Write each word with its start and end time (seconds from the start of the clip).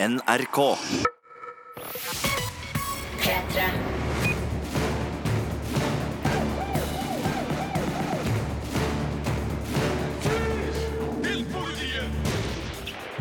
NRK. 0.00 0.78
P3. 3.18 3.97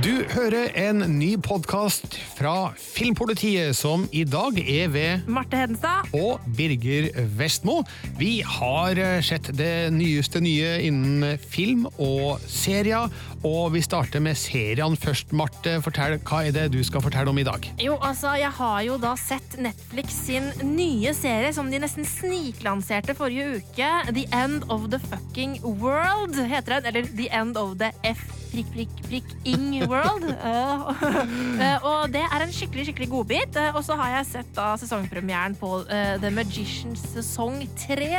Du 0.08 0.22
hører 0.32 0.70
en 0.80 1.02
ny 1.18 1.34
podkast 1.44 2.14
fra 2.38 2.70
Filmpolitiet, 2.80 3.76
som 3.76 4.06
i 4.16 4.22
dag 4.24 4.56
er 4.64 4.88
ved 4.94 5.26
Marte 5.28 5.60
Hedenstad. 5.60 6.08
og 6.16 6.46
Birger 6.56 7.10
Vestmo. 7.36 7.82
Vi 8.16 8.38
har 8.40 8.96
eh, 8.96 9.18
sett 9.20 9.50
det 9.60 9.92
nyeste 9.92 10.40
nye 10.40 10.78
innen 10.88 11.36
film 11.44 11.90
og 11.98 12.40
serier, 12.48 13.12
og 13.44 13.74
vi 13.76 13.84
starter 13.84 14.24
med 14.24 14.40
seriene 14.40 14.96
først. 14.96 15.36
Marte, 15.36 15.76
fortell, 15.84 16.16
hva 16.24 16.46
er 16.48 16.56
det 16.56 16.70
du 16.78 16.80
skal 16.88 17.04
fortelle 17.04 17.36
om 17.36 17.44
i 17.44 17.48
dag? 17.50 17.68
Jo, 17.84 18.00
altså, 18.00 18.38
Jeg 18.40 18.56
har 18.62 18.80
jo 18.88 18.96
da 19.04 19.12
sett 19.20 19.60
Netflix 19.60 20.24
sin 20.24 20.54
nye 20.72 21.12
serie 21.20 21.52
som 21.52 21.68
de 21.68 21.84
nesten 21.84 22.08
sniklanserte 22.08 23.12
forrige 23.12 23.60
uke. 23.60 23.94
The 24.16 24.30
End 24.32 24.72
of 24.72 24.88
the 24.88 25.04
Fucking 25.12 25.60
World, 25.68 26.40
heter 26.48 26.78
den. 26.78 26.94
Eller 26.94 27.12
The 27.12 27.34
End 27.36 27.60
of 27.60 27.76
the 27.84 27.92
F 28.08 28.47
prikk, 28.52 28.70
prikk, 28.74 28.96
prikk 29.08 29.34
ing 29.54 29.70
world. 29.90 30.26
Eh, 30.48 31.64
eh, 31.64 31.86
og 31.86 32.12
det 32.14 32.22
er 32.24 32.44
en 32.44 32.54
skikkelig 32.54 32.88
skikkelig 32.88 33.10
godbit. 33.12 33.58
Eh, 33.60 33.76
Og 33.76 33.84
så 33.86 33.98
har 34.00 34.14
jeg 34.18 34.30
sett 34.32 34.52
da 34.56 34.70
sesongpremieren 34.80 35.58
på 35.60 35.72
The 35.88 36.32
Magicians 36.34 37.04
sesong 37.14 37.64
3, 37.88 38.10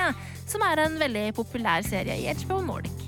som 0.49 0.65
er 0.69 0.85
en 0.85 0.99
veldig 1.01 1.29
populær 1.39 1.87
serie 1.87 2.19
i 2.21 2.29
HBO 2.43 2.61
Nordic. 2.65 3.08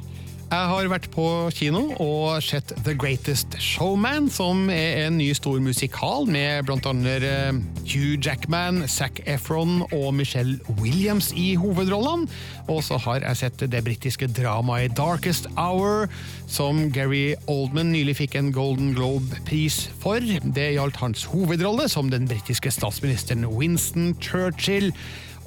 Jeg 0.51 0.67
har 0.67 0.89
vært 0.91 1.05
på 1.15 1.25
kino 1.55 1.81
og 2.03 2.41
sett 2.43 2.73
The 2.83 2.97
Greatest 2.99 3.55
Showman, 3.63 4.25
som 4.35 4.65
er 4.75 5.05
en 5.05 5.15
ny 5.21 5.29
stor 5.39 5.61
musikal 5.63 6.27
med 6.27 6.67
annet 6.75 7.23
eh, 7.23 7.61
Hugh 7.85 8.19
Jackman, 8.19 8.81
Zac 8.91 9.21
Efron 9.31 9.85
og 9.95 10.09
Michelle 10.19 10.59
Williams 10.81 11.31
i 11.39 11.55
hovedrollene. 11.55 12.27
Og 12.67 12.83
så 12.83 12.99
har 12.99 13.23
jeg 13.23 13.39
sett 13.45 13.63
det 13.71 13.85
britiske 13.87 14.27
dramaet 14.27 14.99
Darkest 14.99 15.47
Hour, 15.55 16.11
som 16.51 16.89
Gary 16.91 17.37
Oldman 17.47 17.95
nylig 17.95 18.19
fikk 18.25 18.35
en 18.43 18.51
Golden 18.51 18.91
Globe-pris 18.99 19.85
for. 20.03 20.19
Det 20.19 20.73
gjaldt 20.75 20.99
hans 20.99 21.29
hovedrolle 21.31 21.87
som 21.87 22.11
den 22.11 22.27
britiske 22.27 22.75
statsministeren 22.75 23.47
Winston 23.55 24.17
Churchill. 24.19 24.91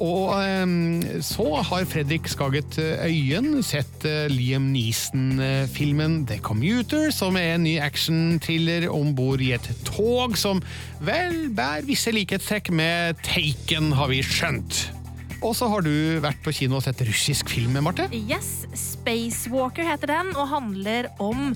Og 0.01 0.31
ehm, 0.41 1.21
så 1.21 1.45
har 1.61 1.85
Fredrik 1.85 2.25
Skaget 2.31 2.79
Øyen 2.81 3.61
sett 3.65 4.05
eh, 4.09 4.25
Liam 4.31 4.71
Neeson-filmen 4.73 6.23
The 6.29 6.39
Commuter, 6.41 7.11
som 7.13 7.37
er 7.37 7.53
en 7.55 7.65
ny 7.67 7.75
action-thriller 7.77 8.87
om 8.89 9.13
bord 9.15 9.43
i 9.43 9.51
et 9.53 9.69
tog 9.85 10.37
som 10.39 10.63
vel 11.03 11.51
bærer 11.53 11.85
visse 11.85 12.13
likhetstrekk 12.13 12.73
med 12.73 13.21
Taken, 13.21 13.91
har 13.93 14.09
vi 14.09 14.23
skjønt. 14.25 14.87
Og 15.43 15.53
så 15.59 15.67
har 15.69 15.83
du 15.85 15.93
vært 16.23 16.41
på 16.41 16.53
kino 16.55 16.79
og 16.79 16.85
sett 16.85 17.03
russisk 17.05 17.51
film, 17.51 17.75
Marte? 17.83 18.07
Yes, 18.15 18.63
Spacewalker 18.79 19.85
heter 19.85 20.15
den, 20.15 20.33
og 20.33 20.49
handler 20.55 21.11
om 21.21 21.51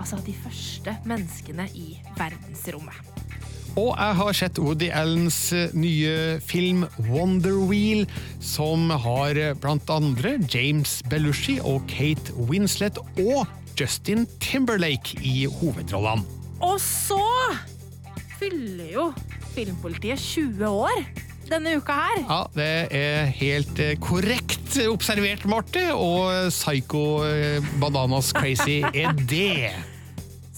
altså, 0.00 0.18
de 0.26 0.34
første 0.34 0.96
menneskene 1.06 1.68
i 1.76 1.92
verdensrommet. 2.16 3.17
Og 3.76 3.92
jeg 3.92 4.16
har 4.18 4.36
sett 4.36 4.58
Woody 4.62 4.88
Allens 4.94 5.52
eh, 5.52 5.72
nye 5.76 6.38
film 6.44 6.86
Wonder 7.08 7.58
Wheel, 7.68 8.06
som 8.40 8.88
har 8.90 9.38
eh, 9.38 9.54
blant 9.58 9.90
andre 9.92 10.36
James 10.50 10.98
Belushi 11.10 11.58
og 11.60 11.84
Kate 11.90 12.34
Winslet 12.48 12.98
og 13.20 13.46
Justin 13.78 14.26
Timberlake 14.42 15.18
i 15.22 15.46
hovedrollene. 15.46 16.24
Og 16.64 16.78
så 16.82 17.22
fyller 18.38 18.92
jo 18.94 19.08
Filmpolitiet 19.54 20.18
20 20.22 20.66
år 20.68 21.04
denne 21.48 21.76
uka 21.78 21.94
her. 21.96 22.18
Ja, 22.24 22.40
det 22.56 22.72
er 22.98 23.30
helt 23.38 23.78
eh, 23.82 23.94
korrekt 24.02 24.78
observert, 24.88 25.46
Marte, 25.48 25.86
og 25.96 26.50
Psycho 26.52 27.22
Bananas 27.80 28.34
Crazy 28.36 28.82
er 29.04 29.14
det. 29.28 29.72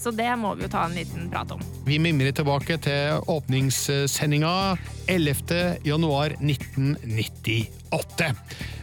Så 0.01 0.09
det 0.17 0.31
må 0.41 0.55
vi 0.57 0.65
jo 0.65 0.69
ta 0.73 0.87
en 0.87 0.95
liten 0.97 1.27
prat 1.29 1.51
om. 1.53 1.61
Vi 1.85 1.99
mimrer 2.01 2.33
tilbake 2.33 2.77
til 2.81 3.21
åpningssendinga 3.29 4.77
11. 5.07 5.77
januar 5.85 6.33
1998. 6.41 8.31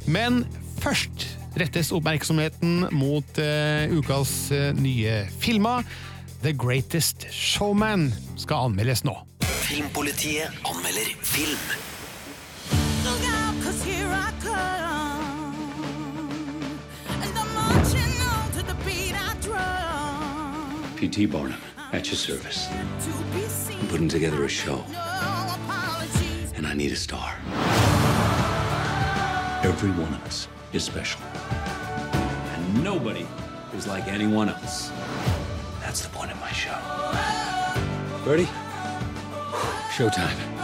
Men 0.06 0.44
først 0.78 1.26
rettes 1.58 1.90
oppmerksomheten 1.96 2.86
mot 2.94 3.38
uh, 3.42 3.90
ukas 3.98 4.30
uh, 4.54 4.70
nye 4.78 5.24
filmer. 5.42 5.82
The 6.44 6.52
Greatest 6.54 7.26
Showman 7.34 8.12
skal 8.38 8.70
anmeldes 8.70 9.02
nå. 9.02 9.16
Filmpolitiet 9.42 10.54
anmelder 10.62 11.10
film. 11.26 11.58
Look 13.04 13.22
out, 13.26 13.58
'cause 13.64 13.82
here 13.82 14.06
I 14.06 14.30
come. 14.38 15.54
And 17.10 17.34
I'm 17.34 17.97
P.T. 20.98 21.26
Barnum, 21.26 21.60
at 21.92 22.08
your 22.08 22.16
service. 22.16 22.66
I'm 23.70 23.86
putting 23.86 24.08
together 24.08 24.42
a 24.42 24.48
show, 24.48 24.84
and 26.56 26.66
I 26.66 26.74
need 26.74 26.90
a 26.90 26.96
star. 26.96 27.36
Every 29.62 29.90
one 29.90 30.12
of 30.12 30.20
us 30.24 30.48
is 30.72 30.82
special. 30.82 31.20
And 31.22 32.82
nobody 32.82 33.28
is 33.76 33.86
like 33.86 34.08
anyone 34.08 34.48
else. 34.48 34.90
That's 35.80 36.00
the 36.00 36.08
point 36.08 36.32
of 36.32 36.40
my 36.40 36.50
show. 36.50 36.76
Ready? 38.28 38.48
Showtime. 39.94 40.57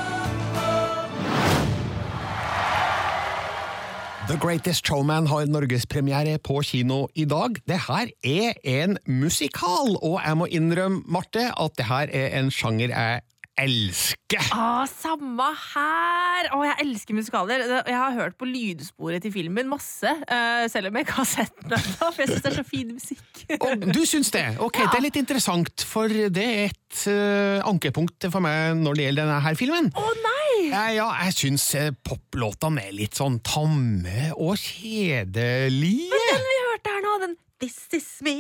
The 4.25 4.39
Greatest 4.41 4.87
Showman 4.89 5.27
har 5.29 5.45
norgespremiere 5.53 6.39
på 6.41 6.63
kino 6.65 7.03
i 7.13 7.27
dag. 7.29 7.59
Det 7.69 7.77
her 7.91 8.09
er 8.25 8.57
en 8.65 8.97
musikal, 9.05 9.99
og 10.01 10.17
jeg 10.25 10.39
må 10.41 10.47
innrømme, 10.49 11.03
Marte, 11.13 11.51
at 11.53 11.77
det 11.77 11.85
her 11.91 12.09
er 12.09 12.39
en 12.39 12.49
sjanger 12.49 12.89
jeg 12.89 13.21
elsker. 13.61 14.49
Ah, 14.57 14.87
samme 14.89 15.51
her! 15.75 16.49
Å, 16.57 16.63
jeg 16.67 16.87
elsker 16.87 17.19
musikaler. 17.19 17.67
Jeg 17.85 17.99
har 18.01 18.17
hørt 18.17 18.39
på 18.41 18.49
lydsporet 18.49 19.23
til 19.27 19.35
filmen 19.35 19.69
masse, 19.71 20.09
eh, 20.09 20.65
selv 20.73 20.89
om 20.89 20.97
jeg 20.97 21.07
ikke 21.07 21.19
har 21.21 21.29
sett 21.29 21.61
den 21.61 21.77
ennå, 21.77 22.09
for 22.09 22.25
jeg 22.25 22.33
syns 22.33 22.47
det 22.47 22.51
er 22.51 22.59
så 22.59 22.67
fin 22.67 22.97
musikk. 22.97 23.45
Og 23.61 23.87
du 23.93 24.03
syns 24.09 24.33
det? 24.35 24.47
Ok, 24.57 24.81
Det 24.81 24.99
er 24.99 25.05
litt 25.05 25.21
interessant, 25.21 25.85
for 25.85 26.09
det 26.09 26.49
er 26.49 26.73
et 26.73 27.05
uh, 27.13 27.61
ankepunkt 27.69 28.31
for 28.33 28.41
meg 28.45 28.81
når 28.81 28.97
det 28.97 29.09
gjelder 29.11 29.29
denne 29.29 29.45
her 29.51 29.61
filmen. 29.61 29.93
Å 29.93 30.17
nei! 30.25 30.44
Ja, 30.75 30.89
ja, 30.91 31.07
jeg 31.23 31.35
syns 31.39 31.69
eh, 31.79 31.93
poplåtene 32.03 32.89
er 32.89 32.95
litt 32.97 33.15
sånn 33.19 33.39
tamme 33.47 34.33
og 34.35 34.57
kjedelige. 34.59 36.11
Men 36.11 36.31
Den 36.33 36.47
vi 36.49 36.61
hørte 36.65 36.95
her 36.97 37.05
nå, 37.05 37.17
den 37.23 37.37
This 37.63 37.77
is 37.95 38.09
me, 38.27 38.33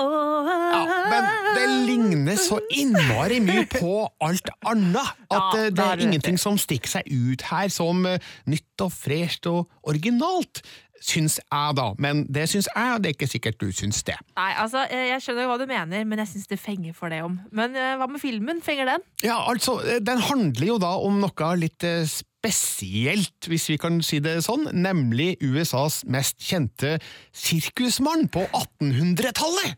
oh. 0.00 0.48
Ja, 0.48 1.02
men 1.12 1.26
det 1.54 1.66
ligner 1.86 2.38
så 2.40 2.56
innmari 2.72 3.36
mye 3.44 3.66
på 3.68 3.92
alt 4.24 4.48
annet 4.64 5.12
at 5.28 5.36
Ja, 5.36 5.66
eh, 5.66 5.68
det 5.68 5.84
er 5.84 6.02
ingenting 6.06 6.40
som 6.40 6.56
stikker 6.58 6.94
seg 6.96 7.12
ut 7.12 7.44
her 7.50 7.68
som 7.70 8.00
eh, 8.08 8.16
nytt 8.48 8.82
og 8.82 8.90
fresht 8.96 9.46
og 9.50 9.68
originalt. 9.86 10.64
Syns 11.02 11.40
jeg, 11.42 11.76
da. 11.76 11.90
Men 11.98 12.24
det 12.30 12.46
syns 12.52 12.70
jeg, 12.70 12.94
og 12.94 13.02
det 13.02 13.10
er 13.10 13.16
ikke 13.18 13.30
sikkert 13.32 13.60
du 13.60 13.68
syns 13.74 14.04
det. 14.06 14.14
Nei, 14.38 14.52
altså, 14.62 14.86
jeg 14.86 15.18
skjønner 15.20 15.32
skjønner 15.32 15.48
hva 15.50 15.58
du 15.60 15.68
mener, 15.70 16.04
men 16.08 16.22
jeg 16.22 16.30
syns 16.32 16.50
det 16.50 16.60
fenger 16.60 16.94
for 16.96 17.12
det 17.12 17.22
om. 17.24 17.38
Men 17.54 17.76
eh, 17.76 17.94
hva 17.98 18.08
med 18.10 18.22
filmen? 18.22 18.60
Fenger 18.64 18.90
den? 18.92 19.06
Ja, 19.24 19.40
altså, 19.48 19.78
eh, 19.82 20.00
Den 20.04 20.20
handler 20.22 20.66
jo 20.66 20.78
da 20.82 20.94
om 21.00 21.20
noe 21.22 21.50
litt 21.58 21.84
eh, 21.84 22.04
spesielt, 22.06 23.48
hvis 23.48 23.68
vi 23.70 23.78
kan 23.80 24.00
si 24.04 24.20
det 24.22 24.40
sånn, 24.46 24.68
nemlig 24.74 25.36
USAs 25.42 26.02
mest 26.10 26.40
kjente 26.42 26.98
sirkusmann 27.32 28.28
på 28.32 28.44
1800-tallet. 28.50 29.76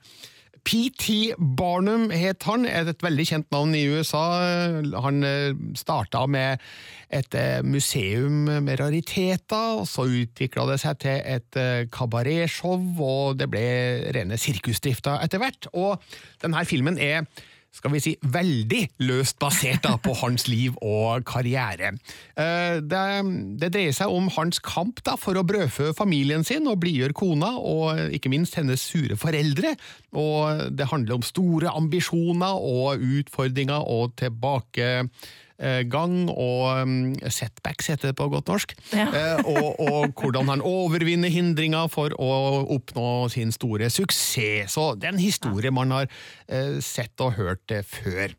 P.T. 0.64 1.34
Barnum 1.36 2.08
het 2.14 2.47
han, 2.48 2.64
et 2.64 3.02
veldig 3.04 3.26
kjent 3.28 3.50
navn 3.52 3.75
i 3.76 3.84
USA. 3.92 4.25
Han 5.05 5.25
starta 5.76 6.25
med 6.31 6.62
et 7.14 7.34
eh, 7.38 7.62
museum 7.62 8.44
med 8.64 8.78
rariteter, 8.81 9.81
og 9.81 9.88
så 9.88 10.06
utvikla 10.08 10.66
det 10.70 10.78
seg 10.82 11.00
til 11.05 11.20
et 11.37 11.58
eh, 11.61 11.87
kabaretshow, 11.93 12.81
og 13.05 13.38
det 13.40 13.50
ble 13.52 13.66
rene 14.16 14.38
sirkusdrifta 14.40 15.19
etter 15.25 15.43
hvert. 15.43 15.69
Og 15.72 16.00
denne 16.43 16.64
filmen 16.69 16.99
er 16.99 17.26
skal 17.75 17.93
vi 17.94 18.00
si, 18.03 18.15
veldig 18.23 18.82
løst 19.05 19.38
basert 19.43 19.82
da, 19.85 19.97
på 19.99 20.15
hans 20.21 20.47
liv 20.50 20.76
og 20.81 21.25
karriere. 21.29 21.94
Eh, 22.38 22.81
Det, 22.85 23.05
det 23.61 23.71
dreier 23.75 23.94
seg 23.94 24.12
om 24.15 24.29
hans 24.37 24.61
kamp 24.65 25.03
da, 25.06 25.17
for 25.21 25.37
å 25.38 25.44
brødfø 25.47 25.93
familien 25.97 26.44
sin 26.47 26.69
og 26.71 26.81
blidgjøre 26.82 27.17
kona, 27.17 27.55
og 27.59 28.15
ikke 28.15 28.32
minst 28.32 28.56
hennes 28.59 28.82
sure 28.82 29.19
foreldre. 29.19 29.75
Og 30.15 30.71
det 30.76 30.91
handler 30.91 31.19
om 31.19 31.26
store 31.26 31.73
ambisjoner 31.75 32.55
og 32.61 33.03
utfordringer 33.03 33.82
og 33.91 34.15
tilbake 34.20 35.09
gang 35.91 36.29
og 36.33 36.89
mm, 36.89 37.31
setbacks, 37.31 37.87
heter 37.93 38.11
det 38.11 38.17
på 38.19 38.29
godt 38.33 38.51
norsk. 38.51 38.75
Ja. 38.93 39.06
Eh, 39.09 39.47
og, 39.47 39.81
og 39.81 40.15
hvordan 40.21 40.49
han 40.51 40.65
overvinner 40.65 41.33
hindringer 41.33 41.89
for 41.93 42.15
å 42.19 42.31
oppnå 42.75 43.29
sin 43.33 43.53
store 43.55 43.91
suksess. 43.93 44.75
Så 44.75 44.93
det 44.99 45.09
er 45.09 45.15
en 45.15 45.23
historie 45.23 45.73
man 45.75 45.95
har 45.95 46.09
eh, 46.49 46.81
sett 46.85 47.21
og 47.25 47.37
hørt 47.39 47.75
eh, 47.75 47.85
før. 47.87 48.35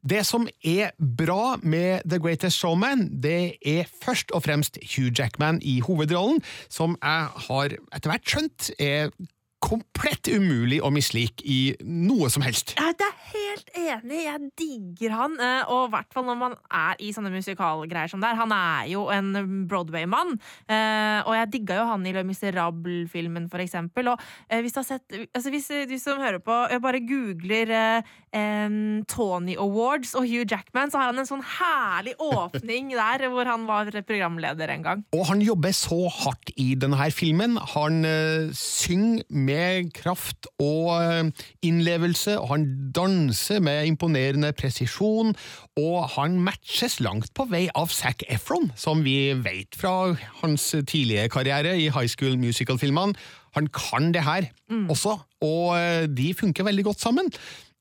Det 0.00 0.22
som 0.24 0.46
er 0.64 0.94
bra 0.96 1.58
med 1.62 2.06
The 2.08 2.20
Greatest 2.22 2.60
Showman, 2.60 3.08
det 3.22 3.58
er 3.66 3.90
først 4.04 4.32
og 4.36 4.46
fremst 4.46 4.78
Hugh 4.94 5.12
Jackman 5.12 5.60
i 5.62 5.80
hovedrollen, 5.84 6.40
som 6.72 6.96
jeg 7.02 7.44
har 7.50 7.76
etter 7.92 8.14
hvert 8.14 8.32
skjønt 8.32 8.70
er 8.78 9.12
komplett 9.60 10.28
umulig 10.32 10.78
å 10.82 10.88
mislike 10.92 11.44
i 11.44 11.74
noe 11.84 12.30
som 12.32 12.42
helst. 12.44 12.72
Jeg 12.78 12.96
er 12.96 13.16
helt 13.30 13.70
enig. 13.76 14.22
Jeg 14.24 14.50
digger 14.58 15.14
han. 15.14 15.36
eh, 15.40 15.62
Og 15.68 15.88
i 15.88 15.92
hvert 15.94 16.12
fall 16.16 16.24
når 16.24 16.38
man 16.40 16.54
er 16.72 16.96
i 16.98 17.12
sånne 17.12 17.32
musikalgreier 17.34 18.08
som 18.10 18.20
det 18.22 18.30
er. 18.30 18.40
Han 18.40 18.52
er 18.56 18.88
jo 18.88 19.06
en 19.12 19.66
Broadway-mann. 19.68 20.38
eh, 20.68 21.20
Og 21.26 21.34
jeg 21.36 21.50
digga 21.52 21.76
jo 21.82 21.86
han 21.92 22.06
i 22.06 22.12
Le 22.16 22.24
Miserable-filmen, 22.24 23.50
for 23.52 23.60
eksempel. 23.60 24.08
Og 24.14 24.20
eh, 24.48 24.60
hvis 24.64 24.72
du 24.72 24.80
har 24.80 24.88
sett 24.88 25.18
altså 25.34 25.50
Hvis 25.52 25.68
du 25.88 25.98
som 25.98 26.18
hører 26.20 26.40
på, 26.40 26.56
bare 26.80 27.00
googler 27.04 28.02
eh, 28.36 28.68
Tony 29.10 29.56
Awards 29.58 30.14
og 30.18 30.26
Hugh 30.28 30.46
Jackman, 30.48 30.90
så 30.90 31.00
har 31.00 31.10
han 31.10 31.20
en 31.22 31.28
sånn 31.28 31.44
herlig 31.56 32.14
åpning 32.20 32.92
der 32.94 33.26
hvor 33.30 33.48
han 33.48 33.66
var 33.68 33.90
programleder 34.06 34.72
en 34.74 34.84
gang. 34.86 35.04
Og 35.16 35.26
han 35.30 35.42
jobber 35.44 35.74
så 35.76 36.08
hardt 36.20 36.52
i 36.60 36.72
denne 36.78 36.98
her 37.00 37.12
filmen. 37.14 37.58
Han 37.74 38.04
uh, 38.06 38.50
synger 38.56 39.24
med 39.30 39.90
kraft 39.96 40.48
og 40.62 40.92
eh, 41.00 41.46
innlevelse, 41.66 42.36
han 42.50 42.66
danser 42.94 43.60
med 43.64 43.88
imponerende 43.88 44.52
presisjon, 44.56 45.34
og 45.80 45.96
han 46.16 46.38
matches 46.42 46.98
langt 47.04 47.32
på 47.36 47.46
vei 47.50 47.66
av 47.78 47.92
Zac 47.94 48.24
Efron, 48.30 48.70
som 48.78 49.04
vi 49.06 49.32
vet 49.38 49.76
fra 49.78 50.12
hans 50.42 50.70
tidlige 50.74 51.28
karriere 51.32 51.76
i 51.78 51.90
High 51.92 52.10
School 52.10 52.38
Musical-filmene. 52.40 53.16
Han 53.56 53.66
kan 53.74 54.12
det 54.14 54.22
her 54.22 54.46
også, 54.90 55.16
og 55.42 55.66
eh, 55.78 56.06
de 56.06 56.30
funker 56.38 56.66
veldig 56.66 56.84
godt 56.86 57.02
sammen. 57.02 57.30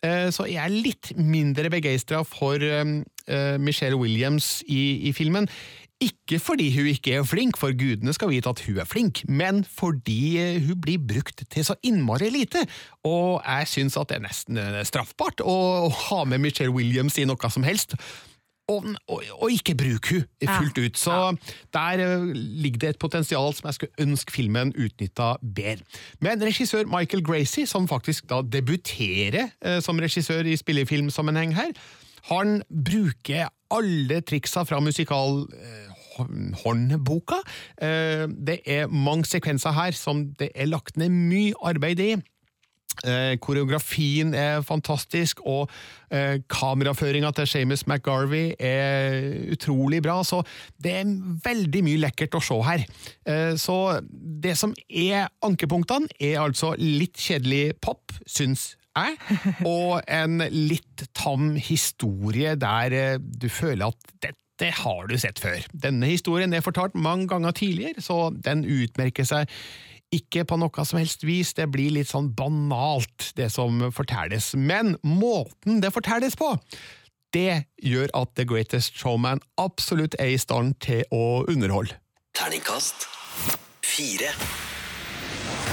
Eh, 0.05 0.29
Så 0.31 0.47
jeg 0.47 0.61
er 0.63 0.71
litt 0.71 1.11
mindre 1.17 1.69
begeistra 1.73 2.23
for 2.27 2.61
eh, 2.63 2.95
eh, 3.27 3.57
Michelle 3.59 3.99
Williams 3.99 4.61
i, 4.67 5.09
i 5.09 5.13
filmen. 5.13 5.49
Ikke 5.99 6.37
fordi 6.39 6.69
hun 6.71 6.87
ikke 6.87 7.17
er 7.17 7.25
flink, 7.27 7.57
for 7.59 7.75
gudene 7.75 8.13
skal 8.15 8.29
vite 8.31 8.47
at 8.47 8.61
hun 8.63 8.77
er 8.79 8.87
flink, 8.87 9.25
men 9.27 9.65
fordi 9.67 10.37
eh, 10.39 10.61
hun 10.63 10.79
blir 10.79 11.01
brukt 11.03 11.43
til 11.51 11.65
så 11.67 11.75
innmari 11.83 12.29
lite. 12.31 12.63
Og 13.03 13.41
jeg 13.43 13.67
syns 13.67 13.99
at 13.99 14.07
det 14.07 14.21
er 14.21 14.27
nesten 14.29 14.61
straffbart 14.87 15.43
å 15.43 15.89
ha 15.91 16.23
med 16.23 16.39
Michelle 16.45 16.71
Williams 16.71 17.19
i 17.19 17.27
noe 17.27 17.51
som 17.51 17.67
helst. 17.67 17.97
Og, 18.69 18.85
og, 19.09 19.23
og 19.41 19.51
ikke 19.51 19.75
bruke 19.77 20.19
hun 20.19 20.49
fullt 20.49 20.77
ut. 20.77 20.97
Så 21.01 21.35
der 21.73 22.03
eh, 22.05 22.25
ligger 22.33 22.79
det 22.79 22.89
et 22.95 23.01
potensial 23.01 23.53
som 23.57 23.69
jeg 23.69 23.79
skulle 23.79 24.05
ønske 24.05 24.31
filmen 24.35 24.73
utnytta 24.77 25.33
bedre. 25.41 25.85
Men 26.21 26.43
regissør 26.43 26.85
Michael 26.85 27.23
Gracie, 27.25 27.67
som 27.67 27.87
faktisk 27.89 28.29
da 28.29 28.43
debuterer 28.45 29.49
eh, 29.65 29.79
som 29.81 29.99
regissør 29.99 30.45
i 30.45 30.57
spillefilmsammenheng 30.59 31.55
her, 31.57 31.73
han 32.29 32.61
bruker 32.69 33.49
alle 33.73 34.21
triksa 34.25 34.65
fra 34.67 34.79
musikal 34.83 35.45
eh, 35.53 35.89
håndboka. 36.63 37.39
Eh, 37.81 38.25
det 38.29 38.59
er 38.65 38.91
mange 38.91 39.25
sekvenser 39.29 39.75
her 39.77 39.95
som 39.97 40.27
det 40.39 40.51
er 40.55 40.69
lagt 40.69 40.97
ned 40.97 41.13
mye 41.13 41.53
arbeid 41.63 42.03
i. 42.03 42.11
Eh, 43.07 43.37
koreografien 43.39 44.33
er 44.35 44.61
fantastisk, 44.65 45.39
og 45.47 45.69
eh, 46.11 46.41
kameraføringa 46.51 47.31
til 47.37 47.47
Seamus 47.47 47.85
McGarvey 47.87 48.51
er 48.59 49.53
utrolig 49.53 50.01
bra. 50.03 50.19
Så 50.23 50.41
det 50.83 50.95
er 50.99 51.13
veldig 51.45 51.83
mye 51.87 52.01
lekkert 52.03 52.35
å 52.35 52.43
se 52.43 52.59
her. 52.67 52.83
Eh, 53.29 53.53
så 53.59 53.77
det 54.11 54.57
som 54.59 54.75
er 54.89 55.29
ankepunktene, 55.45 56.11
er 56.19 56.41
altså 56.43 56.73
litt 56.79 57.19
kjedelig 57.19 57.77
pop, 57.81 58.11
syns 58.27 58.73
jeg, 58.97 59.15
og 59.67 60.01
en 60.09 60.43
litt 60.51 61.07
tam 61.15 61.53
historie 61.55 62.55
der 62.59 62.95
eh, 62.95 63.15
du 63.19 63.47
føler 63.51 63.93
at 63.93 64.15
dette 64.25 64.73
har 64.81 65.07
du 65.07 65.15
sett 65.15 65.39
før. 65.39 65.61
Denne 65.71 66.09
historien 66.09 66.51
er 66.53 66.65
fortalt 66.65 66.97
mange 66.99 67.29
ganger 67.31 67.55
tidligere, 67.55 68.03
så 68.03 68.27
den 68.35 68.65
utmerker 68.67 69.27
seg 69.27 69.47
ikke 70.15 70.45
på 70.49 70.57
noe 70.57 70.85
som 70.85 70.99
helst 71.01 71.25
vis, 71.27 71.53
det 71.57 71.69
blir 71.73 71.93
litt 71.93 72.09
sånn 72.09 72.31
banalt, 72.35 73.31
det 73.37 73.51
som 73.53 73.81
fortelles. 73.93 74.53
Men 74.57 74.95
måten 75.05 75.83
det 75.83 75.93
fortelles 75.93 76.37
på, 76.39 76.55
det 77.35 77.65
gjør 77.85 78.09
at 78.17 78.33
The 78.37 78.45
Greatest 78.49 78.97
Showman 78.97 79.41
absolutt 79.61 80.17
er 80.19 80.33
i 80.33 80.41
stand 80.41 80.79
til 80.81 81.05
å 81.13 81.45
underholde. 81.49 81.99
Terningkast 82.37 83.05
fire. 83.85 84.33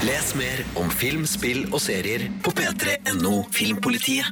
Les 0.05 0.33
mer 0.37 0.63
om 0.77 0.91
film, 0.93 1.25
spill 1.29 1.65
og 1.71 1.81
serier 1.81 2.27
på 2.45 2.53
p3.no 2.57 3.39
Filmpolitiet. 3.55 4.29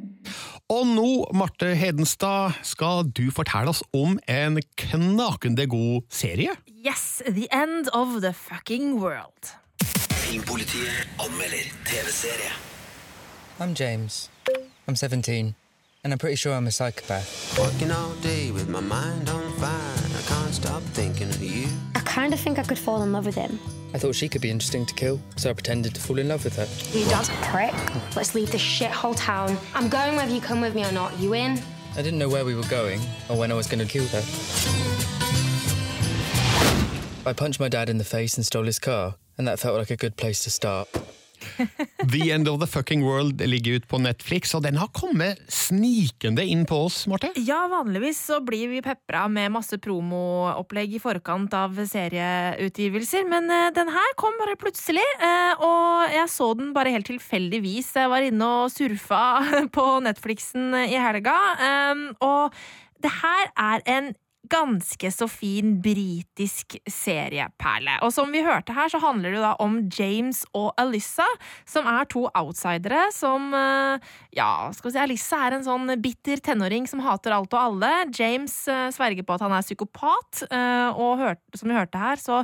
Og 0.73 0.87
nå, 0.89 1.09
Marte 1.37 1.75
Hedenstad, 1.77 2.57
skal 2.65 3.05
du 3.13 3.29
fortelle 3.35 3.73
oss 3.73 3.83
om 3.95 4.17
en 4.29 4.57
knakende 4.81 5.69
god 5.69 6.07
serie. 6.13 6.57
Yes, 6.85 7.21
The 7.27 7.47
End 7.53 7.93
of 7.93 8.23
the 8.25 8.33
Fucking 8.33 8.97
World. 9.01 9.53
Filmpolitiet 10.35 10.89
er 10.89 11.25
anmelder 11.25 11.65
TV-serie. 11.87 12.51
I'm 13.61 13.75
James. 13.75 14.31
I'm 14.89 14.97
17, 14.97 15.55
and 16.03 16.13
I'm 16.13 16.19
pretty 16.19 16.35
sure 16.35 16.53
I'm 16.55 16.67
a 16.67 16.71
psychopath. 16.71 17.57
Working 17.57 17.93
all 17.93 18.15
day 18.21 18.51
with 18.51 18.69
my 18.69 18.81
mind 18.81 19.29
on 19.29 19.53
fire. 19.61 19.95
I 20.19 20.23
can't 20.27 20.53
stop 20.53 20.83
thinking 20.93 21.29
of 21.29 21.41
you. 21.41 21.69
I 21.95 22.01
kind 22.01 22.35
of 22.35 22.41
think 22.41 22.59
I 22.59 22.65
could 22.65 22.81
fall 22.81 23.03
in 23.03 23.13
love 23.13 23.27
with 23.27 23.37
him. 23.37 23.61
I 23.95 23.99
thought 23.99 24.17
she 24.17 24.29
could 24.29 24.43
be 24.43 24.51
interesting 24.51 24.85
to 24.87 24.95
kill, 24.95 25.21
so 25.37 25.51
I 25.51 25.53
pretended 25.53 25.95
to 25.95 26.01
fall 26.01 26.19
in 26.19 26.27
love 26.27 26.43
with 26.43 26.57
her. 26.57 26.67
You 26.99 27.07
dad's 27.09 27.29
a 27.29 27.37
prick. 27.53 27.75
Let's 28.17 28.35
leave 28.35 28.51
this 28.51 28.63
shithole 28.63 29.15
town. 29.17 29.57
I'm 29.73 29.89
going 29.89 30.17
whether 30.17 30.35
you 30.35 30.41
come 30.41 30.61
with 30.61 30.75
me 30.75 30.85
or 30.85 30.93
not. 30.93 31.17
You 31.21 31.35
in? 31.35 31.61
I 31.97 32.03
didn't 32.03 32.19
know 32.19 32.29
where 32.29 32.45
we 32.45 32.57
were 32.57 32.69
going 32.69 33.01
or 33.29 33.37
when 33.37 33.53
I 33.53 33.55
was 33.55 33.69
going 33.69 33.87
to 33.87 33.93
kill 33.93 34.07
her. 34.09 34.23
I 37.25 37.33
punched 37.33 37.61
my 37.61 37.69
dad 37.69 37.89
in 37.89 37.99
the 37.99 38.05
face 38.05 38.37
and 38.37 38.45
stole 38.45 38.65
his 38.65 38.81
car, 38.81 39.15
and 39.39 39.49
that 39.49 39.61
felt 39.61 39.79
like 39.79 39.91
a 39.91 39.97
good 39.97 40.17
place 40.17 40.45
to 40.45 40.51
start. 40.51 40.89
The 42.13 42.33
End 42.33 42.49
of 42.49 42.61
the 42.61 42.67
Fucking 42.67 43.05
World 43.05 43.41
ligger 43.47 43.73
ut 43.73 43.89
på 43.89 43.99
Netflix, 43.99 44.55
og 44.55 44.63
den 44.65 44.79
har 44.81 44.91
kommet 44.97 45.41
snikende 45.53 46.45
inn 46.47 46.65
på 46.69 46.79
oss, 46.87 47.05
Marte. 47.11 47.33
Ja, 47.37 47.65
vanligvis 47.71 48.21
så 48.31 48.41
blir 48.45 48.71
vi 48.73 48.83
pepra 48.85 49.27
med 49.33 49.53
masse 49.55 49.79
promoopplegg 49.83 50.97
i 50.97 51.03
forkant 51.03 51.55
av 51.57 51.77
serieutgivelser, 51.91 53.27
men 53.31 53.51
eh, 53.53 53.71
den 53.77 53.93
her 53.95 54.17
kom 54.21 54.37
bare 54.41 54.59
plutselig, 54.61 55.05
eh, 55.21 55.65
og 55.65 56.15
jeg 56.15 56.33
så 56.33 56.51
den 56.59 56.73
bare 56.77 56.95
helt 56.95 57.09
tilfeldigvis. 57.11 57.95
Jeg 58.01 58.13
var 58.13 58.27
inne 58.27 58.51
og 58.65 58.73
surfa 58.75 59.25
på 59.77 59.89
Netflixen 60.05 60.73
i 60.85 60.99
helga, 61.01 61.39
eh, 61.61 62.07
og 62.25 62.55
det 63.05 63.13
her 63.21 63.51
er 63.61 63.85
en 63.91 64.15
ganske 64.51 65.11
så 65.13 65.29
fin 65.31 65.77
britisk 65.83 66.77
serieperle. 66.91 67.97
Og 68.05 68.13
som 68.15 68.31
vi 68.35 68.43
hørte 68.45 68.75
her, 68.77 68.91
så 68.93 69.01
handler 69.03 69.37
det 69.37 69.43
da 69.45 69.55
om 69.63 69.79
James 69.89 70.45
og 70.57 70.73
Alyssa, 70.81 71.27
som 71.69 71.89
er 71.91 72.09
to 72.13 72.27
outsidere 72.35 73.09
som 73.15 73.53
eh, 73.57 74.13
Ja, 74.35 74.71
skal 74.75 74.91
vi 74.91 74.95
si 74.97 75.03
Alyssa 75.03 75.43
er 75.47 75.59
en 75.59 75.67
sånn 75.67 75.97
bitter 76.03 76.43
tenåring 76.45 76.89
som 76.91 77.03
hater 77.05 77.35
alt 77.37 77.55
og 77.55 77.61
alle. 77.61 77.93
James 78.15 78.57
eh, 78.69 78.89
sverger 78.95 79.27
på 79.27 79.37
at 79.37 79.45
han 79.47 79.55
er 79.55 79.67
psykopat, 79.67 80.47
eh, 80.51 80.89
og 80.95 81.25
som 81.57 81.71
vi 81.71 81.79
hørte 81.79 82.01
her, 82.01 82.21
så 82.21 82.43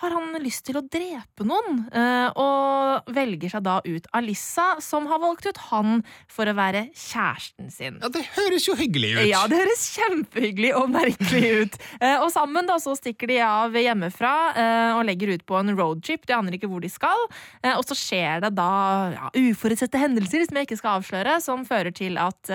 har 0.00 0.14
han 0.14 0.32
lyst 0.40 0.64
til 0.64 0.78
å 0.78 0.82
drepe 0.88 1.44
noen, 1.44 1.82
eh, 1.92 2.28
og 2.40 3.10
velger 3.12 3.52
seg 3.52 3.64
da 3.66 3.74
ut 3.84 4.06
Alissa, 4.16 4.80
som 4.80 5.06
har 5.10 5.20
valgt 5.20 5.46
ut 5.50 5.60
han 5.68 6.00
for 6.32 6.48
å 6.48 6.54
være 6.56 6.86
kjæresten 6.96 7.68
sin. 7.72 7.98
Ja, 8.00 8.08
Det 8.08 8.24
høres 8.38 8.66
jo 8.68 8.76
hyggelig 8.78 9.12
ut! 9.18 9.26
Ja, 9.28 9.44
det 9.50 9.60
høres 9.60 9.84
kjempehyggelig 9.98 10.72
og 10.78 10.88
merkelig 10.94 11.52
ut. 11.62 11.78
Eh, 12.00 12.16
og 12.22 12.30
sammen 12.32 12.68
da 12.68 12.78
så 12.80 12.96
stikker 12.96 13.28
de 13.28 13.38
av 13.44 13.76
hjemmefra 13.76 14.34
eh, 14.56 14.96
og 14.96 15.04
legger 15.08 15.34
ut 15.36 15.44
på 15.46 15.60
en 15.60 15.74
roadtrip. 15.76 16.24
De 16.26 16.36
aner 16.36 16.56
ikke 16.56 16.70
hvor 16.72 16.82
de 16.82 16.90
skal. 16.92 17.28
Og 17.76 17.84
så 17.86 17.96
skjer 17.96 18.42
det 18.44 18.52
da 18.56 18.70
ja, 19.12 19.30
uforutsette 19.36 20.00
hendelser 20.00 20.46
som 20.46 20.56
jeg 20.58 20.68
ikke 20.68 20.80
skal 20.80 21.00
avsløre, 21.00 21.38
som 21.44 21.66
fører 21.68 21.92
til 21.94 22.18
at 22.20 22.50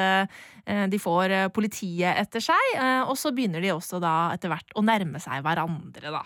de 0.91 0.99
får 0.99 1.33
politiet 1.55 2.17
etter 2.19 2.43
seg. 2.43 2.71
Og 3.07 3.15
så 3.19 3.31
begynner 3.35 3.63
de 3.63 3.71
også 3.75 4.01
da 4.03 4.33
etter 4.35 4.51
hvert 4.51 4.75
å 4.75 4.83
nærme 4.85 5.21
seg 5.23 5.45
hverandre, 5.45 6.11
da. 6.19 6.23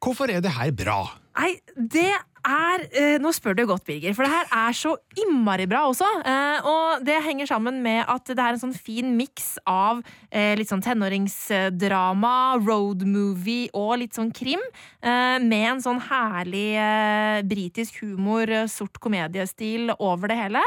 Hvorfor 0.00 0.30
er 0.32 0.40
det 0.40 0.52
her 0.56 0.70
bra? 0.72 1.00
Nei, 1.36 1.58
det 1.76 2.12
er 2.46 2.84
eh, 2.96 3.16
Nå 3.20 3.32
spør 3.34 3.56
du 3.56 3.64
godt, 3.68 3.84
Birger, 3.86 4.14
for 4.16 4.26
det 4.26 4.32
her 4.32 4.48
er 4.66 4.76
så 4.76 4.94
innmari 5.18 5.66
bra 5.70 5.84
også. 5.88 6.06
Eh, 6.26 6.68
og 6.68 7.04
det 7.06 7.18
henger 7.24 7.48
sammen 7.50 7.80
med 7.84 8.02
at 8.08 8.28
det 8.30 8.40
er 8.40 8.56
en 8.56 8.62
sånn 8.62 8.76
fin 8.76 9.12
miks 9.18 9.54
av 9.68 10.02
eh, 10.30 10.54
litt 10.58 10.70
sånn 10.70 10.84
tenåringsdrama, 10.84 12.34
road 12.64 13.04
movie 13.08 13.70
og 13.76 13.98
litt 14.02 14.16
sånn 14.16 14.32
krim. 14.34 14.62
med 15.00 15.64
en 15.64 15.80
sånn 15.80 15.96
herlig 16.10 16.76
britisk 17.48 18.02
humor, 18.02 18.50
sort 18.68 18.98
komediestil 19.00 19.88
over 19.96 20.28
det 20.28 20.36
hele. 20.36 20.60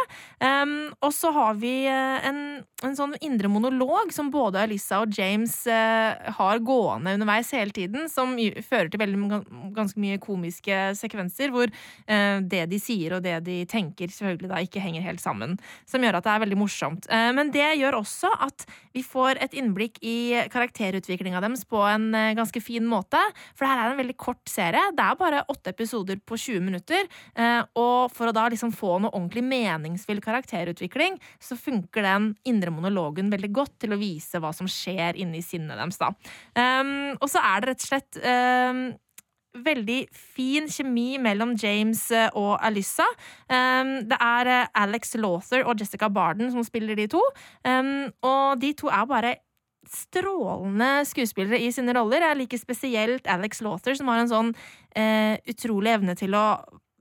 Og 1.06 1.12
så 1.14 1.30
har 1.36 1.60
vi 1.62 1.86
en, 1.86 2.40
en 2.82 2.98
sånn 2.98 3.14
indre 3.22 3.52
monolog 3.54 4.10
som 4.16 4.32
både 4.34 4.64
Alyssa 4.66 5.04
og 5.04 5.14
James 5.14 5.54
har 5.70 6.64
gående 6.66 7.14
underveis 7.14 7.54
hele 7.54 7.76
tiden, 7.76 8.10
som 8.10 8.34
fører 8.66 8.90
til 8.90 9.04
veldig 9.04 9.44
ganske 9.78 10.02
mye 10.02 10.22
komiske 10.24 10.82
sekvenser, 10.98 11.54
hvor 11.54 11.63
eh, 11.72 12.40
det 12.42 12.66
de 12.72 12.80
sier 12.82 13.18
og 13.18 13.24
det 13.26 13.38
de 13.46 13.62
tenker, 13.70 14.12
selvfølgelig 14.12 14.52
da 14.52 14.62
ikke 14.64 14.84
henger 14.84 15.06
helt 15.06 15.24
sammen. 15.24 15.58
Som 15.90 16.04
gjør 16.04 16.20
at 16.20 16.28
det 16.28 16.34
er 16.34 16.44
veldig 16.46 16.60
morsomt. 16.60 17.08
Eh, 17.10 17.30
men 17.36 17.52
det 17.54 17.70
gjør 17.80 18.00
også 18.02 18.32
at 18.48 18.66
vi 18.94 19.04
får 19.06 19.42
et 19.44 19.56
innblikk 19.58 20.00
i 20.06 20.44
karakterutviklinga 20.54 21.42
deres 21.44 21.66
på 21.70 21.82
en 21.88 22.10
eh, 22.18 22.34
ganske 22.38 22.64
fin 22.64 22.88
måte. 22.90 23.22
For 23.54 23.66
det 23.66 23.72
her 23.74 23.84
er 23.84 23.94
en 23.94 24.02
veldig 24.02 24.18
kort 24.22 24.44
serie. 24.50 24.84
Det 24.96 25.06
er 25.06 25.20
bare 25.20 25.46
åtte 25.52 25.74
episoder 25.74 26.20
på 26.24 26.38
20 26.40 26.64
minutter. 26.64 27.08
og 27.80 28.12
for 28.14 28.30
å 28.30 28.34
da 28.36 28.46
liksom 28.52 28.72
få 28.76 28.98
noe 29.02 29.12
ordentlig 29.14 29.44
meningsfull 29.46 30.22
karakterutvikling, 30.24 31.18
så 31.42 31.58
funker 31.60 32.06
den 32.06 32.30
indre 32.50 32.72
monologen 32.74 33.32
veldig 33.34 33.52
godt 33.54 33.78
til 33.84 33.96
å 33.96 34.00
vise 34.00 34.42
hva 34.42 34.54
som 34.56 34.70
skjer 34.70 35.20
inni 35.22 35.42
sinnet 35.46 35.78
deres. 35.80 36.00
da. 36.02 36.12
Um, 36.58 37.14
og 37.20 37.30
så 37.32 37.42
er 37.44 37.62
det 37.62 37.72
rett 37.72 37.84
og 37.84 37.90
slett 37.90 38.20
um, 38.24 38.86
veldig 39.54 40.00
fin 40.12 40.68
kjemi 40.72 41.18
mellom 41.22 41.54
James 41.60 42.06
eh, 42.12 42.30
og 42.40 42.58
Alyssa. 42.64 43.06
Um, 43.48 43.96
det 44.10 44.20
er 44.20 44.52
eh, 44.52 44.68
Alex 44.84 45.16
Lawther 45.20 45.66
og 45.68 45.80
Jessica 45.80 46.10
Barden 46.10 46.52
som 46.54 46.66
spiller 46.66 46.98
de 46.98 47.08
to. 47.12 47.22
Um, 47.68 48.10
og 48.26 48.62
de 48.62 48.74
to 48.78 48.90
er 48.90 49.10
bare 49.10 49.36
strålende 49.90 51.04
skuespillere 51.06 51.60
i 51.62 51.72
sine 51.76 51.94
roller. 51.96 52.24
Jeg 52.24 52.40
liker 52.40 52.62
spesielt 52.62 53.28
Alex 53.28 53.62
Lawther, 53.62 53.98
som 54.00 54.10
har 54.10 54.24
en 54.24 54.32
sånn 54.32 54.54
eh, 54.96 55.36
utrolig 55.52 55.94
evne 55.98 56.16
til 56.18 56.38
å 56.40 56.46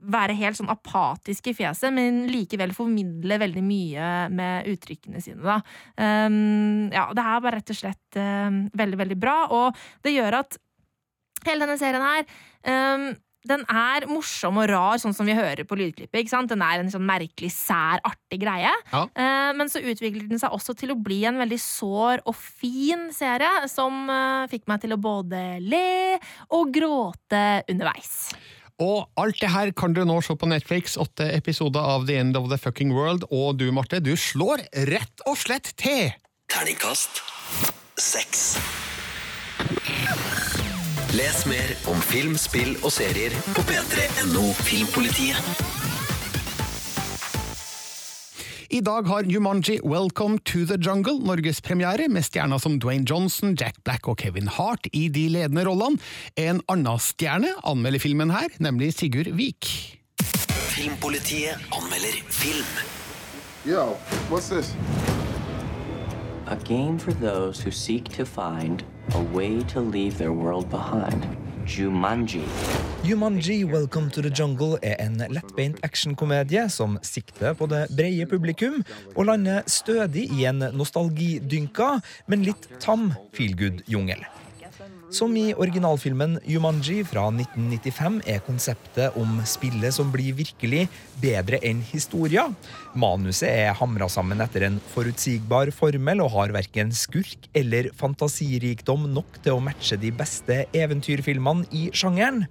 være 0.03 0.35
helt 0.35 0.59
sånn 0.59 0.73
apatisk 0.73 1.53
i 1.53 1.55
fjeset, 1.55 1.93
men 1.95 2.25
likevel 2.27 2.73
formidle 2.75 3.39
veldig 3.39 3.63
mye 3.63 4.09
med 4.35 4.67
uttrykkene 4.73 5.23
sine, 5.23 5.45
da. 5.47 5.61
Um, 5.95 6.89
ja, 6.91 7.07
det 7.15 7.23
er 7.23 7.45
bare 7.45 7.61
rett 7.61 7.71
og 7.71 7.79
slett 7.79 8.19
uh, 8.19 8.51
veldig, 8.83 8.99
veldig 8.99 9.19
bra, 9.23 9.37
og 9.55 9.79
det 10.03 10.17
gjør 10.17 10.41
at 10.43 10.59
hele 11.51 11.67
denne 11.67 11.81
serien 11.81 12.05
her 12.05 12.25
um, 12.69 13.13
den 13.49 13.65
er 13.67 14.07
morsom 14.07 14.61
og 14.63 14.69
rar, 14.71 15.01
sånn 15.03 15.15
som 15.17 15.27
vi 15.27 15.35
hører 15.35 15.65
på 15.67 15.75
lydklippet. 15.79 16.21
ikke 16.21 16.31
sant? 16.31 16.51
Den 16.53 16.63
er 16.63 16.79
en 16.79 16.91
sånn 16.93 17.03
merkelig, 17.07 17.51
sær, 17.55 17.99
artig 18.07 18.39
greie. 18.45 18.71
Ja. 18.93 19.03
Uh, 19.19 19.51
men 19.59 19.71
så 19.73 19.83
utvikler 19.83 20.29
den 20.31 20.39
seg 20.39 20.55
også 20.55 20.77
til 20.79 20.95
å 20.95 20.99
bli 20.99 21.23
en 21.27 21.41
veldig 21.43 21.59
sår 21.59 22.23
og 22.23 22.39
fin 22.39 23.09
serie, 23.15 23.67
som 23.73 24.07
uh, 24.07 24.47
fikk 24.53 24.69
meg 24.71 24.85
til 24.85 24.95
å 24.95 25.01
både 25.03 25.43
le 25.65 26.21
og 26.55 26.71
gråte 26.75 27.45
underveis. 27.67 28.15
Og 28.83 29.11
alt 29.21 29.43
det 29.43 29.51
her 29.53 29.75
kan 29.79 29.95
du 29.95 30.03
nå 30.07 30.21
se 30.25 30.39
på 30.39 30.49
Netflix, 30.51 30.97
åtte 30.99 31.27
episoder 31.35 31.83
av 31.83 32.07
The 32.09 32.19
End 32.23 32.39
of 32.39 32.49
the 32.51 32.59
Fucking 32.59 32.95
World, 32.95 33.27
og 33.31 33.59
du, 33.59 33.69
Marte, 33.75 34.03
du 34.03 34.15
slår 34.19 34.65
rett 34.91 35.27
og 35.27 35.39
slett 35.43 35.75
til! 35.79 36.15
Terningkast 36.53 37.23
seks. 37.99 38.53
Les 41.13 41.43
mer 41.45 41.75
om 41.93 41.99
film, 42.09 42.39
spill 42.41 42.71
og 42.81 42.89
serier 42.95 43.35
på 43.53 43.61
p3.no 43.69 44.47
Filmpolitiet. 44.65 45.37
I 48.73 48.81
dag 48.81 49.05
har 49.11 49.29
Jumanji 49.29 49.77
Welcome 49.85 50.41
to 50.49 50.65
the 50.65 50.79
Jungle 50.81 51.19
norgespremiere, 51.21 52.09
med 52.09 52.25
stjerner 52.25 52.57
som 52.57 52.79
Dwayne 52.81 53.05
Johnson, 53.05 53.53
Jack 53.61 53.83
Black 53.85 54.09
og 54.09 54.23
Kevin 54.25 54.49
Hart 54.49 54.89
i 54.97 55.11
de 55.13 55.27
ledende 55.37 55.67
rollene. 55.69 56.01
En 56.41 56.65
annen 56.73 56.97
stjerne 56.97 57.53
anmelder 57.61 58.01
filmen 58.01 58.33
her, 58.33 58.49
nemlig 58.57 58.95
Sigurd 58.97 59.35
Vik. 59.37 59.69
Filmpolitiet 60.73 61.61
anmelder 61.77 62.23
film. 62.33 62.73
Yo, 63.69 63.91
what's 64.33 64.49
this? 64.49 64.73
A 66.53 66.57
game 66.69 66.99
for 66.99 67.13
those 67.13 67.63
who 67.65 67.71
seek 67.71 68.09
to 68.17 68.27
find 68.27 68.85
a 69.15 69.23
way 69.35 69.63
to 69.73 69.81
leave 69.81 70.19
their 70.19 70.33
world 70.33 70.69
behind. 70.69 71.25
Jumanji. 71.65 72.43
Jumanji 73.03 73.65
Welcome 73.65 74.11
to 74.11 74.21
the 74.21 74.29
Jungle 74.29 74.79
er 74.83 74.97
en 75.01 75.17
lettbeint 75.31 75.81
actionkomedie 75.83 76.69
som 76.69 76.99
sikter 77.03 77.55
på 77.55 77.67
det 77.67 77.87
brede 77.97 78.27
publikum 78.27 78.85
og 79.17 79.25
lander 79.31 79.63
stødig 79.67 80.29
i 80.29 80.45
en 80.45 80.61
nostalgidynka, 80.77 82.03
men 82.27 82.45
litt 82.45 82.69
tam 82.81 83.15
feelgood-jungel. 83.33 84.21
Som 85.13 85.35
i 85.37 85.51
originalfilmen 85.53 86.39
Jumanji 86.49 87.03
fra 87.05 87.27
1995 87.29 88.15
er 88.33 88.39
konseptet 88.47 89.19
om 89.21 89.43
spillet 89.45 89.93
som 89.93 90.09
blir 90.09 90.33
virkelig, 90.39 90.87
bedre 91.21 91.59
enn 91.69 91.83
historia. 91.85 92.47
Manuset 92.97 93.51
er 93.51 93.77
hamra 93.77 94.09
sammen 94.09 94.41
etter 94.41 94.65
en 94.71 94.79
forutsigbar 94.95 95.69
formel 95.77 96.25
og 96.25 96.33
har 96.33 96.55
verken 96.57 96.95
skurk 96.97 97.45
eller 97.53 97.91
fantasirikdom 98.01 99.05
nok 99.13 99.37
til 99.45 99.59
å 99.59 99.61
matche 99.61 100.01
de 100.01 100.15
beste 100.17 100.63
eventyrfilmene 100.73 101.69
i 101.77 101.91
sjangeren. 101.93 102.47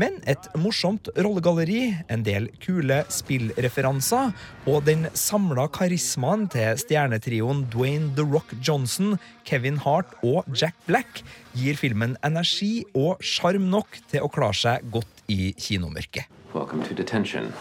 Men 0.00 0.14
et 0.24 0.46
morsomt 0.56 1.10
rollegalleri, 1.20 1.92
en 2.08 2.22
del 2.24 2.46
kule 2.62 3.02
spillreferanser 3.12 4.30
og 4.70 4.86
den 4.86 5.04
samla 5.12 5.66
karismaen 5.72 6.46
til 6.52 6.78
stjernetrioen 6.80 7.66
Dwayne 7.72 8.08
The 8.16 8.24
Rock 8.24 8.54
Johnson, 8.64 9.18
Kevin 9.44 9.76
Hart 9.84 10.14
og 10.24 10.48
Jack 10.56 10.78
Black 10.88 11.20
gir 11.52 11.76
filmen 11.76 12.16
energi 12.24 12.86
og 12.96 13.20
sjarm 13.20 13.68
nok 13.72 14.00
til 14.08 14.24
å 14.24 14.32
klare 14.32 14.56
seg 14.56 14.88
godt 14.94 15.26
i 15.28 15.52
kinomørket. 15.60 16.24
Welcome 16.54 16.84
to 16.88 16.94
detention. 16.96 17.52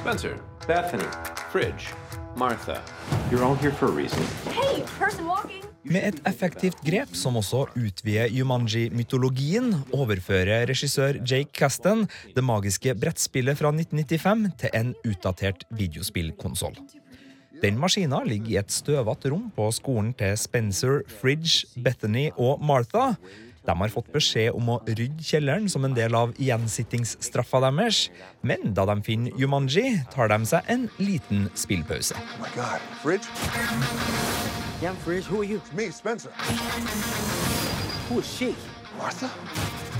Spencer, 0.00 0.38
Bethany, 0.66 1.10
Fridge, 1.50 1.90
Martha. 2.36 2.82
You're 3.30 3.44
all 3.44 3.56
here 3.56 3.72
for 3.72 3.86
a 3.86 3.92
reason. 3.92 4.22
Hey, 4.52 4.82
person 4.98 5.26
walking. 5.26 5.64
Med 5.82 6.04
et 6.04 6.18
effektivt 6.28 6.82
grep 6.84 7.14
som 7.16 7.38
også 7.40 7.64
utvider 7.72 8.28
Jumanji-mytologien, 8.28 9.72
overfører 9.96 10.66
regissør 10.68 11.16
Jake 11.24 11.54
Kasten 11.56 12.04
det 12.36 12.44
magiske 12.44 12.92
brettspillet 13.00 13.56
fra 13.56 13.72
1995 13.72 14.50
til 14.60 14.76
en 14.76 14.92
utdatert 15.08 15.64
videospillkonsoll. 15.72 16.76
Den 17.62 17.80
maskina 17.80 18.20
ligger 18.24 18.52
i 18.52 18.58
et 18.60 18.72
støvete 18.72 19.32
rom 19.32 19.48
på 19.56 19.70
skolen 19.72 20.12
til 20.16 20.36
Spencer, 20.40 21.00
Fridge, 21.20 21.66
Bethany 21.80 22.28
og 22.36 22.60
Martha. 22.64 23.14
De 23.66 23.76
har 23.76 23.92
fått 23.92 24.08
beskjed 24.14 24.56
om 24.56 24.70
å 24.72 24.78
rydde 24.88 25.24
kjelleren 25.24 25.68
som 25.68 25.84
en 25.84 25.94
del 25.96 26.16
av 26.16 26.32
gjensittingsstraffa 26.40 27.60
deres. 27.66 28.06
Men 28.42 28.72
da 28.76 28.86
de 28.88 28.96
finner 29.04 29.36
Jumanji, 29.40 30.00
tar 30.14 30.32
de 30.32 30.40
seg 30.48 30.72
en 30.72 30.88
liten 30.98 31.48
spillpause. 31.54 32.16
Oh 32.40 32.50
god. 32.56 32.80
Fridge? 33.02 33.28
Yeah, 34.80 34.96
Fridge, 35.04 35.26
who 35.26 35.42
are 35.42 35.44
you? 35.44 35.58
It's 35.58 35.72
me, 35.76 35.90
Spencer. 35.90 36.30
Who 38.08 38.20
is 38.20 38.26
she? 38.26 38.54
Martha? 38.98 39.28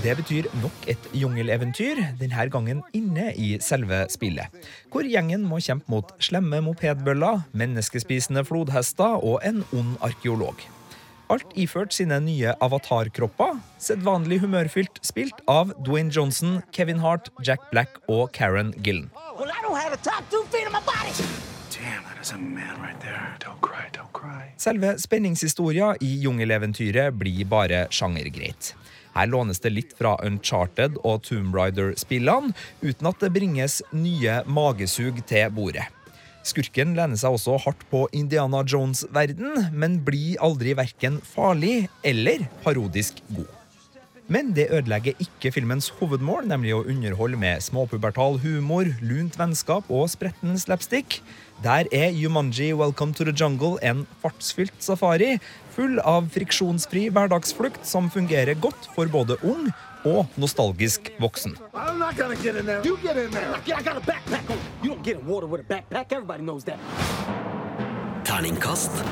Det 0.03 0.15
betyr 0.17 0.47
nok 0.63 0.87
et 0.89 1.09
jungeleventyr, 1.13 2.01
denne 2.17 2.47
gangen 2.49 2.81
inne 2.97 3.29
i 3.37 3.51
selve 3.61 4.07
spillet. 4.09 4.49
Hvor 4.89 5.05
gjengen 5.05 5.45
må 5.45 5.61
kjempe 5.61 5.93
mot 5.93 6.09
slemme 6.17 6.63
mopedbøller, 6.65 7.45
menneskespisende 7.53 8.41
flodhester 8.45 9.21
og 9.21 9.45
en 9.45 9.61
ond 9.77 9.99
arkeolog. 10.01 10.57
Alt 11.31 11.53
iført 11.55 11.93
sine 11.95 12.17
nye 12.19 12.51
avatarkropper, 12.59 13.61
sedvanlig 13.79 14.41
humørfylt 14.43 14.97
spilt 15.05 15.37
av 15.47 15.69
Dwayne 15.79 16.11
Johnson, 16.11 16.57
Kevin 16.75 16.99
Hart, 16.99 17.29
Jack 17.47 17.69
Black 17.71 18.01
og 18.11 18.33
Karen 18.35 18.73
Gillen. 18.83 19.07
Selve 24.57 24.91
spenningshistoria 24.99 25.93
i 26.03 26.11
jungeleventyret 26.25 27.15
blir 27.15 27.47
bare 27.47 27.85
sjangergreit. 27.95 28.73
Her 29.15 29.31
lånes 29.31 29.63
det 29.63 29.71
litt 29.71 29.95
fra 29.95 30.17
Uncharted 30.27 30.99
og 31.03 31.23
Tomb 31.27 31.55
Raider-spillene, 31.55 32.51
uten 32.83 33.07
at 33.07 33.23
det 33.23 33.31
bringes 33.39 33.79
nye 33.95 34.41
magesug 34.51 35.23
til 35.31 35.51
bordet. 35.55 35.87
Skurken 36.47 36.95
lener 36.97 37.19
seg 37.19 37.35
også 37.35 37.59
hardt 37.67 37.83
på 37.91 38.07
Indiana 38.17 38.63
Jones-verden, 38.65 39.67
men 39.77 39.99
blir 40.05 40.41
aldri 40.41 40.73
verken 40.77 41.19
farlig 41.35 41.85
eller 42.07 42.47
parodisk 42.65 43.21
god. 43.29 43.49
Men 44.31 44.53
det 44.55 44.69
ødelegger 44.71 45.17
ikke 45.19 45.51
filmens 45.51 45.89
hovedmål, 45.99 46.45
nemlig 46.47 46.71
å 46.73 46.85
underholde 46.87 47.37
med 47.37 47.61
småpubertal 47.65 48.39
humor, 48.39 48.87
lunt 49.03 49.35
vennskap 49.37 49.89
og 49.91 50.07
spretten 50.13 50.55
slapstick. 50.61 51.19
Der 51.65 51.89
er 51.93 52.15
Jumanji 52.15 52.71
Welcome 52.73 53.13
to 53.13 53.27
the 53.27 53.35
Jungle 53.35 53.75
en 53.83 54.05
fartsfylt 54.23 54.77
safari, 54.79 55.35
full 55.75 55.99
av 55.99 56.27
friksjonsfri 56.33 57.07
hverdagsflukt 57.13 57.85
som 57.87 58.09
fungerer 58.11 58.59
godt 58.59 58.89
for 58.95 59.09
både 59.11 59.37
ung 59.47 59.69
og 60.07 60.25
nostalgisk 60.41 61.11
voksen. 61.21 61.55
Terningkast 68.25 69.03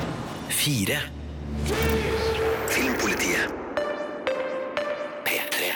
fire. 0.50 0.98
Filmpolitiet. 2.68 3.48
P3. 5.24 5.72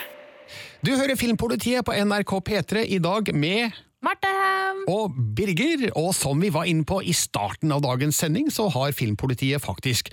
Du 0.81 0.95
hører 0.95 1.15
Filmpolitiet 1.15 1.85
på 1.85 1.95
NRK 2.05 2.31
P3 2.49 2.85
i 2.85 2.99
dag 2.99 3.35
med 3.35 3.71
Marte! 4.05 4.54
Og 4.91 5.13
Birger, 5.37 5.89
og 5.97 6.15
som 6.15 6.41
vi 6.41 6.49
var 6.53 6.65
inne 6.69 6.85
på 6.87 7.01
i 7.03 7.13
starten 7.15 7.71
av 7.73 7.81
dagens 7.85 8.17
sending, 8.21 8.51
så 8.53 8.63
har 8.73 8.91
Filmpolitiet 8.95 9.61
faktisk 9.63 10.05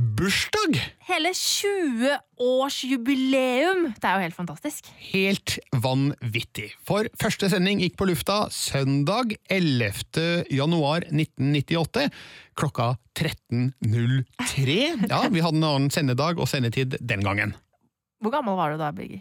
bursdag! 0.00 0.78
Hele 1.10 1.30
20-årsjubileum! 1.36 3.80
Det 4.00 4.06
er 4.08 4.14
jo 4.16 4.24
helt 4.24 4.38
fantastisk. 4.38 4.82
Helt 5.10 5.50
vanvittig. 5.84 6.68
For 6.86 7.02
første 7.20 7.46
sending 7.52 7.76
gikk 7.84 7.94
på 8.00 8.08
lufta 8.08 8.36
søndag 8.54 9.26
11. 9.52 10.46
januar 10.54 11.00
1998 11.10 12.08
klokka 12.58 12.86
13.03. 13.18 15.10
Ja, 15.10 15.20
vi 15.28 15.40
hadde 15.44 15.58
en 15.60 15.70
annen 15.72 15.90
sendedag 15.92 16.34
og 16.40 16.48
sendetid 16.50 16.90
den 17.00 17.22
gangen. 17.26 17.50
Hvor 18.20 18.32
gammel 18.34 18.54
var 18.56 18.68
du 18.72 18.76
da, 18.80 18.88
Birger? 18.92 19.20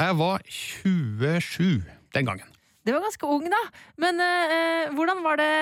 Jeg 0.00 0.16
var 0.16 0.40
27 0.48 1.82
den 2.14 2.26
gangen. 2.26 2.46
Du 2.90 2.96
var 2.96 3.06
ganske 3.06 3.30
ung, 3.30 3.46
da. 3.52 3.60
Men 4.02 4.18
eh, 4.24 4.90
hvordan 4.96 5.22
var 5.22 5.38
det 5.38 5.52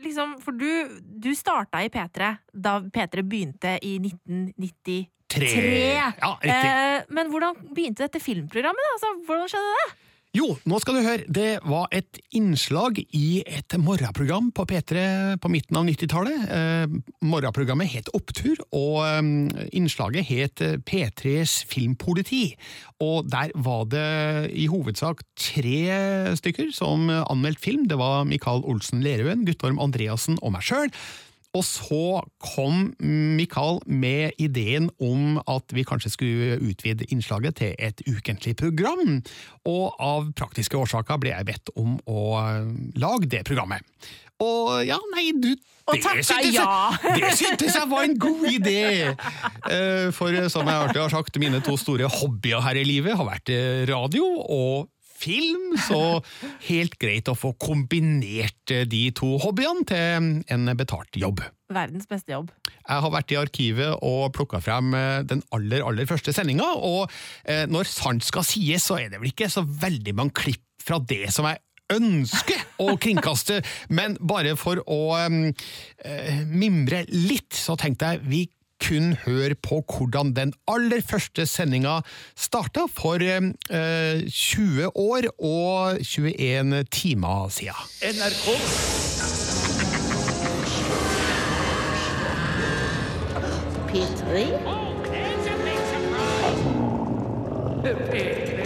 liksom 0.00 0.38
For 0.40 0.56
du, 0.56 0.96
du 1.04 1.34
starta 1.36 1.82
i 1.84 1.90
P3 1.92 2.30
da 2.56 2.78
P3 2.80 3.20
begynte 3.20 3.74
i 3.84 3.98
1993. 4.00 5.00
Tre. 5.30 5.50
Ja, 5.94 6.30
riktig. 6.40 6.70
Eh, 6.72 7.02
men 7.14 7.28
hvordan 7.30 7.58
begynte 7.68 8.06
dette 8.06 8.22
filmprogrammet? 8.22 8.80
da? 8.80 8.94
Altså, 8.96 9.10
hvordan 9.28 9.52
skjedde 9.52 9.74
det? 9.76 9.90
Jo, 10.30 10.44
nå 10.62 10.78
skal 10.78 10.94
du 10.94 11.02
høre. 11.02 11.24
Det 11.26 11.58
var 11.66 11.88
et 11.90 12.20
innslag 12.38 13.00
i 13.02 13.40
et 13.42 13.74
morgenprogram 13.82 14.52
på 14.54 14.62
P3 14.70 15.00
på 15.42 15.50
midten 15.50 15.78
av 15.80 15.88
90-tallet. 15.88 16.44
Eh, 16.54 16.92
morgenprogrammet 17.26 17.90
het 17.90 18.12
Opptur, 18.14 18.60
og 18.70 19.00
eh, 19.08 19.64
innslaget 19.74 20.28
het 20.28 20.62
eh, 20.62 20.76
P3s 20.86 21.64
Filmpoliti. 21.66 22.52
Og 23.02 23.26
der 23.32 23.50
var 23.58 23.88
det 23.90 24.52
i 24.54 24.68
hovedsak 24.70 25.24
tre 25.34 25.80
stykker 26.38 26.70
som 26.78 27.10
anmeldte 27.10 27.64
film. 27.66 27.88
Det 27.90 27.98
var 27.98 28.22
Mikael 28.30 28.62
Olsen 28.62 29.02
Lerøen, 29.02 29.42
Guttorm 29.48 29.82
Andreassen 29.82 30.38
og 30.44 30.54
meg 30.54 30.62
sjøl. 30.68 30.94
Og 31.56 31.64
så 31.66 32.20
kom 32.38 32.92
Mikael 33.02 33.80
med 33.90 34.38
ideen 34.38 34.86
om 35.02 35.40
at 35.50 35.74
vi 35.74 35.82
kanskje 35.82 36.12
skulle 36.14 36.60
utvide 36.62 37.08
innslaget 37.10 37.58
til 37.58 37.74
et 37.74 38.02
ukentlig 38.06 38.54
program, 38.60 39.18
og 39.66 39.98
av 39.98 40.30
praktiske 40.38 40.78
årsaker 40.78 41.18
ble 41.18 41.34
jeg 41.34 41.48
bedt 41.50 41.72
om 41.74 41.96
å 42.06 42.22
lage 43.02 43.30
det 43.34 43.42
programmet. 43.50 43.82
Og 44.40 44.86
ja, 44.88 44.96
nei, 45.12 45.26
du 45.36 45.50
Og 45.90 45.98
takka 46.00 46.38
ja. 46.48 46.68
Det 47.18 47.32
syntes 47.36 47.74
jeg 47.76 47.88
var 47.90 48.06
en 48.06 48.14
god 48.20 48.46
idé! 48.48 49.10
Eh, 49.10 50.06
For 50.16 50.32
som 50.48 50.70
jeg 50.70 50.78
alltid 50.86 51.02
har 51.02 51.12
sagt, 51.12 51.36
mine 51.42 51.60
to 51.66 51.74
store 51.80 52.08
hobbyer 52.08 52.62
her 52.64 52.78
i 52.80 52.86
livet 52.86 53.18
har 53.18 53.26
vært 53.28 53.52
eh, 53.52 53.82
radio 53.90 54.24
og 54.40 54.88
film, 55.20 55.74
så 55.88 56.20
helt 56.68 56.96
greit 57.00 57.28
å 57.30 57.36
få 57.38 57.52
kombinert 57.60 58.74
eh, 58.74 58.86
de 58.88 59.06
to 59.16 59.36
hobbyene 59.42 59.86
til 59.88 60.42
en 60.50 60.74
betalt 60.78 61.18
jobb. 61.20 61.42
Verdens 61.70 62.08
beste 62.10 62.34
jobb. 62.34 62.50
Jeg 62.66 63.04
har 63.04 63.14
vært 63.14 63.32
i 63.34 63.38
arkivet 63.38 64.04
og 64.06 64.32
plukka 64.34 64.62
frem 64.64 64.94
eh, 64.96 65.22
den 65.28 65.44
aller 65.54 65.84
aller 65.86 66.08
første 66.10 66.34
sendinga, 66.34 66.72
og 66.76 67.10
eh, 67.44 67.66
når 67.70 67.90
sant 67.90 68.26
skal 68.26 68.46
sies, 68.46 68.86
så 68.86 68.98
er 69.00 69.12
det 69.12 69.20
vel 69.22 69.32
ikke 69.32 69.50
så 69.52 69.64
veldig 69.64 70.16
mange 70.18 70.36
klipp 70.42 70.66
fra 70.80 70.98
det 71.04 71.26
som 71.34 71.46
jeg 71.48 71.60
ønsker 71.90 72.60
å 72.82 72.94
kringkaste, 73.00 73.60
men 73.90 74.16
bare 74.20 74.54
for 74.58 74.78
å 74.86 75.00
um, 75.26 75.40
uh, 75.50 76.42
mimre 76.46 77.02
litt, 77.10 77.50
så 77.56 77.74
tenkte 77.80 78.12
jeg 78.12 78.22
vi 78.30 78.44
kun 78.80 79.12
hør 79.24 79.54
på 79.62 79.80
hvordan 79.86 80.32
den 80.36 80.52
aller 80.70 81.02
første 81.04 81.46
sendinga 81.46 82.00
starta 82.38 82.86
for 82.90 83.22
eh, 83.22 84.22
20 84.26 84.90
år 84.96 85.30
og 85.38 86.00
21 86.02 86.84
timer 86.90 87.48
sia. 87.54 87.76
NRK. 88.02 88.46
P3. 93.90 94.46
Oh, 94.66 94.90
P3. 97.82 98.59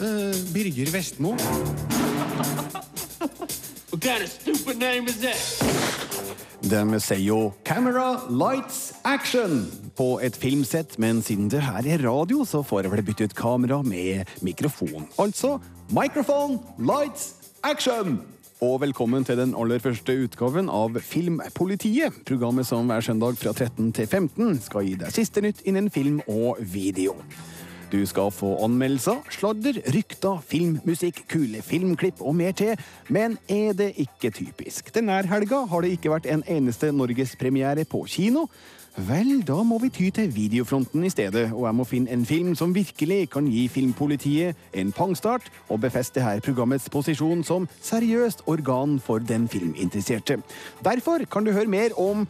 Uh, 0.00 0.34
Birger 0.52 0.90
Vestmo. 0.92 1.36
De 6.66 7.00
sier 7.00 7.22
jo 7.22 7.52
'camera, 7.64 8.26
lights, 8.30 8.92
action' 9.04 9.66
på 9.96 10.20
et 10.22 10.36
filmsett, 10.36 10.98
men 10.98 11.22
siden 11.22 11.48
det 11.50 11.62
her 11.62 11.86
er 11.86 12.04
radio, 12.04 12.44
så 12.44 12.62
får 12.62 12.82
jeg 12.82 12.92
vel 12.92 13.02
bytte 13.02 13.24
ut 13.24 13.34
kamera 13.34 13.82
med 13.82 14.24
mikrofon. 14.42 15.08
Altså 15.18 15.58
'microphone, 15.90 16.58
lights, 16.78 17.34
action'. 17.62 18.18
Og 18.60 18.80
velkommen 18.80 19.24
til 19.24 19.36
den 19.36 19.54
aller 19.54 19.78
første 19.78 20.12
utgaven 20.24 20.68
av 20.72 21.00
Filmpolitiet. 21.00 22.12
Programmet 22.26 22.66
som 22.66 22.86
hver 22.86 23.00
søndag 23.00 23.36
fra 23.36 23.52
13 23.52 23.92
til 23.92 24.06
15 24.06 24.60
skal 24.60 24.84
gi 24.86 24.94
deg 24.96 25.12
siste 25.12 25.40
nytt 25.44 25.60
innen 25.64 25.90
film 25.90 26.22
og 26.26 26.56
video. 26.60 27.14
Du 27.92 28.00
skal 28.06 28.32
få 28.34 28.48
anmeldelser, 28.64 29.20
sladder, 29.30 29.76
rykter, 29.94 30.40
filmmusikk, 30.48 31.20
kule 31.30 31.60
filmklipp 31.62 32.18
og 32.20 32.34
mer 32.34 32.54
til. 32.58 32.74
Men 33.08 33.36
er 33.48 33.76
det 33.78 33.92
ikke 34.02 34.32
typisk? 34.34 34.90
Denne 34.94 35.20
helga 35.30 35.62
har 35.70 35.84
det 35.84 35.92
ikke 35.94 36.10
vært 36.10 36.26
en 36.26 36.42
eneste 36.50 36.90
norgespremiere 36.90 37.84
på 37.86 38.02
kino. 38.10 38.48
Vel, 38.96 39.42
da 39.46 39.60
må 39.62 39.76
vi 39.78 39.90
ty 39.92 40.08
til 40.10 40.30
videofronten 40.32 41.04
i 41.04 41.10
stedet, 41.12 41.50
og 41.52 41.66
jeg 41.66 41.76
må 41.76 41.84
finne 41.84 42.10
en 42.10 42.24
film 42.26 42.54
som 42.56 42.72
virkelig 42.74 43.28
kan 43.30 43.46
gi 43.52 43.66
Filmpolitiet 43.68 44.56
en 44.72 44.92
pangstart 44.96 45.50
og 45.68 45.82
befeste 45.84 46.24
her 46.24 46.40
programmets 46.40 46.88
posisjon 46.90 47.44
som 47.44 47.68
seriøst 47.84 48.46
organ 48.48 48.96
for 48.98 49.20
den 49.20 49.46
filminteresserte. 49.52 50.40
Derfor 50.84 51.28
kan 51.30 51.44
du 51.44 51.52
høre 51.52 51.68
mer 51.68 51.92
om 52.00 52.24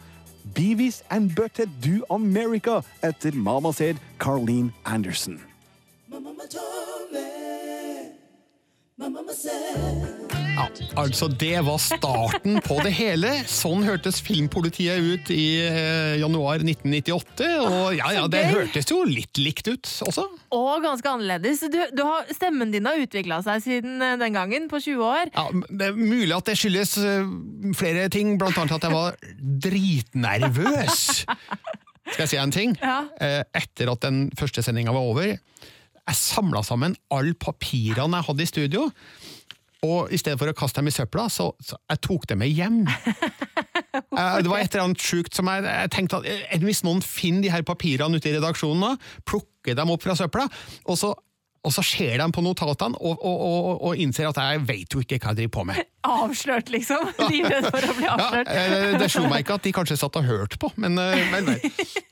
Beavis 0.53 1.01
and 1.09 1.31
Butthead 1.31 1.69
Do 1.81 2.03
America 2.09 2.83
etter 3.01 3.33
Mama 3.33 3.73
Said 3.73 3.99
Carleen 4.19 4.73
Anderson. 4.85 5.41
Ja, 10.57 10.63
altså 10.97 11.27
Det 11.29 11.59
var 11.67 11.77
starten 11.81 12.57
på 12.65 12.79
det 12.81 12.89
hele. 12.97 13.29
Sånn 13.49 13.83
hørtes 13.85 14.17
Filmpolitiet 14.25 15.03
ut 15.05 15.29
i 15.33 15.43
eh, 15.61 16.15
januar 16.17 16.63
1998. 16.63 17.49
Og 17.61 17.93
ja, 17.93 18.07
ja, 18.15 18.23
det 18.31 18.41
hørtes 18.49 18.89
jo 18.89 19.03
litt 19.05 19.37
likt 19.37 19.69
ut 19.69 19.91
også. 20.07 20.25
Og 20.57 20.81
ganske 20.81 21.11
annerledes. 21.11 21.61
Du, 21.69 21.77
du 21.93 22.01
har, 22.07 22.25
stemmen 22.33 22.73
din 22.73 22.89
har 22.89 22.97
utvikla 23.03 23.39
seg 23.45 23.61
siden 23.67 24.01
eh, 24.01 24.15
den 24.17 24.33
gangen, 24.39 24.65
på 24.71 24.81
20 24.81 25.05
år. 25.05 25.31
Ja, 25.37 25.45
Det 25.69 25.91
er 25.91 25.99
mulig 25.99 26.33
at 26.33 26.49
det 26.49 26.57
skyldes 26.57 26.95
eh, 27.05 27.29
flere 27.77 28.07
ting, 28.13 28.33
blant 28.41 28.57
annet 28.57 28.79
at 28.79 28.89
jeg 28.89 28.97
var 28.97 29.21
dritnervøs. 29.67 30.99
Skal 32.07 32.23
jeg 32.23 32.31
si 32.33 32.41
en 32.41 32.55
ting? 32.55 32.73
Ja. 32.81 33.03
Eh, 33.21 33.43
Etter 33.61 33.93
at 33.93 34.01
den 34.09 34.25
første 34.39 34.65
sendinga 34.65 34.95
var 34.95 35.05
over, 35.05 35.35
jeg 36.07 36.15
samla 36.17 36.61
sammen 36.63 36.95
alle 37.13 37.35
papirene 37.37 38.21
jeg 38.23 38.31
hadde 38.31 38.45
i 38.45 38.49
studio. 38.55 38.89
Og 39.85 40.09
i 40.13 40.17
stedet 40.17 40.39
for 40.41 40.49
å 40.49 40.55
kaste 40.57 40.81
dem 40.81 40.89
i 40.89 40.95
søpla, 40.95 41.27
så, 41.29 41.51
så 41.61 41.77
jeg 41.91 42.01
tok 42.07 42.25
dem 42.31 42.41
med 42.45 42.53
hjem. 42.53 42.83
Eh, 43.97 44.37
Det 44.43 44.49
var 44.49 44.59
et 44.61 44.73
eller 44.73 44.83
annet 44.87 45.01
sjukt 45.01 45.33
som 45.37 45.47
jeg, 45.49 45.63
jeg 45.65 45.89
tenkte 45.93 46.19
at 46.19 46.25
eh, 46.29 46.59
Hvis 46.61 46.83
noen 46.85 46.99
finner 47.05 47.41
de 47.45 47.49
her 47.53 47.63
papirene 47.65 48.17
ute 48.19 48.29
i 48.29 48.33
redaksjonen, 48.35 48.81
nå, 48.83 49.21
plukker 49.25 49.77
dem 49.77 49.89
opp 49.93 50.03
fra 50.05 50.13
søpla, 50.17 50.45
og 50.85 50.97
så 50.99 51.11
og 51.65 51.73
så 51.73 51.83
ser 51.83 52.17
de 52.21 52.27
på 52.31 52.41
notatene 52.45 52.95
og, 53.01 53.17
og, 53.25 53.41
og, 53.47 53.69
og 53.89 54.01
innser 54.03 54.29
at 54.29 54.37
jeg 54.39 54.61
vet 54.69 54.93
jo 54.95 55.01
ikke 55.03 55.17
hva 55.19 55.33
jeg 55.33 55.39
driver 55.41 55.53
på 55.57 55.65
med. 55.71 55.81
Avslørt, 56.07 56.69
liksom. 56.71 57.09
Livredd 57.27 57.65
for 57.67 57.83
å 57.83 57.95
bli 57.97 58.07
avslørt. 58.13 58.51
Ja, 58.53 58.91
det 59.01 59.09
slo 59.11 59.25
meg 59.27 59.43
ikke 59.43 59.57
at 59.57 59.65
de 59.67 59.73
kanskje 59.75 59.97
satt 59.99 60.15
og 60.21 60.27
hørte 60.29 60.59
på, 60.61 60.69
men 60.79 60.99
eh, 61.01 61.25
vel. 61.33 61.53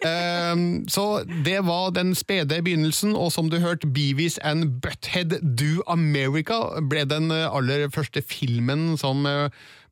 Eh, 0.05 0.59
Så 0.91 1.03
det 1.45 1.63
var 1.65 1.89
den 1.95 2.11
spede 2.17 2.59
begynnelsen, 2.61 3.15
og 3.17 3.31
som 3.33 3.47
du 3.49 3.55
hørte, 3.63 3.87
Beavis 3.89 4.35
and 4.45 4.75
Butthead 4.83 5.39
Do 5.57 5.79
America 5.89 6.59
ble 6.85 7.07
den 7.09 7.31
eh, 7.33 7.47
aller 7.49 7.87
første 7.95 8.21
filmen 8.21 8.91
som 9.01 9.25
eh, 9.25 9.47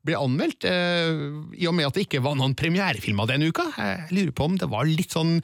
ble 0.06 0.14
anmeldt, 0.20 0.66
eh, 0.68 1.24
i 1.58 1.66
og 1.66 1.74
med 1.74 1.88
at 1.88 1.96
det 1.98 2.04
ikke 2.06 2.22
var 2.22 2.36
noen 2.38 2.54
premierefilmer 2.54 3.26
denne 3.32 3.48
uka. 3.50 3.70
Jeg 3.74 4.12
lurer 4.12 4.34
på 4.36 4.46
om 4.52 4.58
det 4.60 4.68
var 4.70 4.86
litt 4.86 5.16
sånn 5.16 5.38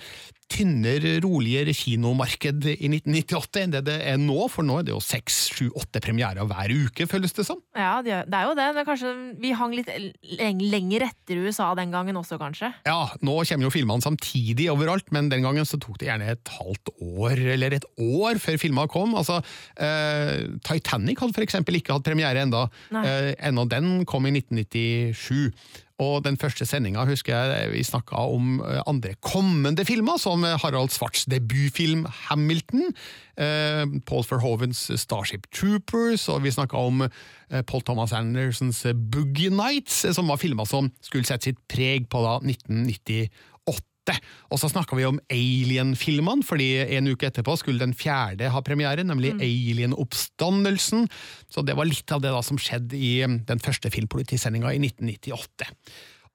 tynnere, 0.50 1.16
roligere 1.24 1.74
kinomarked 1.76 2.66
i 2.72 2.90
1998 2.90 3.62
enn 3.62 3.74
det 3.74 3.82
det 3.86 3.96
er 4.10 4.18
nå, 4.20 4.38
for 4.52 4.66
nå 4.66 4.80
er 4.80 4.88
det 4.88 4.94
jo 4.94 5.00
seks, 5.04 5.38
sju, 5.54 5.68
åtte 5.78 6.02
premierer 6.02 6.46
hver 6.48 6.74
uke, 6.86 7.06
føles 7.10 7.34
det 7.36 7.46
som. 7.48 7.60
Ja, 7.76 8.00
det 8.04 8.14
er 8.16 8.48
jo 8.48 8.54
det. 8.58 8.68
det 8.74 8.82
er 8.82 8.88
kanskje, 8.88 9.12
vi 9.40 9.52
hang 9.56 9.74
litt 9.76 9.90
lenger 10.40 11.06
etter 11.08 11.42
USA 11.44 11.70
den 11.78 11.94
gangen 11.94 12.18
også, 12.20 12.38
kanskje. 12.40 12.72
Ja, 12.88 13.00
nå 13.24 13.36
kommer 13.48 13.68
jo 13.68 13.74
filmene 13.74 14.04
samtidig 14.04 14.70
overalt, 14.72 15.10
men 15.14 15.30
den 15.32 15.46
gangen 15.46 15.68
så 15.68 15.80
tok 15.80 16.00
det 16.00 16.10
gjerne 16.10 16.32
et 16.34 16.54
halvt 16.58 16.94
år, 16.98 17.44
eller 17.56 17.78
et 17.78 17.86
år 18.00 18.40
før 18.42 18.60
filmene 18.60 18.90
kom. 18.90 19.14
Altså, 19.18 19.40
eh, 19.80 20.48
Titanic 20.66 21.22
hadde 21.22 21.36
for 21.36 21.46
eksempel 21.46 21.78
ikke 21.80 21.96
hatt 21.96 22.06
premiere 22.06 22.44
enda. 22.46 22.66
Eh, 22.90 23.32
ennå 23.50 23.66
den 23.70 24.04
kom 24.08 24.26
i 24.26 24.34
1997. 24.34 25.54
Og 26.00 26.22
den 26.24 26.38
første 26.40 26.64
sendinga 26.68 27.04
husker 27.08 27.36
jeg 27.36 27.72
vi 27.74 27.82
snakka 27.84 28.22
om 28.32 28.60
eh, 28.64 28.80
andre 28.88 29.12
kommende 29.20 29.84
filmer, 29.84 30.16
som 30.20 30.44
Harald 30.44 30.92
Svarts 30.94 31.26
debutfilm 31.28 32.06
Hamilton, 32.28 32.88
eh, 33.36 33.84
Paul 34.08 34.24
Verhovens 34.30 34.86
Starship 35.02 35.50
Troopers, 35.52 36.28
og 36.32 36.42
vi 36.46 36.54
snakka 36.54 36.80
om 36.80 37.04
eh, 37.04 37.62
Paul 37.62 37.84
Thomas 37.84 38.14
Andersons 38.16 38.86
Boogie 39.12 39.52
Nights, 39.52 40.04
eh, 40.04 40.16
som 40.16 40.32
var 40.32 40.40
filmer 40.40 40.68
som 40.68 40.88
skulle 41.04 41.28
sette 41.28 41.50
sitt 41.50 41.60
preg 41.68 42.08
på 42.08 42.24
da 42.24 42.38
1998. 42.40 43.28
Og 44.50 44.60
så 44.60 44.70
snakka 44.72 44.98
vi 44.98 45.06
om 45.08 45.20
Alien-filmene, 45.32 46.46
fordi 46.46 46.70
en 46.98 47.10
uke 47.10 47.28
etterpå 47.30 47.56
skulle 47.60 47.82
den 47.82 47.96
fjerde 47.96 48.50
ha 48.52 48.62
premiere, 48.66 49.04
nemlig 49.06 49.34
Alien-oppstandelsen. 49.38 51.08
Så 51.50 51.64
det 51.66 51.76
var 51.78 51.88
litt 51.88 52.10
av 52.14 52.22
det 52.24 52.32
da 52.34 52.40
som 52.46 52.60
skjedde 52.60 52.98
i 52.98 53.12
eh, 53.24 53.36
den 53.48 53.62
første 53.62 53.92
filmpolitisendinga 53.92 54.72
i 54.74 54.80
1998. 54.82 55.70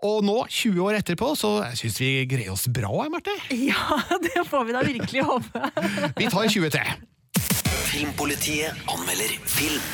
Og 0.06 0.24
nå, 0.28 0.36
20 0.52 0.82
år 0.84 1.00
etterpå, 1.00 1.32
så 1.40 1.52
syns 1.78 2.00
vi 2.02 2.10
greier 2.30 2.52
oss 2.54 2.68
bra, 2.70 2.92
jeg, 3.06 3.14
Marte. 3.14 3.36
Ja, 3.56 4.02
det 4.22 4.44
får 4.50 4.68
vi 4.68 4.76
da 4.76 4.84
virkelig 4.86 5.24
håpe. 5.26 5.70
Vi 6.20 6.28
tar 6.30 6.50
23. 6.52 6.84
Filmpolitiet 7.86 8.76
anmelder 8.92 9.32
film. 9.48 9.88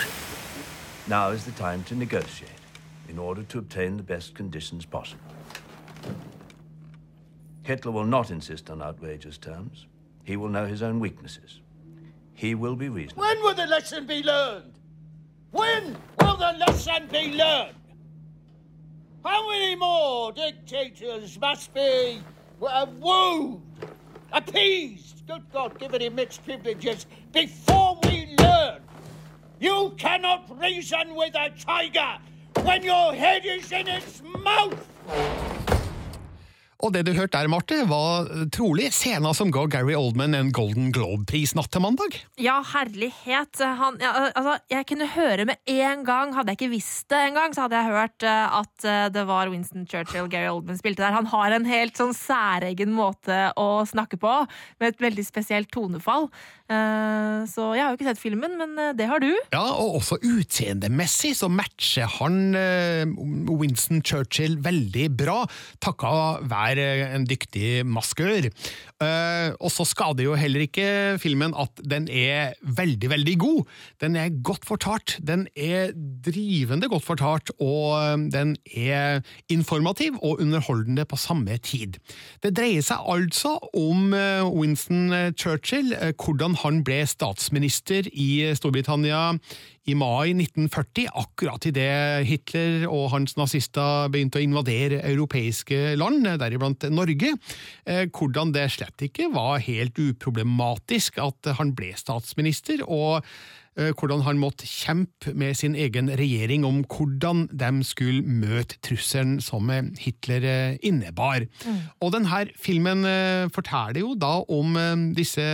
Now 1.07 1.31
is 1.31 1.43
the 1.43 1.51
time 1.51 1.83
to 1.83 1.95
negotiate 1.95 2.61
in 3.09 3.19
order 3.19 3.43
to 3.43 3.59
obtain 3.59 3.97
the 3.97 4.03
best 4.03 4.35
conditions 4.35 4.85
possible. 4.85 5.31
Hitler 7.63 7.91
will 7.91 8.05
not 8.05 8.31
insist 8.31 8.69
on 8.69 8.81
outrageous 8.81 9.37
terms. 9.37 9.85
He 10.23 10.35
will 10.35 10.49
know 10.49 10.65
his 10.65 10.81
own 10.81 10.99
weaknesses. 10.99 11.61
He 12.33 12.55
will 12.55 12.75
be 12.75 12.89
reasonable. 12.89 13.21
When 13.21 13.41
will 13.41 13.53
the 13.53 13.67
lesson 13.67 14.07
be 14.07 14.23
learned? 14.23 14.73
When 15.51 15.97
will 16.19 16.37
the 16.37 16.55
lesson 16.65 17.07
be 17.11 17.33
learned? 17.33 17.75
How 19.23 19.47
many 19.47 19.75
more 19.75 20.31
dictators 20.31 21.39
must 21.39 21.71
be 21.73 22.21
uh, 22.65 22.87
wooed, 22.99 23.61
appeased, 24.31 25.27
good 25.27 25.43
God, 25.53 25.77
given 25.77 26.01
him 26.01 26.15
mixed 26.15 26.43
privileges 26.43 27.05
before 27.31 27.99
we 28.03 28.35
learn? 28.39 28.81
You 29.59 29.93
cannot 29.97 30.59
reason 30.59 31.13
with 31.13 31.35
a 31.35 31.51
tiger 31.51 32.17
when 32.63 32.81
your 32.81 33.13
head 33.13 33.45
is 33.45 33.71
in 33.71 33.87
its 33.87 34.23
mouth. 34.43 35.70
Og 36.81 36.93
det 36.95 37.03
du 37.05 37.11
hørte 37.13 37.37
der, 37.37 37.49
Marte, 37.51 37.75
var 37.89 38.25
trolig 38.53 38.87
scenen 38.95 39.35
som 39.37 39.51
ga 39.53 39.67
Gary 39.69 39.93
Oldman 39.97 40.33
en 40.37 40.49
Golden 40.55 40.89
Globe-pris 40.95 41.53
natt 41.57 41.69
til 41.73 41.83
mandag. 41.83 42.15
Ja, 42.41 42.55
herlighet. 42.71 43.59
Han, 43.61 43.99
ja, 44.01 44.11
altså, 44.31 44.55
jeg 44.71 44.87
kunne 44.89 45.07
høre 45.13 45.45
med 45.49 45.61
en 45.69 46.01
gang, 46.07 46.33
hadde 46.33 46.55
jeg 46.55 46.59
ikke 46.61 46.71
visst 46.73 47.05
det 47.13 47.19
engang, 47.27 47.53
så 47.53 47.67
hadde 47.67 47.77
jeg 47.77 47.93
hørt 47.93 48.25
eh, 48.25 48.55
at 48.61 48.87
eh, 48.87 49.03
det 49.13 49.25
var 49.29 49.51
Winston 49.53 49.85
Churchill 49.89 50.29
Gary 50.31 50.49
Oldman 50.49 50.79
spilte 50.79 51.03
der. 51.05 51.13
Han 51.17 51.29
har 51.29 51.53
en 51.57 51.67
helt 51.69 52.01
sånn 52.01 52.15
særegen 52.17 52.95
måte 52.97 53.51
å 53.61 53.69
snakke 53.89 54.17
på, 54.21 54.33
med 54.81 54.95
et 54.95 55.05
veldig 55.05 55.27
spesielt 55.27 55.69
tonefall. 55.73 56.29
Eh, 56.71 57.45
Så 57.51 57.67
jeg 57.75 57.83
har 57.83 57.93
jo 57.93 57.99
ikke 57.99 58.09
sett 58.09 58.21
filmen, 58.21 58.57
men 58.57 58.95
det 58.97 59.05
har 59.09 59.21
du. 59.21 59.29
Ja, 59.53 59.67
og 59.75 59.99
også 60.01 60.17
utseendemessig 60.23 61.35
så 61.37 61.49
matcher 61.51 62.09
han 62.17 62.55
Winston 63.61 64.01
Churchill 64.05 64.57
veldig 64.63 65.07
bra, 65.19 65.41
takka 65.83 66.11
være 66.49 66.70
en 66.79 67.25
dyktig 67.27 67.81
maskør. 67.85 68.49
Eh, 69.01 69.49
og 69.57 69.71
så 69.73 69.85
skader 69.87 70.27
jo 70.27 70.35
heller 70.37 70.65
ikke 70.67 71.17
filmen 71.21 71.55
at 71.57 71.81
den 71.81 72.05
er 72.05 72.53
veldig, 72.61 73.09
veldig 73.09 73.35
god. 73.41 73.71
Den 74.03 74.17
er 74.19 74.35
godt 74.45 74.67
fortalt, 74.67 75.17
den 75.25 75.47
er 75.57 75.95
drivende 75.95 76.89
godt 76.91 77.07
fortalt, 77.07 77.49
og 77.57 77.97
eh, 77.97 78.27
den 78.33 78.53
er 78.77 79.25
informativ 79.49 80.19
og 80.21 80.43
underholdende 80.43 81.07
på 81.09 81.17
samme 81.17 81.57
tid. 81.57 81.97
Det 82.43 82.53
dreier 82.57 82.85
seg 82.85 83.01
altså 83.09 83.57
om 83.73 84.13
eh, 84.13 84.45
Winston 84.45 85.33
Churchill, 85.33 85.95
hvordan 86.21 86.59
han 86.61 86.83
ble 86.85 87.01
statsminister 87.09 88.05
i 88.11 88.53
Storbritannia 88.57 89.31
i 89.89 89.95
mai 89.97 90.29
1940, 90.35 91.07
akkurat 91.17 91.65
idet 91.65 92.27
Hitler 92.29 92.83
og 92.85 93.07
hans 93.15 93.33
nazister 93.39 94.11
begynte 94.13 94.37
å 94.37 94.45
invadere 94.45 95.01
europeiske 95.09 95.95
land, 95.97 96.27
deriblant 96.37 96.85
Norge. 96.93 97.33
Hvordan 98.13 98.53
det 98.53 98.67
slett 98.75 98.90
ikke 99.01 99.31
var 99.33 99.61
helt 99.63 99.97
uproblematisk 99.99 101.19
at 101.21 101.53
han 101.57 101.73
ble 101.77 101.91
statsminister, 101.97 102.83
og 102.83 103.21
eh, 103.77 103.91
hvordan 103.95 104.23
han 104.25 104.39
måtte 104.41 104.67
kjempe 104.67 105.33
med 105.37 105.55
sin 105.59 105.75
egen 105.75 106.11
regjering 106.19 106.65
om 106.67 106.81
hvordan 106.83 107.47
de 107.51 107.71
skulle 107.87 108.21
møte 108.25 108.79
trusselen 108.83 109.39
som 109.43 109.69
eh, 109.69 109.87
Hitler 110.01 110.77
innebar. 110.83 111.47
innebar. 111.47 111.89
Og 112.01 112.13
denne 112.15 112.45
filmen 112.59 113.05
eh, 113.07 113.47
forteller 113.53 114.03
jo 114.03 114.15
da 114.15 114.37
om 114.51 114.77
eh, 114.77 114.95
disse 115.17 115.45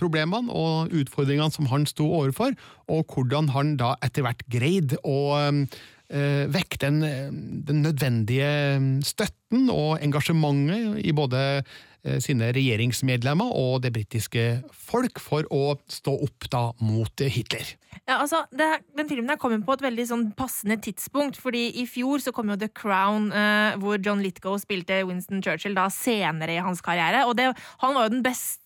problemene 0.00 0.52
og 0.52 0.94
utfordringene 0.94 1.52
som 1.52 1.68
han 1.72 1.86
sto 1.90 2.08
overfor, 2.08 2.56
og 2.88 3.04
hvordan 3.12 3.52
han 3.54 3.76
da 3.80 3.94
etter 4.04 4.24
hvert 4.24 4.46
greide 4.52 5.00
å 5.04 5.44
vekk 6.52 6.78
den, 6.80 7.02
eh, 7.02 7.30
den 7.66 7.82
nødvendige 7.82 9.02
støtten 9.02 9.70
og 9.70 9.98
engasjementet 10.02 11.00
i 11.04 11.12
både 11.12 11.40
eh, 11.58 11.62
sine 12.22 12.50
regjeringsmedlemmer 12.54 13.54
og 13.56 13.82
det 13.84 13.94
britiske 13.94 14.44
folk 14.74 15.20
for 15.22 15.48
å 15.54 15.76
stå 15.90 16.14
opp 16.26 16.48
da 16.52 16.66
mot 16.84 17.24
eh, 17.24 17.32
Hitler. 17.32 17.74
Ja, 18.04 18.18
altså, 18.18 18.42
det, 18.52 18.66
den 18.98 19.08
filmen 19.08 19.30
her 19.32 19.38
kom 19.40 19.54
på 19.64 19.76
et 19.76 19.84
veldig 19.84 20.06
sånn 20.10 20.26
passende 20.36 20.76
tidspunkt, 20.82 21.38
fordi 21.40 21.68
i 21.80 21.86
fjor 21.88 22.20
så 22.20 22.34
kom 22.34 22.50
jo 22.52 22.58
The 22.60 22.68
Crown, 22.74 23.30
eh, 23.32 23.78
hvor 23.80 24.02
John 24.02 24.22
Lithgow 24.24 24.58
spilte 24.60 25.04
Winston 25.08 25.44
Churchill 25.44 25.76
da 25.78 25.86
senere 25.92 26.58
i 26.58 26.64
hans 26.64 26.84
karriere, 26.84 27.24
og 27.28 27.38
det, 27.40 27.52
han 27.84 27.96
var 27.96 28.08
jo 28.08 28.16
den 28.18 28.26
beste 28.26 28.63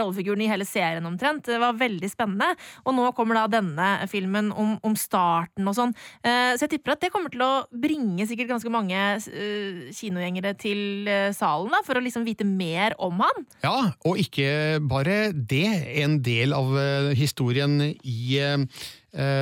rollefiguren 0.00 0.42
i 0.42 0.48
hele 0.50 0.64
serien 0.66 1.06
omtrent. 1.06 1.44
Det 1.46 1.58
var 1.62 1.76
veldig 1.78 2.10
spennende, 2.10 2.48
og 2.84 2.94
nå 2.96 3.06
kommer 3.16 3.38
da 3.38 3.46
denne 3.60 3.88
filmen 4.10 4.52
om, 4.52 4.74
om 4.82 4.96
starten 4.98 5.66
og 5.70 5.76
sånn. 5.78 5.94
Eh, 6.26 6.54
så 6.56 6.66
jeg 6.66 6.74
tipper 6.76 6.96
at 6.96 7.04
det 7.06 7.12
kommer 7.14 7.30
til 7.32 7.44
å 7.46 7.52
bringe 7.70 8.26
sikkert 8.26 8.50
ganske 8.54 8.72
mange 8.72 8.96
eh, 8.96 9.88
kinogjengere 9.96 10.54
til 10.60 11.08
eh, 11.10 11.30
salen 11.36 11.70
da, 11.74 11.82
for 11.86 11.98
å 11.98 12.04
liksom 12.04 12.26
vite 12.26 12.44
mer 12.46 12.96
om 13.02 13.20
han. 13.22 13.46
Ja, 13.64 13.76
og 14.06 14.18
ikke 14.22 14.78
bare 14.86 15.30
det. 15.32 15.66
En 16.02 16.20
del 16.24 16.52
av 16.56 16.74
historien 17.16 17.78
i 18.02 18.40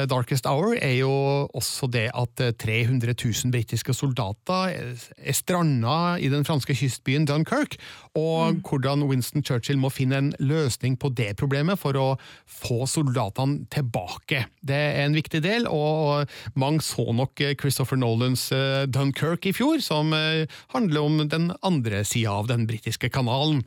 Darkest 0.07 0.47
Hour 0.47 0.77
er 0.79 0.93
jo 1.01 1.09
også 1.51 1.89
det 1.91 2.05
at 2.15 2.41
eh, 2.45 2.53
300 2.63 3.11
000 3.19 3.51
britiske 3.51 3.95
soldater 3.97 4.69
er- 4.71 5.07
er 5.19 5.35
stranda 5.35 6.15
i 6.23 6.29
den 6.31 6.45
franske 6.47 6.77
kystbyen 6.79 7.27
Dunkerque, 7.27 7.81
og 8.15 8.61
hvordan 8.63 9.03
Winston 9.09 9.43
Churchill 9.43 9.79
må 9.81 9.91
finne 9.91 10.21
en 10.21 10.31
løsning 10.39 10.95
på 11.01 11.11
det 11.19 11.33
problemet 11.41 11.81
for 11.81 11.99
å 11.99 12.07
få 12.47 12.85
soldatene 12.91 13.67
tilbake. 13.75 14.45
Det 14.63 14.77
er 14.77 15.01
en 15.03 15.17
viktig 15.19 15.41
del, 15.45 15.67
og 15.67 16.31
mange 16.59 16.85
så 16.87 17.09
nok 17.17 17.43
Christopher 17.59 17.99
Nolans 17.99 18.47
eh, 18.55 18.85
Dunkerque 18.87 19.51
i 19.51 19.55
fjor, 19.57 19.83
som 19.83 20.15
eh, 20.15 20.47
handler 20.75 21.09
om 21.09 21.25
den 21.27 21.51
andre 21.67 22.05
sida 22.07 22.37
av 22.39 22.51
den 22.53 22.69
britiske 22.71 23.11
kanalen. 23.15 23.65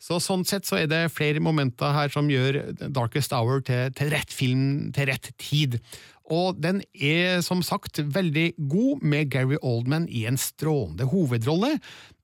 Så 0.00 0.20
Sånn 0.20 0.46
sett 0.48 0.68
så 0.68 0.78
er 0.80 0.88
det 0.90 1.10
flere 1.12 1.42
momenter 1.42 1.92
her 1.96 2.12
som 2.12 2.28
gjør 2.30 2.60
Darkest 2.88 3.34
Hour 3.36 3.64
til, 3.66 3.90
til 3.96 4.12
rett 4.14 4.32
film 4.32 4.92
til 4.96 5.10
rett 5.10 5.32
tid. 5.40 5.80
Og 6.30 6.60
den 6.62 6.80
er 6.94 7.40
som 7.42 7.62
sagt 7.66 7.98
veldig 7.98 8.52
god, 8.70 9.02
med 9.02 9.30
Gary 9.32 9.58
Oldman 9.66 10.06
i 10.08 10.24
en 10.30 10.38
strålende 10.38 11.08
hovedrolle, 11.10 11.74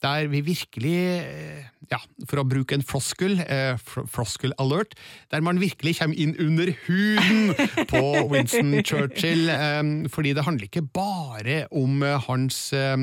der 0.04 0.28
vi 0.30 0.42
virkelig, 0.46 0.98
eh, 1.24 1.64
ja, 1.90 1.98
for 2.28 2.42
å 2.42 2.46
bruke 2.46 2.76
en 2.76 2.84
floskel, 2.86 3.40
eh, 3.40 3.78
floskel 4.06 4.52
alert, 4.62 4.94
der 5.32 5.42
man 5.42 5.58
virkelig 5.58 5.96
kommer 5.98 6.18
inn 6.18 6.36
under 6.38 6.70
huden 6.86 7.54
på 7.90 8.02
Winston 8.30 8.76
Churchill, 8.86 9.48
eh, 9.50 9.82
fordi 10.12 10.34
det 10.36 10.44
handler 10.46 10.68
ikke 10.68 10.86
bare 10.86 11.66
om 11.72 12.02
eh, 12.02 12.20
hans 12.28 12.72
eh, 12.72 12.96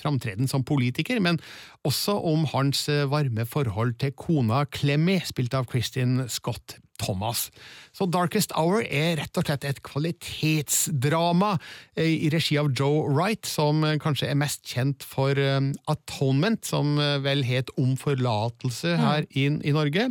framtreden 0.00 0.50
som 0.50 0.64
politiker, 0.64 1.20
men 1.20 1.38
også 1.84 2.16
om 2.32 2.48
hans 2.54 2.88
eh, 2.88 3.04
varme 3.06 3.46
forhold 3.46 3.98
til 4.00 4.16
kona 4.18 4.64
Clemmy, 4.66 5.20
spilt 5.22 5.54
av 5.54 5.68
Kristin 5.70 6.24
Scott 6.28 6.80
Thomas. 7.00 7.48
Så 7.94 8.06
Darkest 8.10 8.52
Hour 8.58 8.82
er 8.82 9.18
rett 9.20 9.38
og 9.38 9.46
slett 9.46 9.66
et 9.68 9.80
kvalitetsdrama 9.86 11.52
eh, 11.96 12.26
i 12.26 12.30
regi 12.32 12.56
av 12.58 12.72
Joe 12.74 13.04
Wright, 13.06 13.46
som 13.46 13.84
eh, 13.86 13.98
kanskje 14.02 14.30
er 14.30 14.38
mest 14.40 14.64
kjent 14.66 15.06
for 15.06 15.38
eh, 15.38 15.60
Atonement, 15.90 16.58
som 16.66 16.96
vel 17.24 17.44
het 17.46 17.70
Om 17.80 17.94
forlatelse 17.98 18.96
her 18.98 19.26
i, 19.30 19.46
i 19.46 19.74
Norge. 19.74 20.08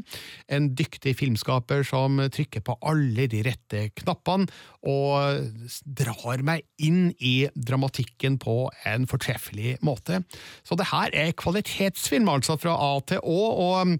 En 0.51 0.69
dyktig 0.77 1.15
filmskaper 1.19 1.83
som 1.87 2.19
trykker 2.33 2.63
på 2.65 2.77
alle 2.87 3.27
de 3.31 3.43
rette 3.45 3.87
knappene, 3.99 4.47
og 4.83 5.69
drar 5.85 6.43
meg 6.43 6.65
inn 6.83 7.13
i 7.23 7.47
dramatikken 7.55 8.35
på 8.41 8.67
en 8.89 9.07
fortreffelig 9.07 9.77
måte. 9.85 10.21
Så 10.67 10.75
det 10.79 10.89
her 10.91 11.13
er 11.15 11.35
kvalitetsfilm, 11.39 12.27
altså, 12.31 12.57
fra 12.59 12.75
A 12.75 12.91
til 13.07 13.21
Å, 13.23 13.39
og 13.63 13.93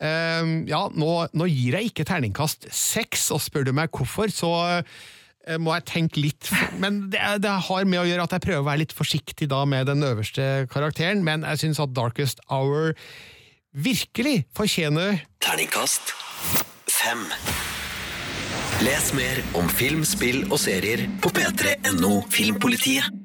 eh, 0.00 0.54
ja, 0.70 0.82
nå, 0.96 1.10
nå 1.36 1.50
gir 1.50 1.76
jeg 1.76 1.92
ikke 1.92 2.08
terningkast 2.30 2.68
seks, 2.70 3.30
og 3.30 3.40
spør 3.40 3.66
du 3.66 3.72
meg 3.72 3.90
hvorfor, 3.90 4.30
så 4.30 4.82
eh, 5.46 5.58
må 5.58 5.74
jeg 5.74 5.86
tenke 5.88 6.20
litt 6.20 6.50
Men 6.78 7.10
det, 7.10 7.20
det 7.42 7.50
har 7.50 7.84
med 7.84 8.00
å 8.00 8.06
gjøre 8.06 8.24
at 8.24 8.32
jeg 8.36 8.44
prøver 8.46 8.62
å 8.62 8.68
være 8.68 8.82
litt 8.84 8.94
forsiktig 8.94 9.48
da 9.50 9.64
med 9.64 9.86
den 9.86 10.02
øverste 10.02 10.66
karakteren, 10.70 11.24
men 11.24 11.42
jeg 11.42 11.64
syns 11.64 11.80
at 11.80 11.94
Darkest 11.94 12.40
Hour 12.48 12.94
virkelig 13.72 14.46
fortjener 14.54 15.24
Terningkast 15.42 16.14
fem. 16.90 17.26
Les 18.80 19.10
mer 19.14 19.42
om 19.58 19.68
film, 19.68 20.04
spill 20.08 20.46
og 20.48 20.58
serier 20.60 21.04
på 21.20 21.32
p3.no 21.36 22.22
Filmpolitiet. 22.32 23.19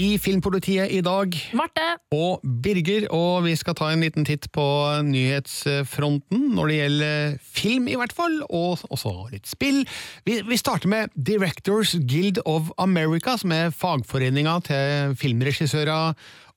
I 0.00 0.16
Filmpolitiet 0.22 0.92
i 0.94 1.00
dag 1.04 1.34
Marte. 1.56 1.86
og 2.14 2.44
Birger, 2.64 3.04
og 3.12 3.44
vi 3.44 3.52
skal 3.58 3.76
ta 3.76 3.90
en 3.92 4.00
liten 4.04 4.24
titt 4.24 4.46
på 4.54 4.64
nyhetsfronten 5.04 6.46
når 6.56 6.70
det 6.70 6.78
gjelder 6.78 7.34
film, 7.44 7.90
i 7.90 7.98
hvert 8.00 8.14
fall, 8.16 8.38
og 8.48 8.80
også 8.88 9.12
litt 9.32 9.50
spill. 9.50 9.82
Vi, 10.24 10.38
vi 10.46 10.60
starter 10.60 10.88
med 10.88 11.12
Directors 11.16 11.92
Guild 12.00 12.40
of 12.48 12.70
America, 12.80 13.36
som 13.40 13.52
er 13.52 13.74
fagforeninga 13.76 14.56
til 14.70 15.18
filmregissører 15.20 16.14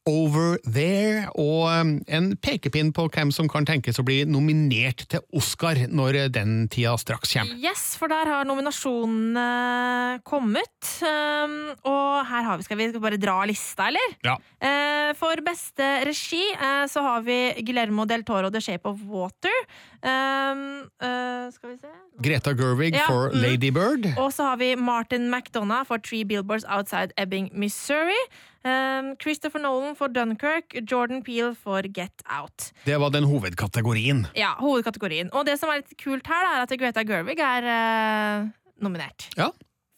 over 0.10 0.58
there, 0.68 1.30
og 1.40 1.70
um, 1.72 1.94
en 2.12 2.34
pekepinn 2.44 2.92
på 2.96 3.06
hvem 3.14 3.32
som 3.32 3.48
kan 3.52 3.66
tenkes 3.68 4.00
å 4.02 4.06
bli 4.08 4.24
nominert 4.28 5.06
til 5.12 5.24
Oscar 5.36 5.80
når 5.88 6.26
den 6.34 6.68
tida 6.72 6.96
straks 7.00 7.32
kommer. 7.38 7.56
Yes, 7.64 7.94
for 8.00 8.12
der 8.12 8.28
har 8.28 8.48
nominasjonene 8.48 10.20
kommet. 10.28 10.92
Um, 11.00 11.72
og 11.88 12.24
her 12.28 12.48
har 12.50 12.60
vi 12.60 12.68
Skal 12.68 12.80
vi 12.80 12.90
bare 13.00 13.20
dra 13.22 13.40
lista, 13.48 13.88
eller? 13.92 14.18
Ja. 14.26 14.36
Eh, 14.64 15.12
for 15.20 15.40
beste 15.46 15.88
regi 16.08 16.42
eh, 16.54 16.86
så 16.92 17.04
har 17.04 17.24
vi 17.26 17.38
Guillermo 17.64 18.06
del 18.10 18.24
Toro, 18.28 18.52
The 18.52 18.62
Shape 18.64 18.90
of 18.90 19.02
Water. 19.08 19.56
Um, 20.04 20.84
eh, 21.00 21.48
skal 21.56 21.74
vi 21.74 21.78
se 21.80 21.92
Greta 22.24 22.54
Gerwig 22.54 22.96
Ja, 22.96 23.08
for 23.08 23.32
mm. 23.32 23.42
Lady 23.42 23.72
Bird. 23.72 24.08
Og 24.18 24.34
så 24.34 24.52
har 24.52 24.58
vi 24.58 24.76
Martin 24.76 25.30
McDonagh 25.32 25.88
for 25.88 25.98
Three 25.98 26.24
Billboards 26.24 26.66
Outside 26.68 27.16
Ebbing, 27.18 27.50
Missouri. 27.54 28.20
Um, 28.64 29.18
Christopher 29.20 29.60
Nolan 29.60 29.96
for 29.96 30.08
Dunkerque. 30.08 30.80
Jordan 30.88 31.22
Peel 31.24 31.52
for 31.56 31.84
Get 31.84 32.24
Out. 32.32 32.72
Det 32.86 32.96
var 32.98 33.12
den 33.12 33.28
hovedkategorien. 33.28 34.24
Ja, 34.40 34.54
hovedkategorien. 34.60 35.34
Og 35.36 35.44
det 35.46 35.58
som 35.60 35.72
er 35.72 35.82
litt 35.82 35.92
kult 36.00 36.28
her, 36.32 36.48
er 36.48 36.64
at 36.64 36.72
Greta 36.80 37.04
Gerwig 37.04 37.42
er 37.44 37.68
uh, 37.68 38.48
nominert. 38.80 39.28
Ja. 39.36 39.50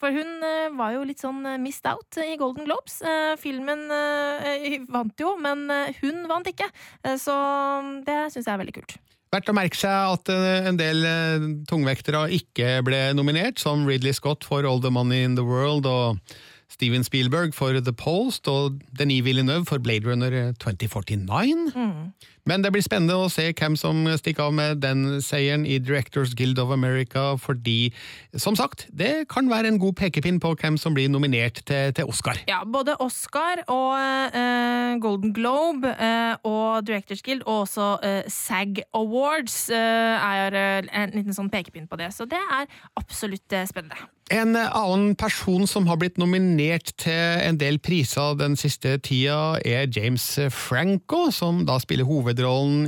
For 0.02 0.10
hun 0.10 0.42
uh, 0.42 0.74
var 0.80 0.96
jo 0.96 1.04
litt 1.06 1.22
sånn 1.22 1.46
eh, 1.46 1.60
missed 1.62 1.86
out 1.88 2.18
i 2.20 2.34
Golden 2.42 2.66
Globes. 2.66 2.98
Uh, 3.06 3.38
filmen 3.38 3.86
vant 4.90 5.22
jo, 5.22 5.36
men 5.38 5.70
hun 6.02 6.26
vant 6.32 6.50
ikke. 6.50 6.68
Så 7.22 7.36
det 8.08 8.18
syns 8.34 8.48
jeg 8.48 8.54
er 8.56 8.64
veldig 8.64 8.76
kult. 8.80 8.98
Verdt 9.34 9.52
å 9.52 9.56
merke 9.58 9.78
seg 9.78 10.16
at 10.16 10.30
en 10.72 10.78
del 10.80 11.06
tungvektere 11.70 12.26
ikke 12.38 12.80
ble 12.88 13.00
nominert, 13.18 13.60
som 13.62 13.86
Ridley 13.86 14.16
Scott 14.16 14.46
for 14.48 14.66
All 14.66 14.82
the 14.82 14.94
Money 14.94 15.26
in 15.28 15.36
the 15.38 15.46
World 15.46 15.90
og 15.90 16.22
Steven 16.70 17.04
Spielberg 17.04 17.54
for 17.54 17.80
The 17.80 17.94
Post 17.94 18.48
og 18.48 18.82
Denis 19.00 19.24
Villeneuve 19.24 19.66
for 19.66 19.78
Blade 19.78 20.12
Runner 20.12 20.52
2049. 20.60 21.72
Men 22.46 22.62
det 22.62 22.70
blir 22.76 22.84
spennende 22.86 23.16
å 23.18 23.30
se 23.34 23.48
hvem 23.58 23.74
som 23.74 24.04
stikker 24.20 24.46
av 24.46 24.54
med 24.54 24.82
den 24.84 25.18
seieren 25.26 25.64
i 25.66 25.80
Directors 25.82 26.36
Guild 26.38 26.60
of 26.62 26.70
America, 26.70 27.32
fordi, 27.42 27.90
som 28.38 28.54
sagt, 28.58 28.86
det 28.94 29.26
kan 29.32 29.50
være 29.50 29.72
en 29.72 29.80
god 29.82 29.96
pekepinn 29.98 30.38
på 30.44 30.52
hvem 30.62 30.78
som 30.78 30.94
blir 30.94 31.10
nominert 31.10 31.64
til, 31.66 31.90
til 31.98 32.12
Oscar. 32.12 32.38
Ja, 32.46 32.62
både 32.70 33.00
Oscar 33.02 33.64
og 33.66 33.98
eh, 33.98 34.94
Golden 35.02 35.34
Globe 35.34 35.90
eh, 35.98 36.36
og 36.46 36.86
Directors 36.86 37.26
Guild 37.26 37.42
og 37.48 37.64
også 37.66 37.96
eh, 38.06 38.22
SAG 38.30 38.84
Awards 38.94 39.58
er 39.74 40.54
en 40.54 41.16
liten 41.16 41.34
sånn 41.34 41.50
pekepinn 41.50 41.90
på 41.90 41.98
det. 41.98 42.12
Så 42.14 42.30
det 42.30 42.38
er 42.38 42.70
absolutt 43.00 43.58
spennende. 43.66 43.98
En 44.34 44.56
annen 44.58 45.12
person 45.18 45.68
som 45.70 45.86
har 45.86 46.00
blitt 46.02 46.18
nominert 46.18 46.96
til 47.02 47.42
en 47.46 47.60
del 47.62 47.78
priser 47.78 48.38
den 48.40 48.56
siste 48.58 48.96
tida, 49.06 49.60
er 49.62 49.86
James 49.94 50.26
Franco, 50.54 51.28
som 51.34 51.62
da 51.70 51.78
spiller 51.82 52.10
hovedrollen 52.10 52.35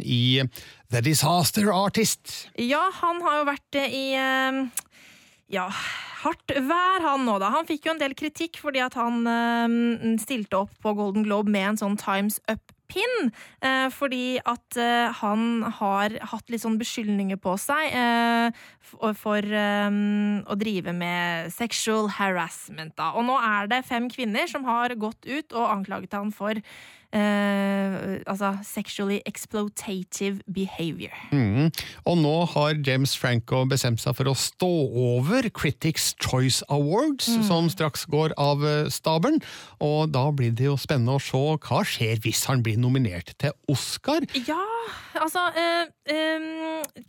i 0.04 0.44
The 0.92 1.02
Disaster 1.02 1.72
Artist. 1.72 2.50
Ja, 2.56 2.90
han 3.02 3.22
har 3.22 3.42
jo 3.42 3.48
vært 3.50 3.76
eh, 3.80 3.96
i 3.96 4.06
eh, 4.16 4.62
ja, 5.52 5.68
hardt 6.24 6.52
vær, 6.52 7.04
han 7.04 7.28
nå, 7.28 7.38
da. 7.42 7.52
Han 7.56 7.68
fikk 7.68 7.88
jo 7.88 7.96
en 7.96 8.02
del 8.02 8.16
kritikk 8.18 8.60
fordi 8.62 8.82
at 8.84 8.98
han 9.00 9.22
eh, 9.28 9.78
stilte 10.22 10.64
opp 10.66 10.74
på 10.84 10.96
Golden 10.98 11.28
Globe 11.28 11.52
med 11.54 11.74
en 11.74 11.80
sånn 11.80 12.00
Times 12.00 12.40
Up-pin. 12.52 13.32
Eh, 13.64 13.88
fordi 13.94 14.40
at 14.48 14.80
eh, 14.80 15.08
han 15.22 15.64
har 15.80 16.18
hatt 16.34 16.52
litt 16.52 16.64
sånn 16.66 16.80
beskyldninger 16.82 17.40
på 17.44 17.56
seg 17.62 17.96
for, 18.88 19.44
å 19.44 20.56
drive 20.60 20.94
med 20.96 21.52
sexual 21.52 22.12
harassment. 22.16 22.96
Da. 23.00 23.14
Og 23.20 23.28
nå 23.28 23.36
er 23.44 23.72
det 23.72 23.84
fem 23.88 24.08
kvinner 24.12 24.48
som 24.52 24.68
har 24.68 24.96
gått 25.00 25.28
ut 25.28 25.56
og 25.56 25.74
anklaget 25.80 26.16
han 26.16 26.32
for 26.36 26.60
eh, 27.16 28.20
altså 28.28 28.58
sexually 28.64 29.20
exploitative 29.26 30.42
behavior. 30.54 31.14
Mm. 31.32 31.72
Og 32.06 32.18
nå 32.18 32.36
har 32.54 32.80
James 32.88 33.18
Franco 33.18 33.64
bestemt 33.70 34.02
seg 34.04 34.18
for 34.18 34.32
å 34.32 34.36
stå 34.38 34.72
over 35.18 35.50
Critics 35.54 36.14
Choice 36.24 36.66
Awards, 36.70 37.30
som 37.48 37.70
straks 37.72 38.08
går 38.12 38.36
av 38.38 38.66
eh, 38.68 38.92
stabelen. 38.94 39.42
Og 39.84 40.12
da 40.14 40.28
blir 40.32 40.56
det 40.58 40.68
jo 40.70 40.78
spennende 40.80 41.18
å 41.18 41.24
se 41.24 41.38
hva 41.38 41.84
skjer 41.88 42.22
hvis 42.24 42.46
han 42.50 42.64
blir 42.66 42.80
nominert 42.82 43.34
til 43.42 43.56
Oscar. 43.72 44.26
Ja, 44.48 44.62
altså 45.20 45.44
eh, 45.58 45.90
em, 46.14 46.48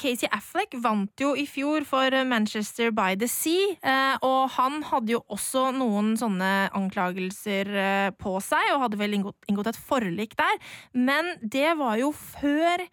Casey 0.01 0.29
Affleck 0.35 0.77
vant 0.83 1.23
jo 1.23 1.35
i 1.39 1.47
fjor 1.49 1.87
for 1.89 2.15
Manchester 2.29 2.93
by 2.95 3.17
the 3.21 3.29
Sea, 3.31 3.75
eh, 3.79 4.15
og 4.27 4.53
han 4.57 4.83
hadde 4.91 5.17
jo 5.17 5.23
også 5.35 5.69
noen 5.77 6.15
sånne 6.21 6.53
anklagelser 6.77 7.75
eh, 7.75 8.11
på 8.19 8.39
seg, 8.45 8.73
og 8.75 8.87
hadde 8.87 9.01
vel 9.01 9.19
inngått, 9.19 9.39
inngått 9.51 9.73
et 9.73 9.83
forlik 9.91 10.39
der, 10.39 10.63
men 10.97 11.35
det 11.43 11.75
var 11.81 11.99
jo 12.01 12.13
før 12.17 12.87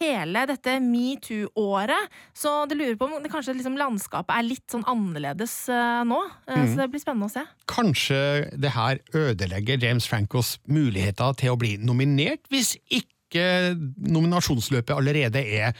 hele 0.00 0.44
dette 0.48 0.78
metoo-året, 0.82 2.08
så 2.36 2.64
det 2.68 2.78
lurer 2.78 2.96
på 2.96 3.08
om 3.08 3.20
det 3.22 3.32
kanskje 3.32 3.56
liksom 3.58 3.76
landskapet 3.80 4.32
er 4.32 4.46
litt 4.46 4.64
sånn 4.72 4.86
annerledes 4.88 5.54
uh, 5.72 6.00
nå, 6.08 6.22
Uh, 6.50 6.56
mm. 6.56 6.70
så 6.70 6.80
det 6.80 6.88
blir 6.92 7.02
spennende 7.02 7.28
å 7.28 7.32
se. 7.32 7.42
Kanskje 7.70 8.18
det 8.58 8.72
her 8.74 8.98
ødelegger 9.16 9.80
James 9.82 10.08
Francos 10.08 10.56
muligheter 10.70 11.36
til 11.38 11.54
å 11.54 11.58
bli 11.60 11.76
nominert, 11.78 12.42
hvis 12.50 12.74
ikke 12.88 13.19
nominasjonsløpet 13.96 14.94
allerede 14.96 15.42
er 15.56 15.72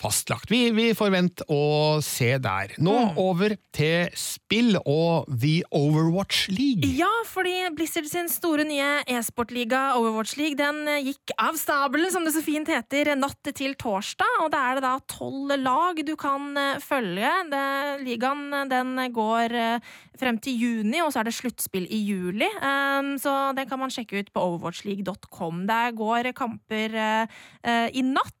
fastlagt. 0.00 0.50
Vi, 0.52 0.70
vi 0.76 0.90
får 0.96 1.12
vente 1.14 1.46
og 1.52 2.02
se 2.04 2.34
der. 2.42 2.74
Nå 2.82 2.96
over 3.20 3.56
til 3.76 4.12
spill 4.16 4.76
og 4.82 5.28
The 5.30 5.60
Overwatch 5.74 6.50
League. 6.52 6.88
Ja, 6.98 7.10
fordi 7.28 7.54
Blizzard 7.76 8.08
sin 8.10 8.30
store 8.32 8.66
nye 8.68 9.02
e-sportliga 9.10 9.96
Overwatch 9.98 10.36
League 10.40 10.58
den 10.58 10.82
eh, 10.90 11.10
gikk 11.10 11.34
av 11.40 11.58
stabelen, 11.60 12.10
som 12.12 12.26
det 12.26 12.34
så 12.36 12.44
fint 12.44 12.68
heter, 12.70 13.12
natt 13.18 13.52
til 13.56 13.76
torsdag. 13.78 14.42
Og 14.44 14.52
da 14.54 14.62
er 14.70 14.78
det 14.78 14.86
da 14.86 14.94
tolv 15.10 15.54
lag 15.60 16.00
du 16.06 16.14
kan 16.20 16.52
eh, 16.60 16.82
følge. 16.84 17.32
Det, 17.52 17.64
ligaen 18.04 18.46
eh, 18.62 18.68
den 18.72 18.94
går 19.16 19.56
eh, 19.56 19.94
frem 20.16 20.38
til 20.42 20.56
juni, 20.60 21.00
og 21.04 21.12
så 21.12 21.20
er 21.20 21.28
det 21.28 21.36
sluttspill 21.36 21.86
i 21.92 22.00
juli. 22.08 22.48
Um, 22.60 23.14
så 23.20 23.34
det 23.56 23.66
kan 23.70 23.80
man 23.80 23.92
sjekke 23.92 24.22
ut 24.22 24.32
på 24.32 24.44
overwatchleague.com. 24.50 25.64
Der 25.68 25.92
går 25.96 26.30
kamper 26.36 26.96
eh, 26.96 27.36
eh, 27.66 27.88
i 27.92 28.04
natt 28.06 28.34
eh, 28.34 28.35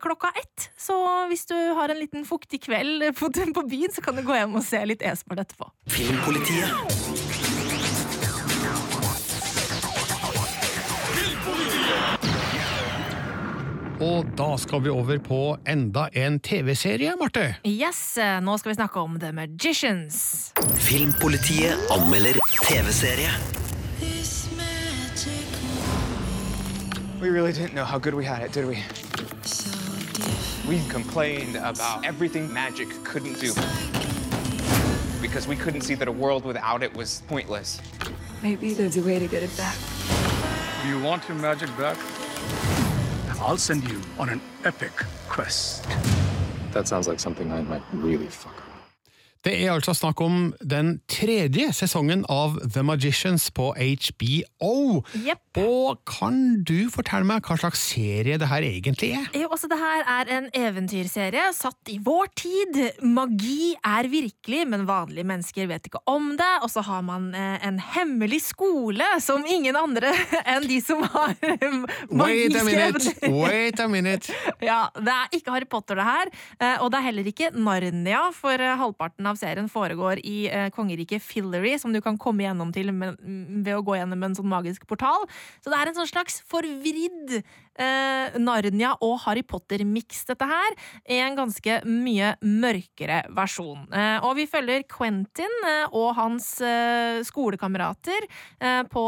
klokka 0.00 0.32
ett. 0.40 0.70
Så 0.78 0.96
hvis 1.28 1.46
du 1.46 1.54
har 1.54 1.88
en 1.88 1.98
liten 1.98 2.24
fuktig 2.24 2.62
kveld 2.64 3.04
på, 3.18 3.30
på 3.54 3.66
byen, 3.68 3.92
så 3.92 4.02
kan 4.02 4.16
du 4.16 4.22
gå 4.22 4.36
hjem 4.36 4.56
og 4.56 4.64
se 4.64 4.80
litt 4.86 5.02
e-sport 5.02 5.44
etterpå. 5.44 5.70
Filmpolitiet. 5.90 7.14
Og 14.04 14.26
da 14.36 14.56
skal 14.58 14.82
vi 14.84 14.90
over 14.90 15.20
på 15.22 15.40
enda 15.70 16.08
en 16.12 16.40
TV-serie, 16.42 17.14
Marte. 17.16 17.44
Yes, 17.64 18.18
eh, 18.18 18.40
nå 18.42 18.56
skal 18.58 18.72
vi 18.72 18.74
snakke 18.74 19.00
om 19.00 19.20
The 19.20 19.30
Magicians. 19.32 20.52
Filmpolitiet 20.82 21.78
anmelder 21.94 22.36
TV-serie. 22.66 23.30
We 27.20 27.30
really 27.30 27.52
didn't 27.52 27.72
know 27.72 27.84
how 27.84 27.98
good 27.98 28.14
we 28.14 28.24
had 28.24 28.42
it, 28.42 28.52
did 28.52 28.66
we? 28.66 28.82
We 30.68 30.80
complained 30.88 31.56
about 31.56 32.04
everything 32.04 32.52
magic 32.52 32.88
couldn't 33.04 33.38
do. 33.40 33.52
Because 35.20 35.46
we 35.46 35.56
couldn't 35.56 35.82
see 35.82 35.94
that 35.94 36.08
a 36.08 36.12
world 36.12 36.44
without 36.44 36.82
it 36.82 36.94
was 36.94 37.22
pointless. 37.28 37.80
Maybe 38.42 38.74
there's 38.74 38.96
a 38.96 39.02
way 39.02 39.18
to 39.18 39.26
get 39.26 39.42
it 39.42 39.56
back. 39.56 39.76
Do 40.82 40.88
you 40.88 41.00
want 41.00 41.28
your 41.28 41.38
magic 41.38 41.68
back? 41.76 41.98
I'll 43.40 43.58
send 43.58 43.88
you 43.90 44.00
on 44.18 44.30
an 44.30 44.40
epic 44.64 44.92
quest. 45.28 45.86
That 46.72 46.88
sounds 46.88 47.06
like 47.06 47.20
something 47.20 47.52
I 47.52 47.60
might 47.62 47.82
really 47.92 48.26
fuck 48.26 48.56
up. 48.56 48.63
Det 49.44 49.52
er 49.60 49.74
altså 49.74 49.92
snakk 49.92 50.20
om 50.24 50.54
den 50.64 50.94
tredje 51.10 51.66
sesongen 51.76 52.22
av 52.32 52.54
The 52.72 52.80
Magicians 52.86 53.50
på 53.52 53.66
HBO. 53.76 55.02
Og 55.60 56.00
kan 56.08 56.38
du 56.66 56.88
fortelle 56.92 57.26
meg 57.28 57.44
hva 57.44 57.56
slags 57.60 57.82
serie 57.92 58.38
det 58.40 58.48
her 58.48 58.64
egentlig 58.64 59.10
er? 59.18 59.26
Jo, 59.36 59.50
altså 59.52 59.68
det 59.68 59.76
her 59.78 60.06
er 60.14 60.30
en 60.38 60.46
eventyrserie 60.56 61.44
satt 61.54 61.92
i 61.92 61.98
vår 62.04 62.30
tid. 62.40 62.78
Magi 63.04 63.74
er 63.84 64.08
virkelig, 64.10 64.62
men 64.72 64.86
vanlige 64.88 65.26
mennesker 65.28 65.68
vet 65.70 65.90
ikke 65.90 66.00
om 66.10 66.32
det. 66.40 66.48
Og 66.64 66.72
så 66.72 66.82
har 66.88 67.04
man 67.06 67.28
eh, 67.36 67.58
en 67.68 67.78
hemmelig 67.94 68.40
skole 68.48 69.06
som 69.22 69.44
ingen 69.44 69.76
andre 69.76 70.14
enn 70.54 70.64
de 70.70 70.80
som 70.84 71.04
har 71.04 71.36
Wait 71.36 71.68
a 71.68 72.16
magiske 72.16 72.64
minute! 72.64 73.12
evner. 73.20 73.38
Wait 73.44 73.80
a 73.84 73.88
minute! 73.92 74.32
Ja, 74.64 74.86
Det 74.96 75.12
er 75.12 75.36
ikke 75.36 75.52
Harry 75.52 75.66
Potter, 75.68 75.98
det 76.00 76.04
her. 76.08 76.30
eh, 76.60 76.76
Og 76.80 76.88
det 76.92 76.98
er 77.02 77.06
heller 77.10 77.28
ikke 77.28 77.52
Narnia, 77.54 78.24
for 78.32 78.56
eh, 78.56 78.74
halvparten 78.80 79.26
av 79.28 79.33
serien 79.38 79.68
foregår 79.70 80.22
i 80.24 80.46
eh, 80.50 80.70
kongeriket 80.74 81.24
Fillory, 81.24 81.76
som 81.80 81.94
du 81.94 82.00
kan 82.04 82.18
komme 82.20 82.46
gjennom 82.46 82.72
til 82.74 82.92
med, 82.94 83.18
ved 83.64 83.74
å 83.76 83.84
gå 83.84 83.98
gjennom 83.98 84.26
en 84.26 84.36
sånn 84.38 84.50
magisk 84.50 84.86
portal. 84.90 85.28
Så 85.64 85.72
det 85.72 85.80
er 85.80 85.90
en 85.90 85.98
sånn 86.00 86.10
slags 86.10 86.40
forvridd 86.50 87.40
eh, 87.80 88.36
Narnia 88.40 88.94
og 89.04 89.18
Harry 89.24 89.44
Potter-miks, 89.46 90.24
dette 90.28 90.48
her, 90.48 90.76
i 91.10 91.20
en 91.24 91.38
ganske 91.38 91.80
mye 91.88 92.34
mørkere 92.44 93.22
versjon. 93.34 93.86
Eh, 93.92 94.18
og 94.24 94.36
vi 94.38 94.46
følger 94.50 94.86
Quentin 94.90 95.58
eh, 95.68 95.86
og 95.92 96.14
hans 96.18 96.48
eh, 96.64 97.20
skolekamerater 97.26 98.26
eh, 98.26 98.82
på 98.90 99.04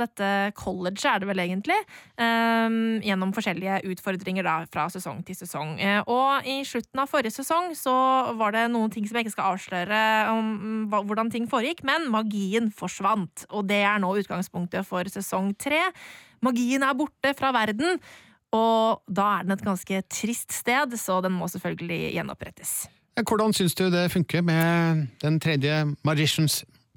dette 0.00 0.32
colleget, 0.58 1.04
er 1.06 1.22
det 1.22 1.30
vel 1.30 1.44
egentlig, 1.44 1.78
eh, 2.20 2.78
gjennom 3.06 3.34
forskjellige 3.36 3.82
utfordringer 3.92 4.46
da, 4.46 4.58
fra 4.72 4.88
sesong 4.92 5.22
til 5.26 5.38
sesong. 5.38 5.76
Og 6.10 6.46
i 6.48 6.60
slutten 6.66 7.00
av 7.02 7.10
forrige 7.10 7.36
sesong 7.38 7.72
så 7.78 7.94
var 8.38 8.54
det 8.54 8.66
noen 8.72 8.92
ting 8.92 9.06
som 9.06 9.18
jeg 9.18 9.26
ikke 9.26 9.36
skal 9.36 9.54
avsløre 9.54 10.00
om 10.32 10.52
mm, 10.56 10.96
hvordan 11.08 11.30
ting 11.32 11.48
foregikk, 11.50 11.82
men 11.86 12.08
magien 12.12 12.70
forsvant. 12.74 13.46
Og 13.50 13.66
det 13.70 13.82
er 13.86 14.00
nå 14.02 14.12
utgangspunktet 14.20 14.86
for 14.88 15.08
sesong 15.12 15.52
tre. 15.60 15.82
Magien 16.44 16.84
er 16.84 16.96
borte 16.98 17.32
fra 17.38 17.52
verden, 17.56 18.00
og 18.54 19.02
da 19.08 19.30
er 19.38 19.46
den 19.46 19.56
et 19.56 19.64
ganske 19.64 20.02
trist 20.12 20.54
sted, 20.54 20.94
så 21.00 21.20
den 21.24 21.34
må 21.36 21.48
selvfølgelig 21.50 22.12
gjenopprettes. 22.16 22.74
Hvordan 23.16 23.54
syns 23.56 23.74
du 23.74 23.86
det 23.90 24.10
funker 24.12 24.42
med 24.44 25.06
den 25.22 25.38
tredje 25.40 25.86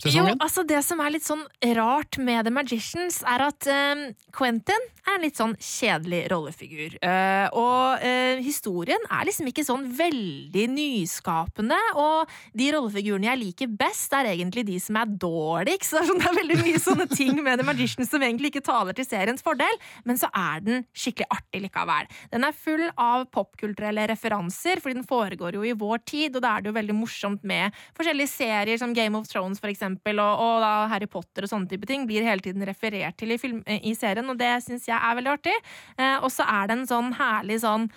Jo, 0.08 0.24
altså 0.40 0.64
Det 0.64 0.80
som 0.86 1.02
er 1.04 1.12
litt 1.12 1.26
sånn 1.26 1.42
rart 1.76 2.18
med 2.24 2.48
The 2.48 2.54
Magicians, 2.54 3.20
er 3.28 3.44
at 3.50 3.68
uh, 3.68 4.04
Quentin 4.36 4.86
er 5.04 5.18
en 5.18 5.26
litt 5.26 5.40
sånn 5.40 5.56
kjedelig 5.60 6.22
rollefigur. 6.32 6.96
Uh, 7.04 7.48
og 7.58 8.04
uh, 8.04 8.40
historien 8.44 9.04
er 9.12 9.28
liksom 9.28 9.50
ikke 9.50 9.66
sånn 9.68 9.88
veldig 9.98 10.66
nyskapende, 10.72 11.80
og 12.00 12.32
de 12.56 12.70
rollefigurene 12.76 13.28
jeg 13.32 13.42
liker 13.42 13.74
best, 13.80 14.14
er 14.16 14.32
egentlig 14.32 14.66
de 14.70 14.78
som 14.82 15.00
er 15.02 15.12
dårligst. 15.20 15.98
Er, 16.00 16.08
sånn, 16.08 16.22
det 16.22 16.30
er 16.30 16.38
veldig 16.38 16.60
mye 16.62 16.82
sånne 16.84 17.10
ting 17.12 17.36
med 17.44 17.60
The 17.60 17.68
Magicians 17.68 18.12
som 18.14 18.24
egentlig 18.24 18.54
ikke 18.54 18.66
taler 18.70 18.96
til 18.96 19.08
seriens 19.08 19.44
fordel, 19.46 19.80
men 20.08 20.20
så 20.22 20.32
er 20.32 20.64
den 20.64 20.86
skikkelig 20.96 21.28
artig 21.36 21.64
likevel. 21.66 22.08
Den 22.32 22.48
er 22.48 22.56
full 22.56 22.86
av 22.96 23.28
popkulturelle 23.34 24.08
referanser, 24.14 24.80
fordi 24.80 25.02
den 25.02 25.10
foregår 25.10 25.60
jo 25.60 25.68
i 25.68 25.76
vår 25.76 26.06
tid, 26.08 26.38
og 26.38 26.46
da 26.46 26.56
er 26.56 26.64
det 26.64 26.72
jo 26.72 26.78
veldig 26.80 26.98
morsomt 26.98 27.44
med 27.48 27.76
forskjellige 27.98 28.32
serier 28.32 28.80
som 28.80 28.96
Game 28.96 29.18
of 29.18 29.28
Thrones 29.30 29.60
for 29.60 29.72
eksempel, 29.72 29.89
og, 29.98 30.44
og 30.46 30.62
da 30.64 30.72
Harry 30.92 31.10
Potter 31.10 31.46
og 31.46 31.52
sånne 31.52 31.70
type 31.72 31.90
ting 31.90 32.06
blir 32.10 32.28
hele 32.28 32.44
tiden 32.46 32.66
referert 32.68 33.18
til 33.20 33.34
i, 33.34 33.40
film, 33.42 33.64
i 33.66 33.96
serien, 33.98 34.30
og 34.30 34.40
det 34.40 34.52
syns 34.66 34.88
jeg 34.90 34.98
er 34.98 35.20
veldig 35.20 35.34
artig. 35.34 35.56
Eh, 35.98 36.18
og 36.20 36.32
så 36.34 36.48
er 36.48 36.70
det 36.70 36.78
en 36.78 36.90
sånn 36.90 37.14
herlig 37.20 37.62
sånn 37.66 37.90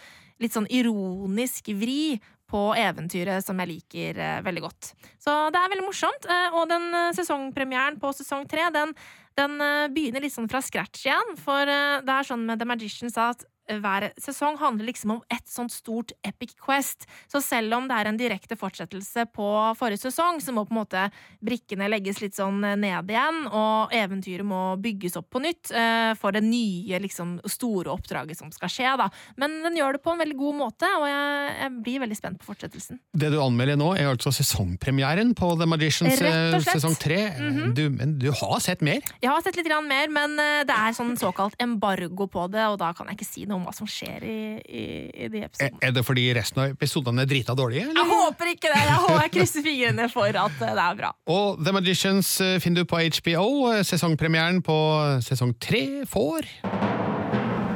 litt 0.42 0.55
sånn 0.57 0.68
ironisk 0.74 1.70
vri 1.78 2.18
på 2.52 2.62
eventyret 2.76 3.44
som 3.44 3.61
jeg 3.62 3.70
liker 3.70 4.20
eh, 4.20 4.40
veldig 4.44 4.64
godt. 4.66 4.92
Så 5.22 5.33
det 5.52 5.61
er 5.61 5.72
veldig 5.72 5.87
morsomt, 5.87 6.28
eh, 6.28 6.59
og 6.59 6.68
den 6.72 6.88
eh, 6.98 7.12
sesongpremieren 7.16 7.98
på 8.02 8.12
sesong 8.18 8.44
tre, 8.50 8.66
den, 8.74 8.92
den 9.38 9.57
eh, 9.64 9.88
begynner 9.92 10.24
litt 10.24 10.35
sånn 10.35 10.50
fra 10.52 10.61
scratch 10.64 11.07
igjen, 11.07 11.33
for 11.40 11.62
eh, 11.64 12.02
det 12.05 12.18
er 12.18 12.28
sånn 12.28 12.44
med 12.48 12.61
The 12.61 12.68
Magicians 12.68 13.16
at 13.20 13.46
hver 13.70 14.09
sesong 14.20 14.57
handler 14.59 14.88
liksom 14.90 15.11
om 15.16 15.22
ett 15.31 15.48
sånt 15.48 15.72
stort 15.72 16.12
epic 16.27 16.55
quest. 16.61 17.07
Så 17.31 17.40
selv 17.40 17.75
om 17.77 17.88
det 17.88 17.96
er 17.98 18.11
en 18.11 18.18
direkte 18.18 18.57
fortsettelse 18.59 19.27
på 19.35 19.48
forrige 19.79 20.03
sesong, 20.07 20.40
så 20.42 20.55
må 20.55 20.64
på 20.66 20.75
en 20.75 20.81
måte 20.81 21.05
brikkene 21.44 21.88
legges 21.90 22.20
litt 22.22 22.37
sånn 22.37 22.61
ned 22.61 23.11
igjen, 23.11 23.42
og 23.48 23.94
eventyret 23.96 24.46
må 24.46 24.77
bygges 24.83 25.16
opp 25.20 25.31
på 25.33 25.42
nytt 25.44 25.72
eh, 25.77 26.12
for 26.18 26.35
det 26.35 26.42
nye, 26.44 27.01
liksom 27.03 27.38
store 27.48 27.92
oppdraget 27.92 28.40
som 28.40 28.53
skal 28.55 28.72
skje, 28.72 28.90
da. 28.98 29.09
Men 29.40 29.61
den 29.66 29.79
gjør 29.79 29.96
det 29.96 30.03
på 30.05 30.14
en 30.14 30.22
veldig 30.22 30.38
god 30.38 30.59
måte, 30.59 30.90
og 30.98 31.07
jeg, 31.09 31.55
jeg 31.62 31.75
blir 31.87 32.05
veldig 32.05 32.18
spent 32.18 32.42
på 32.42 32.51
fortsettelsen. 32.51 33.01
Det 33.14 33.33
du 33.33 33.38
anmelder 33.42 33.79
nå, 33.81 33.92
er 33.96 34.11
altså 34.11 34.35
sesongpremieren 34.35 35.35
på 35.38 35.53
The 35.61 35.68
Magicians 35.70 36.20
eh, 36.20 36.59
sesong 36.66 36.98
tre. 37.01 37.22
Mhm. 37.38 37.75
du, 37.79 37.85
men 37.94 38.16
du 38.20 38.29
har 38.35 38.59
sett 38.64 38.83
mer? 38.85 39.01
Jeg 39.22 39.31
har 39.31 39.42
sett 39.44 39.57
litt 39.59 39.68
grann 39.68 39.88
mer, 39.88 40.11
men 40.12 40.37
eh, 40.42 40.62
det 40.68 40.77
er 40.77 40.96
sånn 40.96 41.14
såkalt 41.20 41.57
embargo 41.62 42.29
på 42.31 42.48
det, 42.53 42.66
og 42.72 42.79
da 42.83 42.92
kan 42.96 43.11
jeg 43.11 43.20
ikke 43.20 43.31
si 43.31 43.46
noe 43.48 43.62
om 43.62 43.68
hva 43.70 43.75
som 43.77 43.87
skjer 43.88 44.27
i, 44.27 44.37
i, 44.66 44.85
i 45.25 45.29
de 45.33 45.42
Er, 45.44 45.48
episodene. 45.48 45.79
er 45.87 45.94
det 45.96 46.03
fordi 46.05 46.25
resten 46.37 46.62
av 46.64 46.75
episodene 46.75 47.22
er 47.25 47.31
drita 47.31 47.55
dårlige? 47.59 47.87
eller? 47.88 48.03
Jeg 48.03 48.11
håper 48.27 48.51
ikke 48.57 48.72
det! 48.75 48.83
Jeg, 48.83 48.98
håper, 49.07 49.20
jeg 49.22 49.35
krysser 49.38 49.66
fingrene 49.66 50.09
for 50.12 50.40
at 50.44 50.59
eh, 50.66 50.75
det 50.75 50.85
er 50.88 50.98
bra. 51.01 51.12
Og 51.31 51.62
The 51.64 51.72
Magicians 51.79 52.33
eh, 52.44 52.57
finner 52.62 52.83
du 52.83 52.90
på 52.90 53.01
HBO. 53.07 53.46
Eh, 53.72 53.83
Sesongpremieren 53.87 54.61
på 54.66 54.77
sesong 55.25 55.55
tre 55.62 55.85
får 56.11 56.51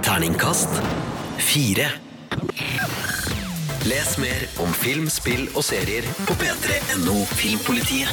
Terningkast 0.07 0.77
fire. 1.42 1.88
Les 3.87 4.16
mer 4.18 4.44
om 4.62 4.72
film, 4.75 5.07
spill 5.11 5.46
og 5.55 5.62
serier 5.66 6.07
på 6.27 6.35
p3.no 6.40 7.20
Filmpolitiet. 7.38 8.11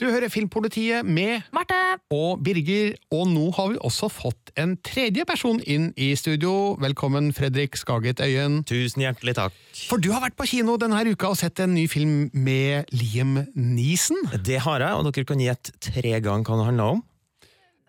Du 0.00 0.06
hører 0.08 0.30
Filmpolitiet 0.32 1.04
med 1.04 1.42
Marte! 1.52 1.76
og 2.08 2.40
Birger, 2.40 2.94
og 3.12 3.26
nå 3.28 3.50
har 3.52 3.66
vi 3.68 3.76
også 3.84 4.08
fått 4.08 4.48
en 4.56 4.72
tredje 4.80 5.26
person 5.28 5.60
inn 5.68 5.90
i 6.00 6.14
studio. 6.16 6.78
Velkommen, 6.80 7.28
Fredrik 7.36 7.76
Skaget 7.76 8.22
Øyen. 8.24 8.62
Tusen 8.64 9.04
hjertelig 9.04 9.34
takk. 9.36 9.58
For 9.90 10.00
du 10.00 10.08
har 10.14 10.24
vært 10.24 10.38
på 10.40 10.48
kino 10.54 10.78
denne 10.80 11.02
uka 11.04 11.34
og 11.34 11.36
sett 11.42 11.60
en 11.60 11.76
ny 11.76 11.84
film 11.92 12.30
med 12.32 12.88
Liam 12.96 13.42
Neeson. 13.52 14.24
Det 14.40 14.62
har 14.64 14.80
jeg, 14.86 14.96
og 14.96 15.12
dere 15.12 15.28
kan 15.28 15.44
gjette 15.44 15.76
tre 15.84 16.16
ganger 16.16 16.48
hva 16.48 16.60
det 16.62 16.68
handler 16.70 16.96
om. 16.96 17.04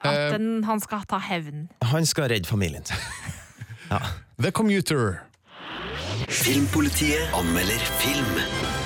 At 0.04 0.36
den, 0.36 0.52
han 0.68 0.84
skal 0.84 1.08
ta 1.08 1.24
hevn. 1.32 1.70
Han 1.96 2.12
skal 2.12 2.28
redde 2.36 2.52
familien 2.52 2.84
sin. 2.84 3.00
Ja. 3.88 4.04
The 4.36 4.52
Commuter. 4.52 5.22
Filmpolitiet 6.28 7.32
anmelder 7.40 7.92
film. 8.04 8.81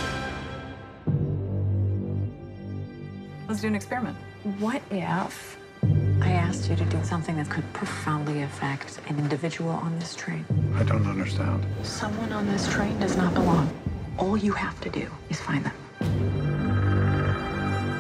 Let's 3.56 3.62
do 3.62 3.70
an 3.70 3.76
experiment. 3.76 4.18
What 4.60 4.82
if 4.91 5.58
I 6.22 6.34
asked 6.34 6.70
you 6.70 6.76
to 6.76 6.84
do 6.84 7.02
something 7.06 7.38
that 7.38 7.50
could 7.50 7.63
profoundly 7.72 8.41
affect 8.41 9.00
an 9.08 9.18
individual 9.18 9.70
on 9.70 9.98
this 9.98 10.13
train? 10.13 10.46
I 10.76 10.84
don't 10.84 11.08
understand. 11.08 11.65
Someone 11.82 12.34
on 12.34 12.48
this 12.48 12.68
train 12.68 13.00
does 13.00 13.15
not 13.15 13.34
belong. 13.34 13.70
All 14.18 14.36
you 14.36 14.52
have 14.52 14.82
to 14.82 14.89
do 14.89 15.10
is 15.30 15.39
find 15.39 15.63
them. 15.63 15.72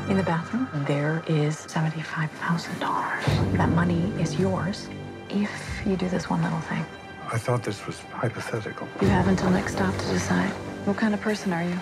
In 0.09 0.17
the 0.17 0.23
bathroom, 0.23 0.67
there 0.85 1.23
is 1.25 1.55
$75,000. 1.55 3.55
That 3.55 3.69
money 3.69 4.11
is 4.19 4.37
yours 4.37 4.89
if 5.29 5.49
you 5.85 5.95
do 5.95 6.09
this 6.09 6.29
one 6.29 6.43
little 6.43 6.59
thing. 6.59 6.85
I 7.31 7.37
thought 7.37 7.63
this 7.63 7.87
was 7.87 8.01
hypothetical. 8.11 8.89
You 9.01 9.07
have 9.07 9.29
until 9.29 9.51
next 9.51 9.75
stop 9.75 9.95
to 9.95 10.07
decide. 10.07 10.49
What 10.83 10.97
kind 10.97 11.13
of 11.13 11.21
person 11.21 11.53
are 11.53 11.63
you? 11.63 11.79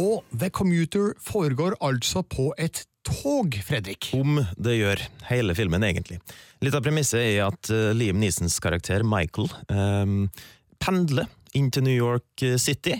Og 0.00 0.24
The 0.34 0.50
Commuter 0.50 1.12
foregår 1.22 1.76
altså 1.84 2.24
på 2.26 2.50
et 2.58 2.84
tog, 3.06 3.54
Fredrik. 3.62 4.10
Om 4.16 4.40
det 4.56 4.78
gjør 4.78 5.02
hele 5.28 5.54
filmen, 5.54 5.84
egentlig. 5.86 6.18
Litt 6.64 6.74
av 6.74 6.84
premisset 6.84 7.20
er 7.20 7.44
at 7.46 7.70
eh, 7.70 7.92
Liam 7.94 8.18
Neesons 8.22 8.56
karakter 8.64 9.04
Michael 9.06 9.50
eh, 9.70 10.46
pendler 10.82 11.28
inn 11.54 11.70
til 11.70 11.86
New 11.86 11.94
York 11.94 12.46
City. 12.58 12.96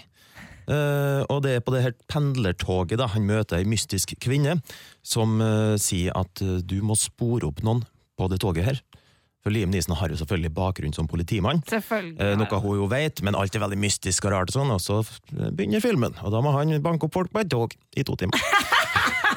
Eh, 0.64 1.22
og 1.28 1.42
det 1.44 1.58
er 1.58 1.64
på 1.64 1.74
det 1.74 1.82
her 1.84 1.96
pendlertoget 2.08 2.96
da, 3.00 3.10
han 3.12 3.26
møter 3.28 3.60
ei 3.60 3.68
mystisk 3.68 4.14
kvinne 4.22 4.56
som 5.04 5.36
eh, 5.44 5.74
sier 5.80 6.14
at 6.16 6.40
eh, 6.40 6.62
du 6.64 6.78
må 6.86 6.96
spore 6.96 7.50
opp 7.50 7.60
noen 7.66 7.84
på 8.16 8.30
det 8.32 8.40
toget 8.44 8.70
her. 8.70 8.80
For 9.44 9.52
Liam 9.52 9.68
Neeson 9.68 9.92
har 10.00 10.08
jo 10.08 10.16
selvfølgelig 10.16 10.54
bakgrunn 10.56 10.94
som 10.96 11.08
politimann. 11.10 11.60
Selvfølgelig. 11.68 12.16
Eh, 12.16 12.36
noe 12.40 12.60
hun 12.64 12.78
jo 12.80 12.88
vet, 12.88 13.20
men 13.20 13.36
alt 13.36 13.54
er 13.54 13.60
veldig 13.60 13.80
mystisk 13.82 14.24
og 14.24 14.32
rart, 14.32 14.48
og 14.48 14.56
sånn, 14.56 14.72
og 14.72 14.80
så 14.80 15.02
begynner 15.52 15.84
filmen. 15.84 16.16
Og 16.24 16.32
da 16.32 16.40
må 16.40 16.54
han 16.56 16.72
banke 16.84 17.04
opp 17.04 17.20
folk 17.20 17.34
på 17.34 17.44
et 17.44 17.52
tog 17.52 17.76
i 17.92 18.06
to 18.08 18.16
timer. 18.16 18.40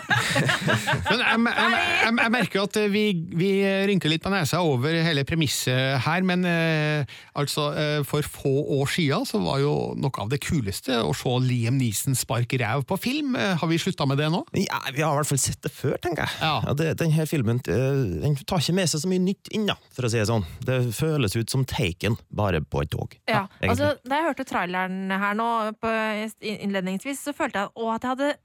Men 0.07 1.21
jeg, 1.21 1.39
jeg, 1.47 1.71
jeg, 1.71 2.13
jeg 2.21 2.33
merker 2.33 2.63
at 2.63 2.79
vi, 2.91 3.03
vi 3.37 3.51
rynker 3.89 4.11
litt 4.11 4.23
på 4.23 4.31
nesa 4.31 4.61
over 4.65 4.95
hele 5.03 5.23
premisset 5.27 5.97
her, 6.05 6.25
men 6.27 6.45
eh, 6.47 7.17
altså, 7.37 7.69
eh, 7.77 7.99
for 8.07 8.25
få 8.27 8.53
år 8.79 8.91
siden 8.91 9.27
så 9.27 9.41
var 9.43 9.61
jo 9.61 9.73
noe 9.99 10.23
av 10.23 10.31
det 10.31 10.39
kuleste 10.43 10.99
å 11.03 11.13
se 11.17 11.33
Liam 11.43 11.77
Neeson 11.79 12.17
sparke 12.17 12.59
ræv 12.61 12.85
på 12.87 12.97
film. 13.01 13.35
Eh, 13.39 13.55
har 13.59 13.71
vi 13.71 13.79
slutta 13.81 14.07
med 14.09 14.19
det 14.21 14.29
nå? 14.33 14.43
Ja, 14.57 14.81
Vi 14.93 15.03
har 15.03 15.13
i 15.13 15.21
hvert 15.21 15.31
fall 15.31 15.41
sett 15.41 15.61
det 15.65 15.73
før, 15.73 15.97
tenker 16.03 16.25
jeg. 16.25 16.39
Ja. 16.41 16.75
det, 16.77 16.93
denne 17.01 17.27
filmen 17.29 17.61
eh, 17.67 18.01
den 18.23 18.37
tar 18.47 18.63
ikke 18.63 18.77
med 18.79 18.91
seg 18.91 19.03
så 19.03 19.11
mye 19.11 19.23
nytt 19.23 19.51
inn, 19.55 19.67
da, 19.69 19.77
for 19.95 20.07
å 20.07 20.11
si 20.11 20.21
det 20.21 20.27
sånn. 20.29 20.47
Det 20.67 20.79
føles 20.97 21.37
ut 21.37 21.53
som 21.53 21.65
Taken, 21.67 22.17
bare 22.33 22.61
på 22.63 22.83
et 22.83 22.91
tog. 22.93 23.17
Ja, 23.27 23.45
ja 23.61 23.71
altså 23.71 23.93
Da 24.07 24.19
jeg 24.19 24.29
hørte 24.29 24.47
traileren 24.47 25.11
her 25.11 25.37
nå 25.37 25.49
på 25.81 25.93
innledningsvis, 26.41 27.25
så 27.27 27.35
følte 27.35 27.65
jeg 27.65 27.73
å, 27.75 27.89
at 27.93 28.05
jeg 28.05 28.15
hadde 28.15 28.35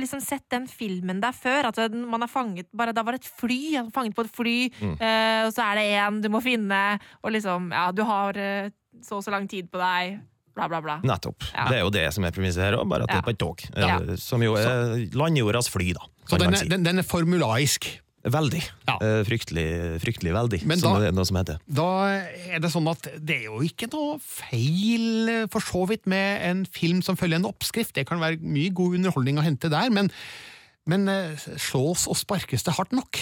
liksom 0.00 0.20
sett 0.24 0.44
den 0.50 0.66
filmen 0.70 1.20
der 1.22 1.32
før. 1.36 1.68
At 1.70 1.78
man 1.94 2.22
er 2.22 2.30
fanget 2.30 2.66
bare, 2.74 2.92
Da 2.94 3.02
var 3.06 3.12
det 3.16 3.22
et 3.24 3.30
fly, 3.40 3.74
han 3.76 3.86
er 3.86 3.94
fanget 3.94 4.14
på 4.16 4.24
et 4.26 4.30
fly, 4.34 4.56
Mm. 4.80 4.94
eh, 5.00 5.46
og 5.46 5.52
så 5.54 5.62
er 5.70 5.74
det 5.80 5.86
en 5.94 6.20
du 6.20 6.28
må 6.28 6.40
finne, 6.42 6.98
og 7.22 7.32
liksom 7.32 7.70
Ja, 7.72 7.90
du 7.92 8.02
har 8.04 8.36
eh, 8.36 8.70
så 9.02 9.16
og 9.18 9.24
så 9.24 9.30
lang 9.30 9.48
tid 9.50 9.70
på 9.70 9.78
deg, 9.78 10.20
bla, 10.54 10.68
bla, 10.68 10.80
bla. 10.80 11.00
Nettopp. 11.02 11.42
Ja. 11.54 11.64
Det 11.68 11.76
er 11.78 11.80
jo 11.82 11.90
det 11.90 12.12
som 12.14 12.24
er 12.24 12.30
premisset 12.30 12.62
her 12.62 12.76
òg, 12.78 12.88
bare 12.88 13.02
at 13.02 13.08
det 13.10 13.16
er 13.16 13.22
på 13.26 13.34
et 13.34 13.38
tog. 13.38 13.58
Ja. 13.76 13.98
Som 14.16 14.42
jo 14.42 14.54
er 14.54 15.08
landjordas 15.12 15.68
fly, 15.68 15.92
da. 15.92 16.06
Så 16.30 16.38
den 16.38 16.54
er, 16.54 16.56
si. 16.62 16.68
den, 16.68 16.82
den 16.86 16.98
er 16.98 17.02
formulaisk. 17.02 17.88
Veldig. 18.24 18.62
Eh, 18.88 19.18
Fryktelig, 19.28 19.64
fryktelig 20.00 20.32
veldig, 20.32 20.62
Men 20.66 20.78
som 20.80 20.94
da- 20.94 21.00
det 21.02 21.08
er 21.08 21.12
noe 21.12 21.26
som 21.28 21.36
heter. 21.36 21.58
Da 21.68 21.88
er 22.54 22.58
det 22.62 22.70
sånn 22.72 22.88
at 22.88 23.02
det 23.20 23.36
er 23.42 23.44
jo 23.50 23.58
ikke 23.60 23.90
noe 23.92 24.18
feil 24.18 25.28
eh, 25.28 25.46
for 25.52 25.60
så 25.60 25.86
vidt 25.90 26.06
med 26.08 26.40
en 26.42 26.64
film 26.64 27.02
som 27.04 27.16
følger 27.20 27.36
en 27.36 27.44
oppskrift. 27.50 27.92
Det 27.94 28.06
kan 28.08 28.20
være 28.20 28.40
mye 28.40 28.72
god 28.72 28.94
underholdning 28.96 29.36
å 29.38 29.44
hente 29.44 29.68
der, 29.68 29.90
men, 29.92 30.10
men 30.86 31.08
eh, 31.08 31.36
slås 31.60 32.06
og 32.08 32.16
sparkes 32.16 32.64
det 32.64 32.74
hardt 32.78 32.92
nok? 32.96 33.20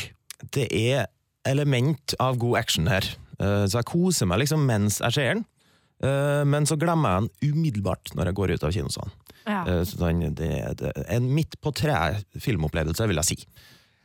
Det 0.54 0.68
er 0.70 1.06
element 1.46 2.14
av 2.20 2.38
god 2.38 2.58
action 2.62 2.86
her, 2.86 3.02
Eh, 3.42 3.64
så 3.66 3.80
jeg 3.80 3.86
koser 3.88 4.26
meg 4.28 4.38
liksom 4.38 4.60
mens 4.68 5.00
jeg 5.00 5.12
ser 5.16 5.34
den. 5.34 5.40
Eh, 6.04 6.44
Men 6.46 6.62
så 6.68 6.76
glemmer 6.78 7.16
jeg 7.16 7.30
den 7.40 7.54
umiddelbart 7.56 8.12
når 8.14 8.26
jeg 8.28 8.34
går 8.38 8.50
ut 8.54 8.62
av 8.68 8.70
kinosalen. 8.76 9.10
Ja. 9.48 9.64
Så 9.82 9.96
den, 9.98 10.34
det, 10.38 10.76
det 10.78 10.92
en 11.10 11.26
midt 11.34 11.56
på 11.60 11.72
treet 11.74 12.22
filmopplevelse, 12.38 13.08
vil 13.08 13.18
jeg 13.18 13.24
si. 13.24 13.38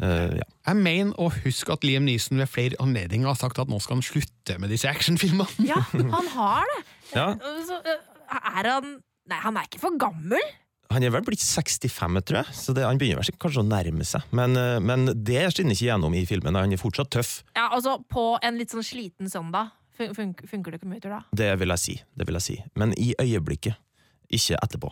Eh, 0.04 0.36
ja. 0.38 0.46
Jeg 0.70 0.78
mener 0.84 1.16
å 1.18 1.30
huske 1.34 1.74
at 1.74 1.86
Liam 1.88 2.06
Neeson 2.06 2.38
ved 2.42 2.50
flere 2.52 2.78
anledninger 2.84 3.28
har 3.30 3.40
sagt 3.40 3.58
at 3.62 3.72
nå 3.72 3.80
skal 3.82 3.98
han 3.98 4.06
slutte 4.06 4.60
med 4.62 4.70
disse 4.74 4.90
actionfilmene. 4.92 5.50
Ja, 5.66 5.82
han 5.94 6.32
har 6.36 6.70
det! 6.74 6.80
Ja. 7.16 7.28
Så, 7.66 7.82
eh, 7.82 8.00
er 8.58 8.72
han 8.76 8.96
Nei, 9.28 9.42
han 9.44 9.58
er 9.60 9.66
ikke 9.68 9.82
for 9.82 9.96
gammel. 10.00 10.40
Han 10.94 11.04
er 11.04 11.12
vel 11.12 11.24
blitt 11.28 11.42
65, 11.44 12.22
tror 12.24 12.38
jeg, 12.46 12.54
så 12.56 12.72
det, 12.72 12.86
han 12.88 12.96
begynner 12.96 13.20
vel 13.20 13.36
kanskje 13.44 13.60
å 13.60 13.68
nærme 13.68 14.06
seg. 14.08 14.24
Men, 14.32 14.56
eh, 14.56 14.78
men 14.80 15.04
det 15.28 15.42
skinner 15.52 15.76
ikke 15.76 15.90
gjennom 15.90 16.16
i 16.16 16.22
filmen. 16.30 16.56
Han 16.56 16.72
er 16.72 16.80
fortsatt 16.80 17.12
tøff, 17.12 17.34
Ja, 17.58 17.66
altså 17.76 17.98
På 18.08 18.38
en 18.40 18.56
litt 18.56 18.72
sånn 18.72 18.86
sliten 18.88 19.28
søndag 19.28 19.74
funker 19.98 20.38
det 20.38 20.48
funker 20.48 20.72
det 20.78 21.02
til 21.02 21.10
da? 21.12 21.24
det 21.36 21.50
vil 21.60 21.74
jeg 21.74 21.82
si. 21.82 21.96
Det 22.16 22.28
vil 22.30 22.38
jeg 22.38 22.46
si. 22.46 22.58
Men 22.78 22.94
i 23.02 23.14
øyeblikket, 23.20 23.76
ikke 24.28 24.58
etterpå. 24.60 24.90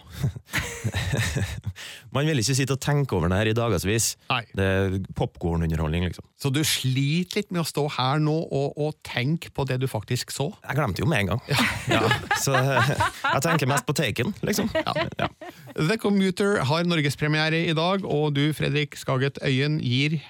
Man 2.15 2.27
vil 2.29 2.39
ikke 2.39 2.55
sitte 2.55 2.75
og 2.77 2.81
tenke 2.83 3.17
over 3.17 3.31
det 3.31 3.39
her 3.41 3.49
i 3.51 3.55
dagevis. 3.57 4.13
Det 4.55 4.65
er 4.65 4.95
popkornunderholdning, 5.17 6.05
liksom. 6.07 6.23
Så 6.39 6.51
du 6.55 6.61
sliter 6.67 7.41
litt 7.41 7.51
med 7.51 7.63
å 7.63 7.67
stå 7.67 7.85
her 7.97 8.21
nå 8.23 8.35
og, 8.45 8.77
og 8.79 8.95
tenke 9.05 9.51
på 9.51 9.65
det 9.67 9.81
du 9.83 9.87
faktisk 9.91 10.31
så? 10.31 10.49
Jeg 10.63 10.79
glemte 10.79 11.03
jo 11.03 11.09
med 11.11 11.25
en 11.25 11.33
gang. 11.33 11.43
Ja, 11.91 12.03
så 12.45 12.55
eh, 12.55 12.93
jeg 12.95 13.43
tenker 13.45 13.71
mest 13.71 13.87
på 13.87 13.95
Taken, 13.97 14.31
liksom. 14.47 14.71
Ja. 14.79 15.29
The 15.75 15.99
Commuter 15.99 16.61
har 16.69 16.87
norgespremiere 16.87 17.65
i 17.65 17.75
dag, 17.75 18.07
og 18.07 18.37
du, 18.37 18.47
Fredrik 18.55 18.95
Skaget 18.99 19.41
Øyen, 19.43 19.81
gir 19.83 20.21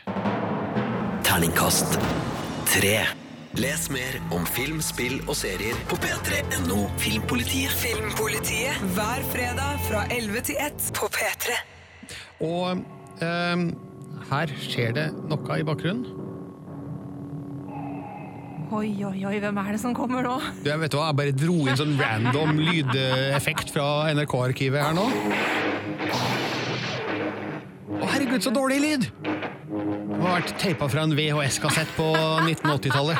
Terningkast 1.25 1.99
tre. 2.69 3.24
Les 3.55 3.85
mer 3.87 4.17
om 4.35 4.43
film, 4.51 4.81
spill 4.83 5.21
og 5.29 5.35
serier 5.39 5.77
på 5.87 5.95
p3.no 6.03 6.89
Filmpolitiet. 6.99 7.71
Filmpolitiet 7.79 8.81
hver 8.97 9.23
fredag 9.31 9.77
fra 9.85 10.01
11 10.11 10.41
til 10.49 10.59
1 10.59 10.89
på 10.97 11.07
P3. 11.15 11.55
Og 12.43 12.81
eh, 13.23 13.63
her 14.27 14.53
skjer 14.59 14.91
det 14.97 15.05
noe 15.31 15.59
i 15.61 15.63
bakgrunnen. 15.71 16.03
Oi, 18.75 18.89
oi, 19.07 19.23
oi, 19.23 19.35
hvem 19.39 19.57
er 19.61 19.71
det 19.71 19.79
som 19.79 19.95
kommer 19.95 20.25
nå? 20.25 20.35
Du, 20.59 20.67
jeg 20.67 20.81
vet 20.81 20.97
hva, 20.97 21.07
jeg 21.13 21.19
bare 21.21 21.35
dro 21.37 21.55
inn 21.63 21.79
sånn 21.79 21.95
random 22.01 22.59
lydeffekt 22.59 23.71
fra 23.71 24.09
NRK-arkivet 24.11 24.83
her 24.83 24.97
nå. 24.97 25.07
Å, 27.85 28.05
herregud, 28.09 28.41
så 28.41 28.49
dårlig 28.53 28.79
lyd! 28.81 29.03
Det 29.25 30.17
må 30.17 30.23
ha 30.25 30.37
vært 30.39 30.55
teipa 30.61 30.87
fra 30.89 31.03
en 31.05 31.13
VHS-kassett 31.17 31.91
på 31.97 32.07
1980-tallet. 32.47 33.17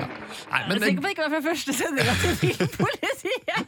Ja. 0.00 0.06
Nei, 0.50 0.58
Jeg 0.58 0.66
men 0.66 0.74
er 0.74 0.80
sikker 0.88 0.98
på 0.98 1.06
at 1.06 1.06
det 1.06 1.12
ikke 1.14 1.26
var 1.26 1.32
fra 1.36 1.42
første 1.46 1.72
sendinga 1.78 2.14
til 2.24 2.32
Filmpolitiet. 2.40 3.62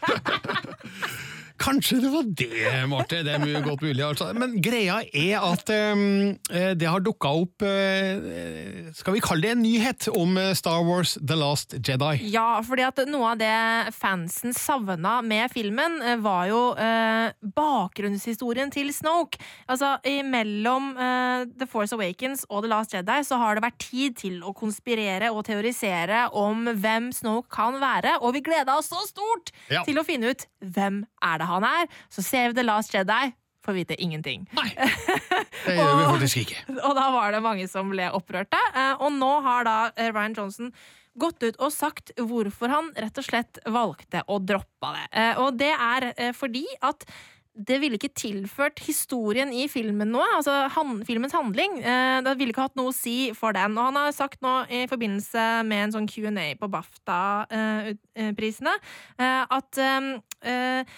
Kanskje 1.60 1.98
det 2.02 2.10
var 2.12 2.28
det, 2.38 2.48
Marte. 2.90 3.22
Det 3.26 3.34
er 3.34 3.42
mye 3.42 3.60
godt 3.64 3.82
mulig. 3.84 4.02
Altså. 4.04 4.30
Men 4.36 4.56
greia 4.62 5.00
er 5.12 5.42
at 5.44 5.68
um, 5.92 6.32
eh, 6.50 6.72
det 6.78 6.88
har 6.88 7.02
dukka 7.04 7.32
opp 7.42 7.64
uh, 7.64 8.90
Skal 8.96 9.16
vi 9.16 9.22
kalle 9.24 9.42
det 9.46 9.52
en 9.56 9.62
nyhet 9.62 10.08
om 10.12 10.36
Star 10.58 10.82
Wars 10.86 11.16
The 11.20 11.36
Last 11.38 11.76
Jedi? 11.78 12.12
Ja, 12.32 12.60
fordi 12.64 12.86
at 12.86 13.02
noe 13.10 13.32
av 13.34 13.40
det 13.40 13.92
fansen 13.96 14.54
savna 14.56 15.18
med 15.24 15.50
filmen, 15.52 15.98
var 16.22 16.46
jo 16.50 16.60
uh, 16.76 17.32
bakgrunnshistorien 17.56 18.72
til 18.72 18.92
Snoke. 18.94 19.40
Altså, 19.70 19.94
Mellom 20.26 20.92
uh, 20.96 21.44
The 21.58 21.68
Force 21.70 21.94
Awakens 21.96 22.44
og 22.48 22.64
The 22.64 22.72
Last 22.72 22.94
Jedi 22.94 23.18
så 23.26 23.38
har 23.40 23.56
det 23.58 23.64
vært 23.66 23.80
tid 23.82 24.18
til 24.20 24.40
å 24.46 24.54
konspirere 24.56 25.32
og 25.32 25.44
teorisere 25.48 26.26
om 26.38 26.68
hvem 26.72 27.10
Snoke 27.14 27.50
kan 27.52 27.78
være, 27.82 28.18
og 28.22 28.36
vi 28.36 28.44
gleda 28.44 28.78
oss 28.80 28.90
så 28.92 29.02
stort 29.08 29.52
Ja. 29.72 29.82
til 29.86 29.98
å 30.00 30.04
finne 30.04 30.32
ut 30.32 30.46
hvem 30.62 31.02
er 31.24 31.38
det 31.40 31.41
han 31.48 31.66
er. 31.68 31.86
Så 32.12 32.24
ser 32.26 32.50
vi 32.52 32.58
The 32.60 32.64
Last 32.66 32.94
Jedi, 32.94 33.32
får 33.66 33.76
vite 33.76 33.98
ingenting. 34.02 34.46
Nei, 34.58 34.70
Det 35.66 35.76
gjør 35.76 35.92
vi 36.00 36.08
faktisk 36.14 36.40
ikke. 36.42 36.64
Og 36.82 36.96
da 36.98 37.08
var 37.14 37.34
det 37.36 37.42
mange 37.44 37.68
som 37.70 37.90
ble 37.92 38.08
opprørte. 38.14 38.58
eh, 38.74 38.94
Og 39.02 39.12
nå 39.14 39.34
har 39.44 39.68
da 39.68 39.76
eh, 39.96 40.10
Ryan 40.14 40.34
Johnson 40.38 40.72
gått 41.18 41.42
ut 41.44 41.58
og 41.60 41.68
sagt 41.74 42.14
hvorfor 42.16 42.72
han 42.72 42.88
rett 42.96 43.18
og 43.20 43.26
slett 43.26 43.58
valgte 43.68 44.22
å 44.32 44.38
droppe 44.40 44.94
det. 44.96 45.04
Eh, 45.12 45.36
Og 45.44 45.58
det 45.60 45.74
er 45.76 46.08
fordi 46.34 46.64
at 46.80 47.04
det 47.52 47.76
ville 47.82 47.98
ikke 47.98 48.08
tilført 48.16 48.80
historien 48.80 49.50
i 49.52 49.66
filmen 49.68 50.08
noe. 50.08 50.24
Altså 50.38 50.54
han, 50.72 51.02
filmens 51.04 51.34
handling. 51.36 51.74
Eh, 51.84 52.22
det 52.24 52.32
ville 52.40 52.54
ikke 52.54 52.64
hatt 52.64 52.78
noe 52.80 52.88
å 52.88 52.96
si 52.96 53.28
for 53.36 53.52
den. 53.52 53.76
Og 53.76 53.90
han 53.90 53.98
har 54.00 54.08
sagt 54.16 54.40
nå 54.40 54.54
i 54.72 54.86
forbindelse 54.88 55.42
med 55.68 55.82
en 55.84 55.92
sånn 55.98 56.08
Q&A 56.08 56.46
på 56.56 56.70
BAFTA-prisene 56.72 58.72
eh, 59.18 59.42
at 59.52 59.82
eh, 59.84 60.00
eh, 60.48 60.96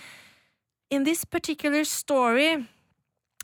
In 0.94 1.02
this 1.02 1.24
particular 1.24 1.84
story 1.84 2.68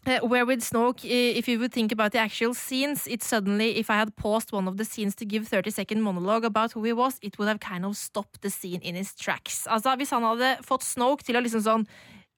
Uh, 0.06 0.18
where 0.26 0.46
with 0.46 0.62
Snoke, 0.62 1.04
if 1.04 1.46
you 1.46 1.58
would 1.58 1.74
think 1.74 1.92
about 1.92 2.12
the 2.12 2.18
actual 2.18 2.54
scenes, 2.54 3.06
it 3.06 3.22
suddenly, 3.22 3.76
if 3.76 3.90
I 3.90 3.96
had 3.96 4.16
paused 4.16 4.50
one 4.50 4.66
of 4.66 4.78
the 4.78 4.84
scenes 4.86 5.14
to 5.16 5.26
give 5.26 5.46
30 5.46 5.70
second 5.70 6.00
monologue 6.00 6.42
about 6.42 6.72
who 6.72 6.82
he 6.84 6.94
was, 6.94 7.18
it 7.20 7.38
would 7.38 7.48
have 7.48 7.60
kind 7.60 7.84
of 7.84 7.98
stopped 7.98 8.40
the 8.40 8.48
scene 8.48 8.80
in 8.80 8.94
his 8.94 9.14
tracks. 9.14 9.66
Altså, 9.66 9.94
hvis 9.98 10.10
han 10.10 10.22
hadde 10.22 10.64
fått 10.64 10.86
Snoke 10.88 11.22
til 11.22 11.36
å 11.36 11.44
liksom 11.44 11.60
sånn 11.60 11.84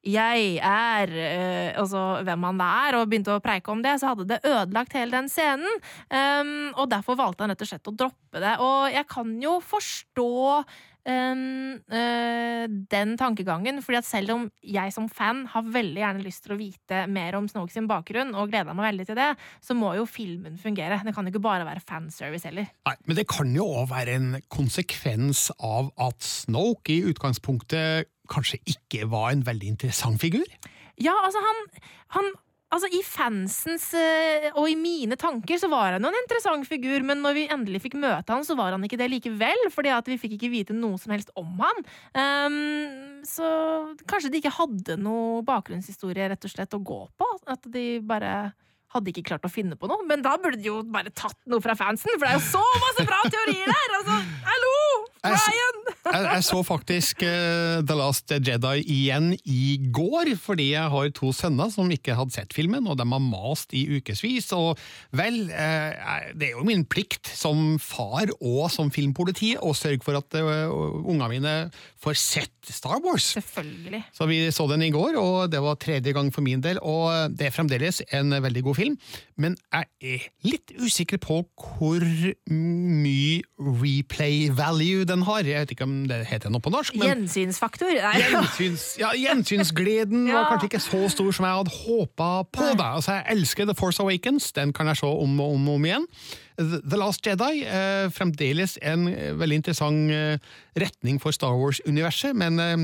jeg 0.02 0.58
er 0.58 1.12
eh, 1.14 1.78
Altså 1.78 2.00
hvem 2.26 2.42
han 2.48 2.62
er, 2.66 2.96
og 2.98 3.06
begynte 3.06 3.36
å 3.36 3.42
preike 3.42 3.70
om 3.70 3.82
det, 3.84 3.94
så 4.00 4.10
hadde 4.10 4.26
det 4.32 4.40
ødelagt 4.42 4.96
hele 4.98 5.14
den 5.14 5.30
scenen. 5.30 5.78
Um, 6.10 6.72
og 6.74 6.90
derfor 6.90 7.14
valgte 7.20 7.46
han 7.46 7.54
rett 7.54 7.62
og 7.62 7.70
slett 7.70 7.90
å 7.92 7.94
droppe 7.94 8.42
det. 8.42 8.56
Og 8.58 8.90
jeg 8.90 9.06
kan 9.12 9.36
jo 9.42 9.60
forstå 9.62 10.32
den 12.92 13.16
tankegangen, 13.18 13.80
fordi 13.82 13.98
at 13.98 14.06
selv 14.06 14.34
om 14.36 14.44
jeg 14.62 14.92
som 14.94 15.08
fan 15.10 15.44
har 15.50 15.66
veldig 15.66 15.98
gjerne 15.98 16.22
lyst 16.22 16.44
til 16.44 16.54
å 16.54 16.58
vite 16.60 17.00
mer 17.10 17.34
om 17.38 17.48
Snoke 17.50 17.74
sin 17.74 17.88
bakgrunn, 17.90 18.30
og 18.38 18.52
gleder 18.52 18.76
meg 18.76 18.86
veldig 18.86 19.08
til 19.08 19.18
det, 19.18 19.30
så 19.64 19.74
må 19.74 19.94
jo 19.98 20.06
filmen 20.06 20.58
fungere. 20.62 21.00
Det 21.02 21.14
kan 21.16 21.26
jo 21.26 21.34
ikke 21.34 21.42
bare 21.42 21.66
være 21.66 21.82
fanservice 21.82 22.46
heller. 22.46 22.70
Nei, 22.86 22.96
Men 23.06 23.18
det 23.18 23.26
kan 23.30 23.50
jo 23.56 23.66
òg 23.80 23.90
være 23.90 24.14
en 24.14 24.30
konsekvens 24.52 25.48
av 25.58 25.90
at 25.98 26.22
Snoke 26.22 26.94
i 26.94 27.02
utgangspunktet 27.10 28.12
kanskje 28.30 28.62
ikke 28.70 29.10
var 29.10 29.32
en 29.32 29.44
veldig 29.46 29.74
interessant 29.74 30.20
figur? 30.22 30.46
Ja, 31.00 31.14
altså 31.24 31.40
han, 31.42 31.60
han 32.16 32.32
altså, 32.72 32.88
i 32.92 33.02
fansens 33.06 33.88
eh, 33.98 34.48
og 34.52 34.66
i 34.70 34.76
mine 34.78 35.18
tanker 35.20 35.60
så 35.60 35.70
var 35.72 35.96
han 35.96 36.04
jo 36.04 36.10
en 36.12 36.20
interessant 36.22 36.68
figur, 36.68 37.04
men 37.06 37.22
når 37.24 37.36
vi 37.36 37.46
endelig 37.52 37.82
fikk 37.84 37.98
møte 38.00 38.32
han, 38.32 38.46
så 38.46 38.56
var 38.58 38.74
han 38.74 38.86
ikke 38.86 38.98
det 39.00 39.10
likevel, 39.12 39.68
fordi 39.74 39.92
at 39.94 40.08
vi 40.10 40.18
fikk 40.20 40.38
ikke 40.38 40.52
vite 40.52 40.76
noe 40.76 41.00
som 41.00 41.14
helst 41.14 41.32
om 41.38 41.52
han. 41.60 41.84
Um, 42.16 43.22
så 43.28 43.46
kanskje 44.08 44.32
de 44.32 44.42
ikke 44.42 44.56
hadde 44.56 44.98
noe 45.00 45.44
bakgrunnshistorie 45.46 46.30
rett 46.32 46.48
og 46.48 46.54
slett 46.54 46.76
å 46.76 46.82
gå 46.82 47.00
på? 47.20 47.30
At 47.52 47.68
de 47.70 47.86
bare 48.06 48.52
hadde 48.92 49.12
ikke 49.12 49.24
klart 49.30 49.46
å 49.48 49.52
finne 49.52 49.78
på 49.78 49.88
noe. 49.90 50.04
Men 50.08 50.24
da 50.24 50.34
burde 50.40 50.60
de 50.60 50.68
jo 50.68 50.80
bare 50.92 51.12
tatt 51.16 51.38
noe 51.50 51.62
fra 51.64 51.76
fansen, 51.78 52.12
for 52.16 52.26
det 52.26 52.34
er 52.34 52.40
jo 52.40 52.48
så 52.50 52.64
masse 52.82 53.06
bra 53.08 53.22
teorier 53.28 53.72
der! 53.72 53.96
Altså, 54.00 54.18
hallo! 54.48 54.74
Brian! 55.22 55.81
Jeg, 56.02 56.24
jeg 56.26 56.44
så 56.48 56.58
faktisk 56.66 57.22
uh, 57.22 57.78
The 57.86 57.94
Last 57.94 58.32
Jedi 58.32 58.82
igjen 58.90 59.28
i 59.46 59.76
går, 59.94 60.32
fordi 60.40 60.72
jeg 60.72 60.90
har 60.90 61.12
to 61.14 61.30
sønner 61.36 61.70
som 61.70 61.90
ikke 61.94 62.16
hadde 62.18 62.34
sett 62.34 62.56
filmen, 62.56 62.88
og 62.90 62.98
de 62.98 63.06
har 63.06 63.22
mast 63.22 63.70
i 63.76 63.84
ukevis. 63.98 64.50
Og 64.56 64.80
vel, 65.14 65.44
uh, 65.52 66.32
det 66.34 66.48
er 66.48 66.56
jo 66.56 66.66
min 66.66 66.82
plikt 66.82 67.30
som 67.30 67.78
far 67.82 68.32
og 68.40 68.66
som 68.74 68.90
filmpoliti 68.94 69.54
å 69.62 69.70
sørge 69.78 70.02
for 70.02 70.18
at 70.18 70.38
uh, 70.42 70.74
ungene 71.06 71.30
mine 71.32 71.54
får 72.02 72.18
sett 72.18 72.72
Star 72.72 72.98
Wars. 73.02 73.30
Selvfølgelig. 73.36 74.02
Så 74.14 74.26
vi 74.30 74.40
så 74.54 74.66
den 74.70 74.82
i 74.82 74.90
går, 74.94 75.16
og 75.20 75.52
det 75.54 75.62
var 75.62 75.78
tredje 75.82 76.14
gang 76.14 76.32
for 76.34 76.42
min 76.42 76.62
del, 76.64 76.82
og 76.82 77.30
det 77.38 77.48
er 77.48 77.54
fremdeles 77.54 78.02
en 78.10 78.34
veldig 78.42 78.66
god 78.66 78.78
film. 78.78 78.98
Men 79.38 79.56
jeg 79.70 80.16
er 80.16 80.26
litt 80.46 80.74
usikker 80.82 81.22
på 81.22 81.40
hvor 81.62 82.02
mye 82.50 83.42
replay 83.82 84.50
value 84.50 85.06
den 85.08 85.22
har. 85.26 85.46
Jeg 85.46 85.62
vet 85.62 85.74
ikke 85.76 85.86
om 85.86 85.91
det 86.10 86.22
heter 86.30 86.52
noe 86.52 86.62
på 86.62 86.72
norsk. 86.72 86.94
men... 86.98 87.08
Gjensynsfaktor. 87.08 87.90
Gjensyns, 87.92 88.86
ja, 89.00 89.12
gjensynsgleden 89.18 90.26
Ja. 90.30 90.40
var 90.40 90.52
kanskje 90.52 90.70
ikke 90.70 90.82
så 90.84 91.02
stor 91.12 91.30
som 91.34 91.46
jeg 91.48 91.58
hadde 91.60 91.74
håpa 91.82 92.30
på. 92.52 92.68
Da. 92.78 92.92
Altså, 92.98 93.18
jeg 93.18 93.36
elsker 93.36 93.68
The 93.68 93.76
Force 93.78 94.02
Awakens, 94.02 94.50
den 94.56 94.72
kan 94.76 94.90
jeg 94.92 95.00
se 95.02 95.06
om 95.06 95.40
og 95.40 95.54
om, 95.56 95.68
og 95.68 95.74
om 95.80 95.84
igjen. 95.88 96.06
The 96.58 96.80
The 96.84 96.98
Last 97.00 97.26
Jedi 97.26 97.62
eh, 97.64 98.08
fremdeles 98.12 98.78
en 98.82 99.08
eh, 99.08 99.32
veldig 99.38 99.60
interessant 99.62 100.12
eh, 100.12 100.36
retning 100.78 101.20
for 101.22 101.32
Star 101.34 101.56
Wars-universet, 101.58 102.36
men 102.36 102.60
eh, 102.60 102.76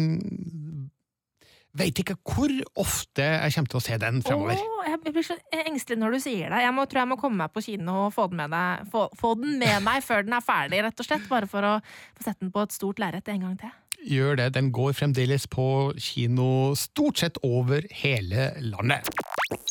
veit 1.76 1.98
ikke 2.00 2.16
hvor 2.24 2.52
ofte 2.80 3.24
jeg 3.24 3.54
kommer 3.54 3.72
til 3.72 3.80
å 3.80 3.84
se 3.84 3.98
den 4.00 4.22
fremover. 4.24 4.62
Oh, 4.62 4.84
jeg 4.88 5.00
blir 5.04 5.26
så 5.26 5.36
engstelig 5.64 6.00
når 6.00 6.16
du 6.16 6.20
sier 6.24 6.54
det. 6.54 6.62
Jeg 6.64 6.74
må, 6.76 6.86
tror 6.88 7.02
jeg 7.02 7.10
må 7.12 7.18
komme 7.20 7.42
meg 7.44 7.52
på 7.54 7.64
kino 7.64 7.98
og 8.06 8.14
få 8.16 8.28
den 8.32 8.40
med, 8.42 8.54
deg, 8.54 8.88
få, 8.92 9.08
få 9.18 9.34
den 9.40 9.58
med 9.60 9.84
meg 9.86 10.04
før 10.06 10.24
den 10.26 10.38
er 10.38 10.44
ferdig, 10.44 10.82
rett 10.86 11.04
og 11.04 11.08
slett. 11.08 11.28
Bare 11.30 11.50
for 11.50 11.66
å 11.66 11.74
få 12.18 12.28
sett 12.28 12.40
den 12.40 12.54
på 12.54 12.64
et 12.64 12.74
stort 12.76 13.02
lerret 13.02 13.30
en 13.32 13.46
gang 13.46 13.60
til. 13.60 13.74
Gjør 14.08 14.38
det, 14.38 14.52
den 14.54 14.70
går 14.70 14.92
fremdeles 14.94 15.48
på 15.50 15.66
kino 15.98 16.76
stort 16.78 17.18
sett 17.18 17.40
over 17.42 17.82
hele 18.02 18.52
landet. 18.62 19.10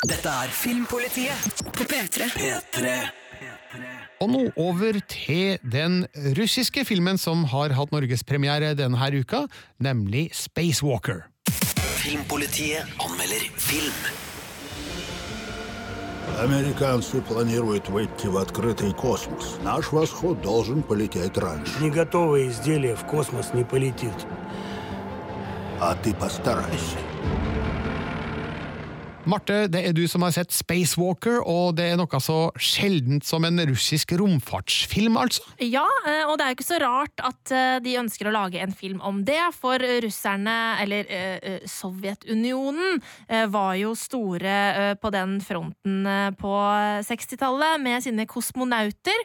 Dette 0.03 0.33
er 0.43 0.51
Filmpolitiet 0.51 1.63
på 1.71 1.87
P3. 1.87 2.27
P3. 2.35 2.97
Og 4.23 4.29
nå 4.31 4.43
over 4.57 4.97
til 5.09 5.57
den 5.61 6.01
russiske 6.37 6.83
filmen 6.87 7.19
som 7.21 7.45
har 7.51 7.75
hatt 7.77 7.93
norgespremiere 7.93 8.73
denne 8.77 9.09
uka, 9.13 9.45
nemlig 9.79 10.31
Spacewalker. 10.35 11.27
Filmpolitiet 12.07 12.85
anmelder 12.99 13.51
film. 13.57 13.91
Американцы 16.39 17.19
планируют 17.21 17.89
выйти 17.89 18.27
в 18.27 18.37
открытый 18.37 18.93
космос. 18.93 19.57
Наш 19.61 19.91
восход 19.91 20.41
должен 20.41 20.83
полететь 20.83 21.37
раньше. 21.37 21.73
Не 21.81 21.89
готовое 21.89 22.47
изделие 22.47 22.95
в 22.95 23.03
космос 23.03 23.53
не 23.53 23.65
полетит. 23.65 24.13
А 25.81 25.95
ты 25.95 26.13
постарайся. 26.13 26.97
Marte, 29.27 29.65
det 29.67 29.81
er 29.83 29.95
du 29.95 30.05
som 30.07 30.23
har 30.23 30.31
sett 30.31 30.53
Spacewalker, 30.55 31.41
og 31.43 31.75
det 31.75 31.89
er 31.91 31.97
noe 31.99 32.19
så 32.23 32.37
sjeldent 32.55 33.27
som 33.27 33.43
en 33.43 33.59
russisk 33.67 34.13
romfartsfilm, 34.15 35.17
altså? 35.19 35.43
Ja, 35.59 35.83
eh, 36.07 36.23
og 36.23 36.37
det 36.37 36.45
er 36.45 36.53
jo 36.53 36.57
ikke 36.57 36.67
så 36.67 36.79
rart 36.79 37.23
at 37.27 37.51
eh, 37.51 37.79
de 37.83 37.97
ønsker 37.99 38.29
å 38.29 38.33
lage 38.35 38.61
en 38.63 38.71
film 38.71 39.01
om 39.03 39.19
det, 39.27 39.41
for 39.57 39.83
russerne, 40.05 40.55
eller 40.83 41.11
eh, 41.11 41.67
Sovjetunionen, 41.67 43.01
var 43.51 43.73
jo 43.77 43.91
store 43.97 44.95
på 45.01 45.09
den 45.13 45.37
fronten 45.43 46.07
på 46.39 46.53
60-tallet 47.05 47.81
med 47.81 48.03
sine 48.05 48.25
kosmonauter. 48.29 49.17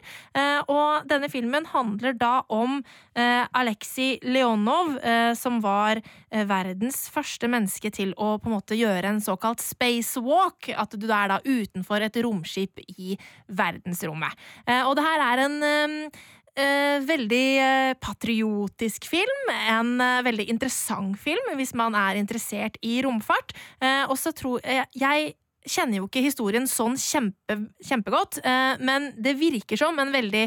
Og 0.71 1.07
denne 1.09 1.29
filmen 1.31 1.65
handler 1.71 2.15
da 2.17 2.33
om 2.51 2.81
Aleksej 3.15 4.19
Leonov, 4.27 4.97
som 5.39 5.61
var 5.63 6.01
verdens 6.49 7.05
første 7.13 7.47
menneske 7.51 7.91
til 7.93 8.13
å 8.17 8.35
på 8.41 8.49
en 8.49 8.55
måte 8.57 8.77
gjøre 8.77 9.11
en 9.13 9.21
såkalt 9.23 9.61
spacewalk. 9.63 10.71
At 10.73 10.95
du 10.97 11.05
er 11.09 11.29
da 11.29 11.39
utenfor 11.45 12.01
et 12.05 12.17
romskip 12.25 12.81
i 12.87 13.17
verdensrommet. 13.47 14.33
Eh, 14.65 14.81
Og 14.87 14.95
det 14.97 15.05
her 15.05 15.25
er 15.27 15.43
en 15.45 15.59
eh, 15.67 16.23
eh, 16.57 16.97
veldig 17.05 17.45
eh, 17.67 17.93
patriotisk 18.01 19.05
film. 19.09 19.53
En 19.53 19.95
eh, 20.01 20.23
veldig 20.25 20.49
interessant 20.49 21.17
film 21.21 21.53
hvis 21.59 21.73
man 21.77 21.95
er 21.97 22.19
interessert 22.21 22.77
i 22.81 22.99
romfart. 23.05 23.53
Eh, 23.81 24.03
og 24.09 24.17
så 24.17 24.33
tror 24.35 24.61
jeg, 24.65 24.89
jeg 24.97 25.33
kjenner 25.69 25.99
jo 25.99 26.07
ikke 26.07 26.23
historien 26.23 26.65
sånn 26.69 26.95
kjempe, 26.99 27.57
kjempegodt, 27.85 28.39
eh, 28.43 28.79
men 28.83 29.11
det 29.23 29.35
virker 29.39 29.79
som 29.79 29.99
en 30.01 30.11
veldig 30.13 30.43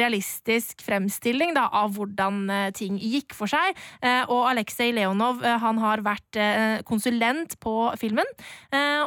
realistisk 0.00 0.84
fremstilling 0.84 1.54
da, 1.56 1.66
av 1.80 1.94
hvordan 1.96 2.42
eh, 2.50 2.66
ting 2.76 2.98
gikk 3.00 3.34
for 3.36 3.50
seg. 3.50 3.78
Eh, 4.02 4.22
og 4.30 4.48
Aleksej 4.50 4.94
Leonov 4.96 5.42
han 5.42 5.78
har 5.82 6.02
vært 6.04 6.38
konsulent 6.86 7.56
på 7.62 7.72
filmen. 7.98 8.26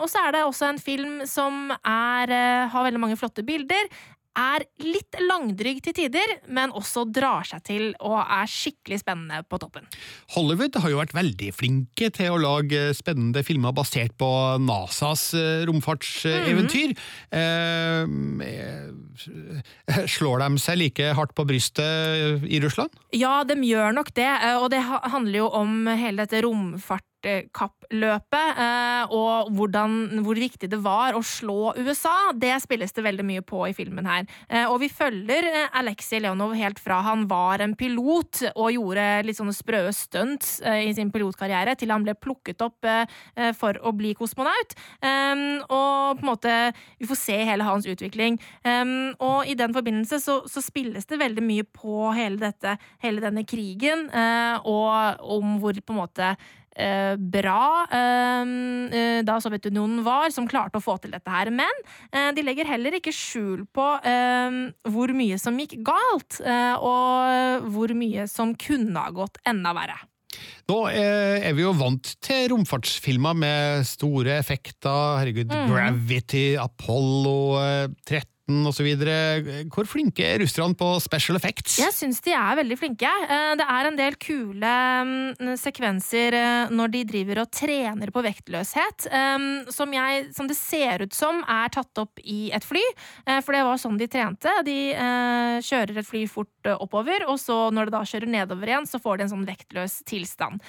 Og 0.01 0.05
så 0.11 0.21
er 0.23 0.33
det 0.35 0.41
også 0.45 0.67
en 0.69 0.79
film 0.81 1.21
som 1.29 1.71
er, 1.71 2.31
har 2.71 2.85
veldig 2.85 3.01
mange 3.01 3.17
flotte 3.19 3.43
bilder. 3.45 3.89
Er 4.33 4.63
litt 4.81 5.13
langdrygg 5.21 5.83
til 5.85 5.93
tider, 5.93 6.31
men 6.49 6.71
også 6.73 7.03
drar 7.13 7.45
seg 7.45 7.61
til 7.67 7.83
og 8.01 8.17
er 8.23 8.49
skikkelig 8.49 8.97
spennende 9.03 9.43
på 9.45 9.59
toppen. 9.61 9.85
Hollywood 10.33 10.79
har 10.81 10.89
jo 10.89 10.97
vært 10.97 11.13
veldig 11.13 11.51
flinke 11.53 12.09
til 12.15 12.33
å 12.33 12.41
lage 12.41 12.87
spennende 12.97 13.43
filmer 13.45 13.75
basert 13.77 14.15
på 14.17 14.29
NASAs 14.63 15.27
eh, 15.37 15.61
romfartseventyr. 15.69 16.95
eh, 17.29 18.09
slår 20.17 20.45
de 20.47 20.49
seg 20.65 20.81
like 20.81 21.13
hardt 21.13 21.37
på 21.37 21.45
brystet 21.45 22.43
i 22.49 22.61
Russland? 22.63 22.89
Ja, 23.13 23.43
de 23.45 23.59
gjør 23.61 23.93
nok 23.93 24.13
det, 24.17 24.29
eh, 24.29 24.57
og 24.57 24.71
det 24.73 24.81
handler 24.81 25.43
jo 25.43 25.49
om 25.61 25.85
hele 25.93 26.25
dette 26.25 26.41
romfartkappløpet, 26.45 27.12
eh, 27.25 29.03
og 29.13 29.51
hvordan, 29.55 30.23
hvor 30.25 30.39
viktig 30.39 30.69
det 30.71 30.79
var 30.83 31.15
å 31.15 31.23
slå 31.23 31.73
USA. 31.77 32.31
Det 32.35 32.53
spilles 32.63 32.93
det 32.93 33.05
veldig 33.05 33.25
mye 33.27 33.43
på 33.45 33.63
i 33.69 33.75
filmen 33.75 34.07
her. 34.07 34.27
Eh, 34.49 34.65
Og 34.69 34.79
vi 34.83 34.89
følger 34.89 35.47
eh, 35.49 35.69
Aleksej 35.79 36.23
Leonov 36.23 36.55
helt 36.57 36.79
fra 36.79 37.01
han 37.05 37.27
var 37.27 37.63
en 37.63 37.75
pilot 37.75 38.43
og 38.55 38.71
gjorde 38.73 39.07
litt 39.27 39.37
sånne 39.37 39.55
sprø 39.55 39.83
stunts 39.93 40.61
i 40.63 40.93
sin 40.95 41.11
pilotkarriere, 41.11 41.75
til 41.75 41.91
han 41.91 42.03
ble 42.05 42.13
plukket 42.15 42.61
opp 42.63 42.85
for 43.57 43.77
å 43.83 43.91
bli 43.95 44.13
kosmonaut. 44.17 44.73
Um, 45.03 45.61
og 45.67 46.19
på 46.19 46.23
en 46.23 46.29
måte 46.29 46.53
Vi 46.99 47.07
får 47.09 47.19
se 47.19 47.37
hele 47.47 47.65
hans 47.67 47.87
utvikling. 47.89 48.37
Um, 48.65 49.13
og 49.23 49.49
i 49.49 49.55
den 49.59 49.73
forbindelse 49.75 50.19
så, 50.23 50.39
så 50.49 50.63
spilles 50.63 51.07
det 51.09 51.19
veldig 51.21 51.43
mye 51.45 51.67
på 51.67 52.11
hele 52.15 52.39
dette, 52.41 52.77
hele 53.03 53.23
denne 53.23 53.45
krigen, 53.47 54.07
og 54.69 55.23
om 55.35 55.57
hvor 55.61 55.77
på 55.79 55.95
en 55.95 55.99
måte 55.99 56.33
eh, 56.75 57.15
bra 57.17 57.85
eh, 57.91 58.53
eh, 58.99 59.19
da 59.25 59.39
Sovjetunionen 59.41 60.03
var, 60.05 60.29
som 60.33 60.47
klarte 60.49 60.79
å 60.79 60.83
få 60.83 60.97
til 61.01 61.13
dette 61.15 61.33
her. 61.33 61.51
Men 61.53 61.83
eh, 62.11 62.31
de 62.35 62.45
legger 62.45 62.69
heller 62.69 62.97
ikke 62.99 63.13
skjul 63.15 63.65
på 63.73 63.89
eh, 63.99 64.57
hvor 64.93 65.13
mye 65.15 65.39
som 65.41 65.59
gikk 65.59 65.79
galt, 65.85 66.39
eh, 66.41 66.73
og 66.79 67.69
hvor 67.73 67.93
mye 67.97 68.27
som 68.31 68.55
kunne 68.59 69.05
ha 69.05 69.13
gått 69.13 69.39
enda 69.49 69.75
verre. 69.77 69.99
Nå 70.65 70.77
er 70.89 71.51
vi 71.53 71.61
jo 71.61 71.73
vant 71.77 72.07
til 72.23 72.47
romfartsfilmer 72.49 73.35
med 73.37 73.83
store 73.85 74.39
effekter. 74.39 75.19
Herregud, 75.19 75.51
mm. 75.51 75.67
Gravity, 75.69 76.45
Apollo 76.57 77.59
13 78.07 78.32
2017 78.43 78.67
osv. 78.67 79.69
Hvor 79.71 79.87
flinke 79.87 80.23
er 80.25 80.41
russerne 80.41 80.75
på 80.75 80.87
special 80.99 81.37
effects? 81.37 81.77
Jeg 81.79 81.93
syns 81.95 82.19
de 82.21 82.33
er 82.35 82.57
veldig 82.59 82.77
flinke. 82.77 83.07
Eh, 83.07 83.53
det 83.59 83.67
er 83.69 83.87
en 83.87 83.97
del 83.97 84.17
kule 84.19 84.73
mm, 85.07 85.53
sekvenser 85.59 86.35
eh, 86.35 86.73
når 86.73 86.91
de 86.93 87.03
driver 87.07 87.43
og 87.43 87.51
trener 87.53 88.11
på 88.11 88.23
vektløshet, 88.23 89.07
eh, 89.07 89.47
som, 89.71 89.93
jeg, 89.93 90.27
som 90.35 90.49
det 90.49 90.57
ser 90.59 91.05
ut 91.05 91.13
som 91.15 91.43
er 91.47 91.71
tatt 91.73 91.97
opp 91.97 92.19
i 92.23 92.51
et 92.53 92.63
fly. 92.63 92.83
For 93.43 93.55
det 93.55 93.63
var 93.65 93.79
sånn 93.79 93.97
de 93.97 94.07
trente. 94.11 94.51
De 94.65 94.75
kjører 95.63 95.99
et 95.99 96.07
fly 96.07 96.23
fort 96.29 96.67
oppover, 96.73 97.25
og 97.29 97.37
så 97.41 97.69
når 97.73 97.87
det 97.87 97.93
da 97.95 98.01
kjører 98.07 98.31
nedover 98.31 98.69
igjen, 98.69 98.87
så 98.89 98.99
får 99.01 99.19
de 99.19 99.25
en 99.25 99.31
sånn 99.33 99.45
vektløs 99.47 99.95
tilstand. 100.09 100.63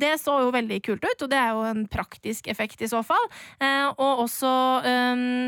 Det 0.00 0.12
så 0.20 0.36
jo 0.44 0.52
veldig 0.54 0.80
kult 0.84 1.04
ut, 1.04 1.24
og 1.26 1.30
det 1.32 1.38
er 1.40 1.52
jo 1.56 1.64
en 1.68 1.84
praktisk 1.90 2.48
effekt 2.52 2.84
i 2.84 2.90
så 2.90 3.02
fall. 3.06 3.24
Og 3.96 4.24
også 4.26 4.52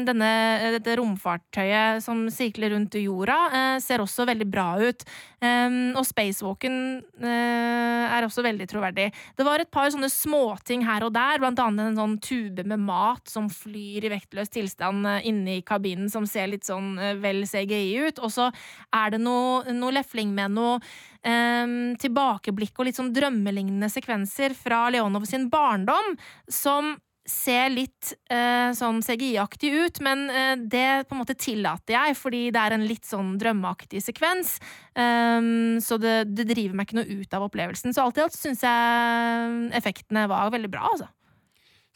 denne, 0.08 0.32
dette 0.76 0.96
romfartøyet 1.00 1.65
som 2.04 2.24
sirkler 2.32 2.72
rundt 2.74 2.96
jorda, 3.00 3.36
eh, 3.52 3.78
ser 3.82 4.02
også 4.02 4.26
veldig 4.28 4.46
bra 4.50 4.68
ut. 4.80 5.04
Um, 5.36 5.92
og 5.98 6.06
spacewalken 6.08 6.76
eh, 7.20 8.04
er 8.16 8.24
også 8.24 8.42
veldig 8.46 8.66
troverdig. 8.70 9.10
Det 9.36 9.44
var 9.44 9.60
et 9.60 9.70
par 9.70 9.90
sånne 9.92 10.08
småting 10.10 10.86
her 10.86 11.04
og 11.04 11.12
der, 11.14 11.38
blant 11.42 11.60
annet 11.60 11.90
en 11.90 11.98
sånn 12.00 12.16
tube 12.24 12.64
med 12.64 12.80
mat 12.80 13.28
som 13.28 13.50
flyr 13.52 14.06
i 14.08 14.12
vektløs 14.14 14.50
tilstand 14.54 15.06
eh, 15.06 15.28
inne 15.28 15.58
i 15.58 15.64
kabinen, 15.66 16.08
som 16.12 16.26
ser 16.28 16.48
litt 16.52 16.64
sånn 16.66 16.96
vel 17.20 17.44
CGI 17.46 18.08
ut. 18.08 18.22
Og 18.24 18.32
så 18.32 18.48
er 18.96 19.12
det 19.14 19.20
noe, 19.22 19.66
noe 19.76 19.98
lefling 19.98 20.32
med 20.34 20.56
noe 20.56 20.80
um, 20.80 21.94
tilbakeblikk 22.00 22.78
og 22.78 22.88
litt 22.88 22.98
sånn 22.98 23.12
drømmelignende 23.14 23.90
sekvenser 23.92 24.56
fra 24.56 24.86
Leonov 24.92 25.26
sin 25.28 25.50
barndom, 25.52 26.16
som 26.48 26.94
ser 27.26 27.72
litt 27.74 28.12
eh, 28.32 28.70
sånn 28.76 29.02
CGI-aktig 29.04 29.72
ut, 29.74 30.00
men 30.06 30.24
eh, 30.30 30.54
det 30.56 31.06
på 31.08 31.16
en 31.16 31.22
måte 31.22 31.36
tillater 31.38 31.96
jeg, 31.96 32.16
fordi 32.18 32.42
det 32.54 32.62
er 32.62 32.76
en 32.76 32.86
litt 32.86 33.06
sånn 33.08 33.34
drømmeaktig 33.40 34.02
sekvens. 34.04 34.56
Um, 34.94 35.76
så 35.82 35.98
det, 36.00 36.16
det 36.32 36.48
driver 36.48 36.78
meg 36.78 36.88
ikke 36.88 37.00
noe 37.00 37.20
ut 37.20 37.36
av 37.36 37.46
opplevelsen. 37.48 37.94
Så 37.94 38.06
alt 38.06 38.20
i 38.20 38.24
alt 38.24 38.38
syns 38.38 38.64
jeg 38.64 39.70
effektene 39.76 40.26
var 40.30 40.54
veldig 40.54 40.72
bra, 40.72 40.86
altså. 40.94 41.10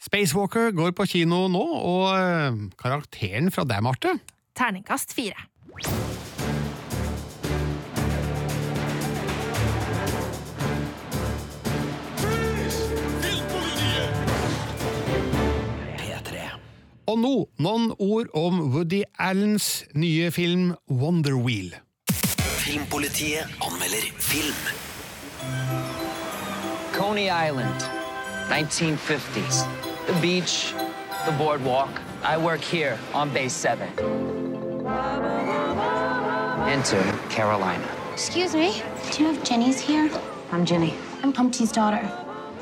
Spacewalker 0.01 0.71
går 0.73 0.95
på 0.97 1.05
kino 1.09 1.45
nå, 1.51 1.61
og 1.61 2.07
eh, 2.15 2.63
karakteren 2.81 3.51
fra 3.53 3.67
deg, 3.69 3.85
Marte? 3.85 4.17
Terningkast 4.57 5.13
fire. 5.15 5.47
Og 17.09 17.17
nå 17.17 17.33
noen 17.57 17.89
ord 17.97 18.29
om 18.37 18.59
Woody 18.75 19.01
Allens 19.19 19.83
nye 19.97 20.29
film 20.31 20.75
Wonder 20.85 21.33
Wheel. 21.33 21.71
Filmpolitiet 22.61 23.49
anmelder 23.65 24.05
film. 24.21 24.59
Coney 26.93 27.31
Island, 27.31 27.87
1950s. 28.49 29.65
The 30.05 30.13
beach, 30.21 30.75
the 31.25 31.33
boardwalk. 31.41 31.89
I 32.23 32.37
work 32.37 32.61
here 32.61 32.99
on 33.13 33.33
base 33.33 33.53
7. 33.53 33.87
Enter 36.69 37.03
Carolina. 37.29 37.87
Excuse 38.13 38.53
me, 38.53 38.83
do 39.11 39.23
you 39.23 39.25
know 39.25 39.33
if 39.33 39.43
Jenny's 39.43 39.79
here? 39.79 40.09
I'm 40.51 40.65
Jenny. 40.65 40.93
I'm 41.23 41.33
Humpty's 41.33 41.71
daughter. 41.71 42.05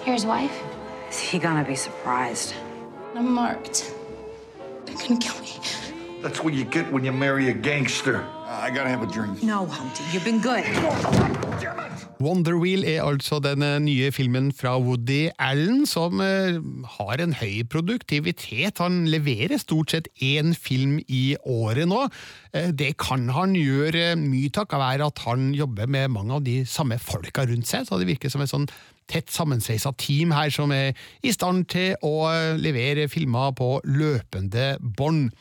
Here's 0.05 0.25
wife. 0.25 0.63
Is 1.09 1.19
he 1.19 1.39
gonna 1.39 1.65
be 1.65 1.75
surprised? 1.75 2.53
I'm 3.15 3.33
marked. 3.33 3.98
They're 4.89 5.07
gonna 5.07 5.19
kill 5.19 5.37
me. 5.41 5.49
That's 6.21 6.43
what 6.43 6.53
you 6.53 6.65
get 6.65 6.91
when 6.91 7.05
you 7.05 7.11
marry 7.13 7.49
a 7.49 7.53
gangster. 7.53 8.25
I 8.45 8.71
gotta 8.71 8.89
have 8.89 9.03
a 9.03 9.07
drink. 9.07 9.43
No, 9.43 9.65
Humpty, 9.65 10.03
you've 10.11 10.25
been 10.25 10.41
good. 10.41 10.65
Wonder 12.19 12.57
Wheel 12.59 12.83
er 12.83 13.05
altså 13.07 13.37
den 13.39 13.61
eh, 13.63 13.77
nye 13.79 14.11
filmen 14.11 14.49
fra 14.51 14.73
Woody 14.81 15.29
Allen, 15.39 15.85
som 15.87 16.19
eh, 16.19 16.57
har 16.97 17.21
en 17.23 17.35
høy 17.39 17.63
produktivitet. 17.71 18.81
Han 18.83 19.05
leverer 19.07 19.61
stort 19.61 19.93
sett 19.93 20.09
én 20.19 20.51
film 20.57 20.97
i 21.07 21.37
året 21.47 21.87
nå. 21.87 22.01
Eh, 22.51 22.73
det 22.75 22.97
kan 22.99 23.29
han 23.31 23.55
gjøre 23.55 24.17
mye 24.19 24.51
takket 24.51 24.81
være 24.81 25.07
at 25.13 25.23
han 25.29 25.53
jobber 25.55 25.87
med 25.87 26.11
mange 26.17 26.35
av 26.35 26.43
de 26.43 26.65
samme 26.67 26.99
folka 26.99 27.47
rundt 27.47 27.71
seg, 27.71 27.87
så 27.87 28.01
det 28.01 28.09
virker 28.11 28.33
som 28.33 28.43
en 28.43 28.51
sånn 28.51 28.67
tett 29.09 29.33
sammensveisa 29.33 29.93
team 29.97 30.33
her 30.35 30.53
som 30.53 30.73
er 30.75 30.93
i 31.25 31.33
stand 31.35 31.67
til 31.73 31.95
å 32.05 32.29
levere 32.59 33.09
filmer 33.11 33.55
på 33.57 33.77
løpende 33.89 34.75
bånd. 34.79 35.33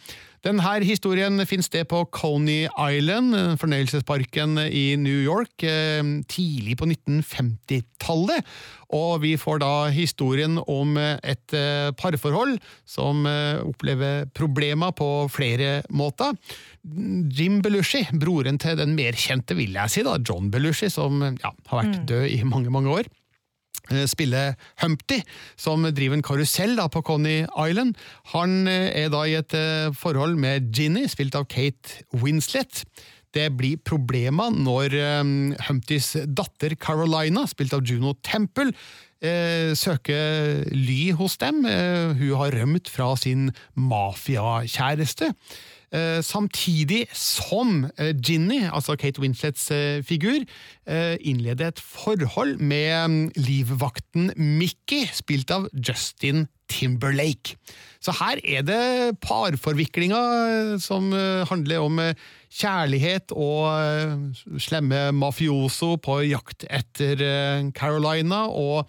Denne 0.46 0.62
historien 0.86 1.42
finner 1.50 1.66
sted 1.66 1.88
på 1.90 2.04
Coney 2.14 2.68
Island, 2.70 3.34
fornøyelsesparken 3.58 4.54
i 4.70 4.94
New 5.00 5.18
York, 5.24 5.64
eh, 5.66 5.98
tidlig 6.30 6.76
på 6.78 6.86
1950-tallet. 6.86 8.46
Og 8.94 9.18
vi 9.24 9.34
får 9.36 9.58
da 9.64 9.72
historien 9.90 10.60
om 10.62 10.94
et 10.96 11.56
eh, 11.58 11.90
parforhold 11.90 12.54
som 12.86 13.26
eh, 13.26 13.58
opplever 13.66 14.30
problemer 14.30 14.94
på 14.94 15.26
flere 15.34 15.82
måter. 15.90 16.38
Jim 16.86 17.58
Belushi, 17.60 18.06
broren 18.14 18.62
til 18.62 18.78
den 18.78 18.94
mer 18.94 19.18
kjente, 19.18 19.58
vil 19.58 19.74
jeg 19.74 19.90
si, 19.90 20.06
da, 20.06 20.20
John 20.22 20.52
Belushi, 20.54 20.86
som 20.86 21.18
ja, 21.34 21.50
har 21.50 21.82
vært 21.82 22.04
død 22.08 22.28
i 22.30 22.44
mange, 22.46 22.70
mange 22.70 22.94
år 22.94 23.10
spiller 24.10 24.56
Humpty, 24.82 25.20
som 25.56 25.86
driver 25.94 26.18
en 26.18 26.24
karusell 26.26 26.74
da, 26.78 26.88
på 26.92 27.02
Coney 27.06 27.46
Island. 27.46 27.94
Han 28.34 28.66
er 28.68 29.08
da 29.12 29.22
i 29.24 29.36
et 29.38 29.54
forhold 29.96 30.36
med 30.40 30.72
Ginny, 30.76 31.06
spilt 31.08 31.38
av 31.38 31.48
Kate 31.48 32.02
Winslet. 32.12 32.84
Det 33.36 33.50
blir 33.58 33.80
problemer 33.84 34.54
når 34.54 34.94
um, 35.20 35.32
Humptys 35.66 36.14
datter 36.24 36.74
Carolina, 36.80 37.44
spilt 37.48 37.74
av 37.76 37.84
Juno 37.86 38.14
Temple, 38.24 38.72
eh, 39.20 39.74
søker 39.76 40.64
ly 40.72 41.12
hos 41.18 41.36
dem. 41.42 41.64
Eh, 41.68 42.14
hun 42.16 42.38
har 42.40 42.56
rømt 42.56 42.88
fra 42.88 43.12
sin 43.20 43.50
mafiakjæreste. 43.76 45.34
Eh, 45.88 46.20
samtidig 46.20 47.06
som 47.16 47.86
eh, 47.96 48.12
Ginny, 48.12 48.60
altså 48.68 48.96
Kate 48.96 49.20
Winslets 49.20 49.70
eh, 49.70 50.04
figur, 50.04 50.44
innleder 51.20 51.68
et 51.68 51.80
forhold 51.80 52.56
med 52.64 53.08
mm, 53.08 53.30
livvakten 53.36 54.30
Mickey, 54.36 55.04
spilt 55.12 55.50
av 55.52 55.66
Justin 55.76 56.46
Timberlake. 56.68 57.58
Så 58.00 58.14
her 58.16 58.40
er 58.40 58.64
det 58.64 59.18
parforviklinga 59.20 60.78
som 60.80 61.12
handler 61.50 61.84
om 61.84 62.00
kjærlighet 62.48 63.36
og 63.36 64.32
slemme 64.56 65.10
mafioso 65.12 65.98
på 66.00 66.22
jakt 66.30 66.64
etter 66.72 67.20
Carolina, 67.76 68.46
og 68.48 68.88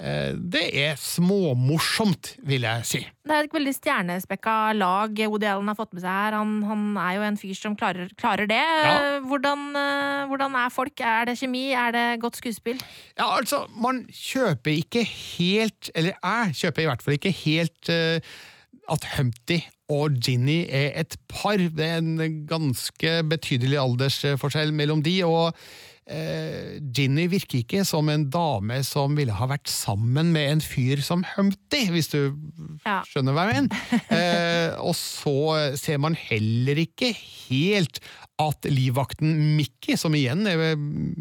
det 0.00 0.62
er 0.80 0.94
småmorsomt, 0.96 2.34
vil 2.48 2.64
jeg 2.64 2.86
si. 2.88 3.00
Det 3.26 3.34
er 3.36 3.46
et 3.46 3.52
veldig 3.54 3.72
stjernespekka 3.76 4.54
lag 4.74 5.18
Woody 5.28 5.48
Allen 5.50 5.68
har 5.68 5.76
fått 5.76 5.92
med 5.92 6.02
seg 6.02 6.10
her. 6.10 6.36
Han, 6.38 6.54
han 6.64 6.86
er 6.98 7.18
jo 7.18 7.26
en 7.26 7.38
fyr 7.40 7.58
som 7.58 7.76
klarer, 7.78 8.08
klarer 8.18 8.48
det. 8.48 8.60
Ja. 8.60 8.94
Hvordan, 9.28 9.66
eh, 9.76 10.22
hvordan 10.30 10.56
er 10.58 10.72
folk? 10.72 11.02
Er 11.04 11.28
det 11.28 11.36
kjemi? 11.40 11.66
Er 11.76 11.92
det 11.94 12.06
godt 12.22 12.40
skuespill? 12.40 12.80
Ja, 13.18 13.28
altså, 13.36 13.66
man 13.76 14.06
kjøper 14.08 14.72
ikke 14.72 15.04
helt, 15.04 15.92
eller 15.94 16.16
jeg 16.16 16.56
kjøper 16.62 16.82
i 16.82 16.88
hvert 16.90 17.04
fall 17.04 17.18
ikke 17.18 17.36
helt 17.44 17.92
uh, 17.92 18.32
at 18.90 19.06
Humpty 19.16 19.60
og 19.90 20.16
Ginny 20.22 20.64
er 20.66 20.94
et 21.02 21.16
par. 21.30 21.58
Det 21.58 21.86
er 21.86 22.00
en 22.00 22.44
ganske 22.48 23.14
betydelig 23.30 23.78
aldersforskjell 23.82 24.72
mellom 24.74 25.02
de, 25.06 25.16
og 25.26 25.50
eh, 25.50 25.89
Ginny 26.96 27.26
virker 27.30 27.60
ikke 27.62 27.84
som 27.86 28.08
en 28.12 28.24
dame 28.32 28.80
som 28.86 29.14
ville 29.18 29.34
ha 29.36 29.46
vært 29.50 29.70
sammen 29.70 30.32
med 30.34 30.48
en 30.56 30.62
fyr 30.64 31.02
som 31.06 31.22
Humpty, 31.36 31.84
hvis 31.94 32.10
du 32.12 32.18
Ja. 32.86 33.00
skjønner 33.06 33.36
hva 33.36 33.46
jeg 33.50 33.62
mener. 33.62 33.86
Eh, 34.10 34.74
og 34.82 34.94
så 34.98 35.76
ser 35.78 35.98
man 36.02 36.16
heller 36.18 36.78
ikke 36.82 37.12
helt 37.14 38.00
at 38.40 38.68
livvakten 38.70 39.56
Mickey, 39.58 39.96
som 40.00 40.14
igjen 40.16 40.46
er 40.48 40.74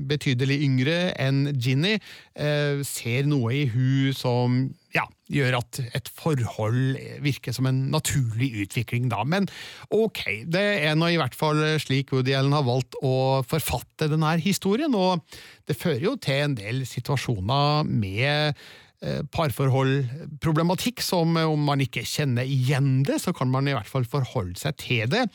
betydelig 0.09 0.59
yngre 0.65 0.97
enn 1.20 1.49
Ginny, 1.59 1.97
eh, 2.36 2.82
ser 2.88 3.28
noe 3.30 3.53
i 3.55 3.65
hun 3.74 4.15
som 4.15 4.59
ja, 4.95 5.05
gjør 5.30 5.59
at 5.59 5.80
et 5.93 6.09
forhold 6.17 6.97
virker 7.24 7.53
som 7.55 7.70
en 7.70 7.86
naturlig 7.93 8.49
utvikling 8.65 9.09
da. 9.11 9.22
Men 9.28 9.47
ok, 9.93 10.24
det 10.49 10.65
er 10.88 10.97
nå 10.97 11.11
i 11.13 11.20
hvert 11.22 11.38
fall 11.38 11.61
slik 11.82 12.13
Woody 12.15 12.34
Allen 12.38 12.55
har 12.55 12.67
valgt 12.67 12.97
å 13.05 13.41
forfatte 13.47 14.09
denne 14.09 14.36
historien, 14.41 14.95
og 14.97 15.26
det 15.70 15.78
fører 15.78 16.09
jo 16.09 16.17
til 16.22 16.45
en 16.47 16.57
del 16.57 16.86
situasjoner 16.89 17.86
med 17.86 18.57
eh, 19.03 19.22
parforholdproblematikk 19.36 21.03
som 21.05 21.38
eh, 21.38 21.49
om 21.49 21.70
man 21.70 21.84
ikke 21.86 22.05
kjenner 22.07 22.49
igjen 22.49 23.03
det, 23.07 23.22
så 23.22 23.36
kan 23.36 23.51
man 23.53 23.70
i 23.70 23.78
hvert 23.78 23.89
fall 23.89 24.07
forholde 24.09 24.57
seg 24.59 24.80
til 24.82 25.11
det. 25.13 25.28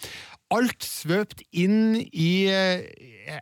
Alt 0.53 0.85
svøpt 0.85 1.41
inn 1.57 1.97
i 2.13 2.47
eh, 2.53 2.85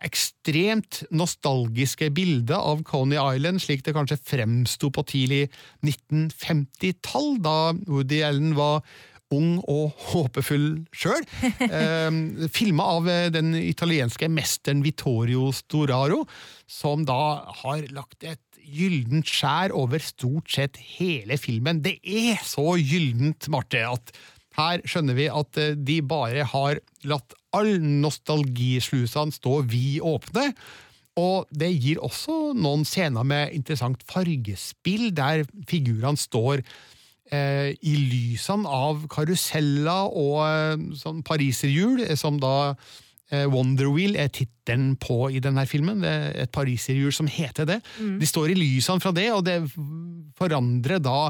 ekstremt 0.05 1.01
nostalgiske 1.11 2.07
bilder 2.15 2.61
av 2.61 2.85
Coney 2.87 3.19
Island, 3.19 3.59
slik 3.61 3.83
det 3.83 3.95
kanskje 3.97 4.21
fremsto 4.23 4.89
på 4.93 5.03
tidlig 5.11 5.47
1950-tall, 5.83 7.35
da 7.43 7.57
Woody 7.89 8.21
Allen 8.23 8.55
var 8.55 8.85
ung 9.33 9.57
og 9.67 9.91
håpefull 10.11 10.85
sjøl. 10.95 11.27
Eh, 11.63 12.47
Filma 12.53 12.87
av 12.99 13.07
den 13.33 13.53
italienske 13.57 14.29
mesteren 14.31 14.83
Vittorio 14.85 15.51
Storaro, 15.55 16.23
som 16.69 17.05
da 17.07 17.43
har 17.63 17.87
lagt 17.95 18.23
et 18.27 18.41
gyllent 18.63 19.27
skjær 19.27 19.73
over 19.75 20.01
stort 20.03 20.51
sett 20.53 20.79
hele 20.97 21.37
filmen. 21.41 21.81
Det 21.83 21.97
er 22.03 22.39
så 22.45 22.75
gyllent, 22.79 23.49
Marte, 23.51 23.83
at 23.83 24.13
her 24.57 24.83
skjønner 24.87 25.17
vi 25.17 25.29
at 25.31 25.59
eh, 25.61 25.75
de 25.77 25.99
bare 26.05 26.47
har 26.53 26.81
latt 27.09 27.35
all 27.53 27.75
nostalgislusene 27.81 29.35
stå 29.35 29.61
vid 29.69 30.01
åpne. 30.05 30.51
Og 31.21 31.45
det 31.53 31.69
gir 31.77 32.01
også 32.01 32.55
noen 32.57 32.85
scener 32.89 33.25
med 33.27 33.53
interessant 33.53 34.01
fargespill, 34.09 35.11
der 35.13 35.45
figurene 35.69 36.17
står 36.17 36.63
eh, 37.29 37.69
i 37.77 37.95
lysene 38.09 38.69
av 38.69 39.05
karuseller 39.13 40.09
og 40.09 40.39
eh, 40.47 40.85
sånn 40.97 41.21
pariserhjul, 41.25 42.01
eh, 42.07 42.17
som 42.17 42.39
da 42.41 42.73
eh, 43.29 43.45
Wonder 43.45 43.91
Wheel 43.93 44.17
er 44.17 44.33
tittelen 44.33 44.95
på 45.01 45.27
i 45.29 45.41
denne 45.43 45.67
filmen. 45.69 46.01
Det 46.01 46.13
er 46.13 46.39
et 46.47 46.55
pariserhjul 46.55 47.13
som 47.13 47.29
heter 47.29 47.69
det. 47.69 47.81
Mm. 47.99 48.17
De 48.21 48.29
står 48.29 48.53
i 48.55 48.57
lysene 48.57 49.03
fra 49.03 49.13
det, 49.13 49.29
og 49.35 49.45
det 49.45 49.59
forandrer 50.39 51.03
da 51.03 51.27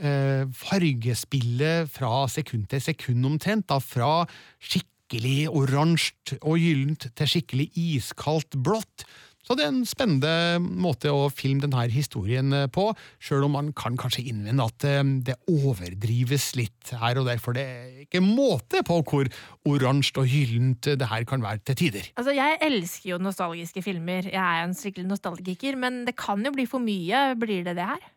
fargespillet 0.00 1.90
fra 1.92 2.24
sekund 2.32 2.68
til 2.70 2.80
sekund 2.84 3.26
omtrent. 3.28 3.68
Da 3.68 3.76
fra 3.84 4.24
skikkelig 4.62 5.50
oransje 5.52 6.38
og 6.40 6.60
gyllent 6.60 7.10
til 7.18 7.34
skikkelig 7.34 7.70
iskaldt 7.76 8.56
blått. 8.64 9.04
Så 9.50 9.56
det 9.56 9.64
er 9.64 9.70
en 9.72 9.86
spennende 9.88 10.60
måte 10.60 11.10
å 11.10 11.24
filme 11.32 11.64
denne 11.64 11.86
historien 11.90 12.52
eh, 12.54 12.68
på, 12.70 12.84
sjøl 13.18 13.48
om 13.48 13.56
man 13.56 13.72
kan 13.74 13.96
kanskje 13.98 14.26
innvende 14.30 14.66
at 14.68 14.86
eh, 14.86 15.00
det 15.26 15.34
overdrives 15.50 16.52
litt 16.54 16.92
her 17.00 17.18
og 17.18 17.26
der, 17.26 17.40
for 17.42 17.56
det 17.56 17.64
er 17.64 18.04
ikke 18.04 18.22
måte 18.22 18.84
på 18.86 19.00
hvor 19.00 19.30
oransje 19.66 20.22
og 20.22 20.30
gyllent 20.30 20.92
det 21.00 21.10
her 21.10 21.26
kan 21.26 21.42
være 21.42 21.64
til 21.66 21.80
tider. 21.82 22.12
Altså, 22.20 22.36
Jeg 22.36 22.60
elsker 22.68 23.14
jo 23.14 23.22
nostalgiske 23.24 23.82
filmer. 23.82 24.28
Jeg 24.28 24.38
er 24.38 24.66
en 24.68 24.76
skikkelig 24.76 25.08
nostalgiker, 25.08 25.80
men 25.80 26.04
det 26.06 26.18
kan 26.20 26.44
jo 26.44 26.54
bli 26.54 26.68
for 26.70 26.84
mye. 26.84 27.30
Blir 27.40 27.64
det 27.66 27.78
det 27.80 27.88
her? 27.90 28.10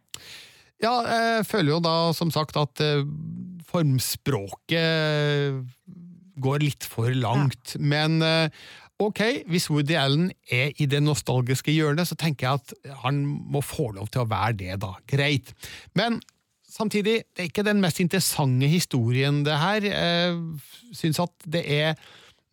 Ja, 0.84 0.93
jeg 1.07 1.45
føler 1.47 1.77
jo 1.77 1.81
da 1.84 1.95
som 2.15 2.31
sagt 2.34 2.57
at 2.59 2.81
eh, 2.84 3.05
formspråket 3.69 5.63
går 6.43 6.63
litt 6.65 6.84
for 6.89 7.13
langt. 7.15 7.75
Men 7.79 8.19
eh, 8.25 8.49
ok, 9.01 9.21
hvis 9.47 9.69
Woody 9.71 9.95
Allen 9.99 10.31
er 10.51 10.73
i 10.81 10.86
det 10.89 10.99
nostalgiske 11.05 11.71
hjørnet, 11.71 12.09
så 12.09 12.17
tenker 12.19 12.49
jeg 12.49 12.59
at 12.59 12.99
han 13.05 13.23
må 13.23 13.63
få 13.63 13.91
lov 13.95 14.11
til 14.11 14.25
å 14.25 14.29
være 14.29 14.57
det, 14.59 14.75
da. 14.84 14.91
Greit. 15.09 15.53
Men 15.95 16.19
samtidig, 16.67 17.21
det 17.31 17.45
er 17.45 17.51
ikke 17.51 17.67
den 17.69 17.81
mest 17.84 18.01
interessante 18.03 18.67
historien, 18.67 19.43
det 19.47 19.55
her. 19.61 19.88
Jeg 19.88 20.36
syns 20.97 21.21
at 21.23 21.47
det 21.47 21.63
er 21.63 21.95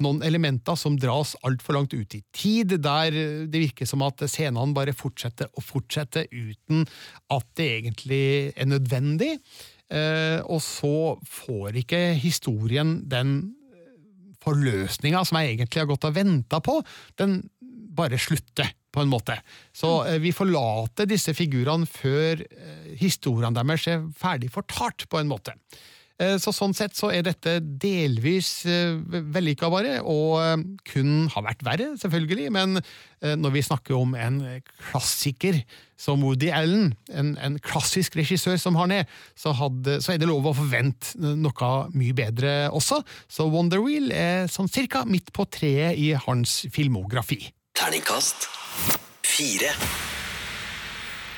noen 0.05 0.23
elementer 0.27 0.79
som 0.79 0.99
dras 1.01 1.35
altfor 1.47 1.77
langt 1.77 1.95
ut 1.95 2.17
i 2.17 2.23
tid, 2.37 2.77
der 2.83 3.15
det 3.51 3.63
virker 3.67 3.89
som 3.89 4.05
at 4.07 4.25
scenene 4.27 4.77
bare 4.77 4.97
fortsetter 4.97 5.51
og 5.55 5.67
fortsetter 5.67 6.29
uten 6.33 6.87
at 7.33 7.47
det 7.59 7.69
egentlig 7.79 8.25
er 8.55 8.71
nødvendig. 8.71 9.37
Eh, 9.91 10.39
og 10.47 10.61
så 10.63 11.17
får 11.27 11.81
ikke 11.83 12.03
historien 12.21 13.01
den 13.11 13.41
forløsninga 14.41 15.23
som 15.27 15.41
jeg 15.41 15.57
egentlig 15.57 15.83
har 15.83 15.91
gått 15.91 16.07
og 16.09 16.17
venta 16.17 16.61
på, 16.65 16.79
den 17.21 17.43
bare 17.91 18.19
slutter, 18.21 18.71
på 18.91 19.05
en 19.05 19.11
måte. 19.11 19.37
Så 19.77 19.91
eh, 20.09 20.19
vi 20.23 20.33
forlater 20.35 21.09
disse 21.11 21.35
figurene 21.37 21.87
før 21.87 22.41
eh, 22.43 22.93
historiene 22.99 23.55
deres 23.59 23.87
er 23.91 24.07
ferdig 24.19 24.51
fortalt, 24.55 25.07
på 25.11 25.21
en 25.21 25.31
måte. 25.31 25.55
Eh, 26.21 26.37
Så 26.41 26.53
sånn 26.53 26.75
sett 26.77 26.97
så 26.99 27.09
er 27.15 27.25
dette 27.25 27.59
delvis 27.65 28.67
eh, 28.69 28.97
vellykka 29.33 29.71
bare, 29.73 29.99
og 30.05 30.35
eh, 30.43 30.65
kun 30.93 31.31
har 31.33 31.47
vært 31.47 31.65
verre, 31.67 31.93
selvfølgelig, 32.01 32.51
men 32.57 32.83
når 33.21 33.53
vi 33.53 33.61
snakker 33.61 33.93
om 33.99 34.15
en 34.17 34.39
klassiker 34.89 35.59
som 36.01 36.23
Woody 36.25 36.49
Allen, 36.57 36.95
en, 37.13 37.35
en 37.37 37.59
klassisk 37.61 38.15
regissør 38.17 38.57
som 38.57 38.79
han 38.81 38.95
er, 38.97 39.05
så, 39.37 39.53
hadde, 39.59 39.99
så 40.01 40.15
er 40.15 40.23
det 40.23 40.31
lov 40.31 40.49
å 40.49 40.55
forvente 40.57 41.21
noe 41.21 41.73
mye 41.93 42.17
bedre 42.17 42.55
også. 42.73 43.03
Så 43.29 43.45
Wonder 43.53 43.85
Wheel 43.85 44.09
er 44.17 44.49
sånn 44.49 44.73
cirka 44.73 45.05
midt 45.05 45.35
på 45.37 45.45
treet 45.53 46.01
i 46.01 46.15
hans 46.17 46.63
filmografi. 46.73 47.43
Terningkast 47.77 48.49
fire. 49.29 49.77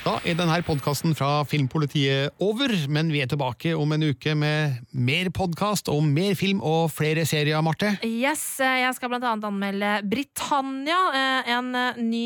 Da 0.02 0.16
er 0.26 0.34
denne 0.34 0.56
podkasten 0.66 1.12
fra 1.14 1.44
Filmpolitiet 1.46 2.34
over, 2.42 2.72
men 2.90 3.12
vi 3.14 3.20
er 3.22 3.28
tilbake 3.30 3.70
om 3.78 3.92
en 3.94 4.02
uke 4.10 4.32
med 4.34 4.80
mer 4.90 5.28
podkast 5.30 5.86
og 5.92 6.00
mer 6.02 6.34
film 6.34 6.58
og 6.58 6.88
flere 6.90 7.22
serier, 7.22 7.62
Marte. 7.62 7.92
Yes, 8.02 8.42
eh, 8.58 8.80
jeg 8.82 8.96
skal 8.96 9.12
blant 9.12 9.28
annet 9.30 9.46
anmelde 9.46 9.92
Britannia, 10.10 10.98
eh, 11.14 11.52
en 11.54 11.70
eh, 11.78 12.02
ny 12.02 12.24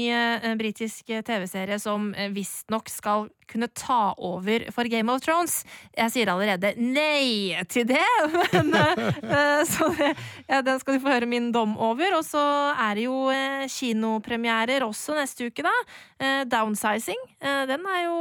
britisk 0.57 1.13
TV-serie 1.29 1.77
som 1.83 2.15
visstnok 2.33 2.89
skal 2.89 3.29
kunne 3.51 3.69
ta 3.73 4.15
over 4.19 4.67
for 4.75 4.89
Game 4.91 5.13
of 5.13 5.23
Thrones. 5.25 5.61
Jeg 5.97 6.13
sier 6.15 6.33
allerede 6.33 6.73
nei 6.81 7.57
til 7.71 7.87
det, 7.89 8.03
men 8.57 8.73
eh, 8.77 9.63
Så 9.69 9.91
det, 9.97 10.13
ja, 10.49 10.63
den 10.67 10.81
skal 10.83 10.97
du 10.97 11.05
få 11.05 11.15
høre 11.15 11.31
min 11.31 11.51
dom 11.55 11.77
over. 11.79 12.19
Og 12.19 12.25
så 12.27 12.43
er 12.75 12.99
det 12.99 13.07
jo 13.07 13.27
eh, 13.35 13.67
kinopremierer 13.71 14.87
også 14.87 15.17
neste 15.19 15.51
uke, 15.51 15.67
da. 15.67 15.75
Eh, 16.19 16.43
Downsizing. 16.51 17.23
Den 17.41 17.87
er 17.87 18.03
jo 18.07 18.17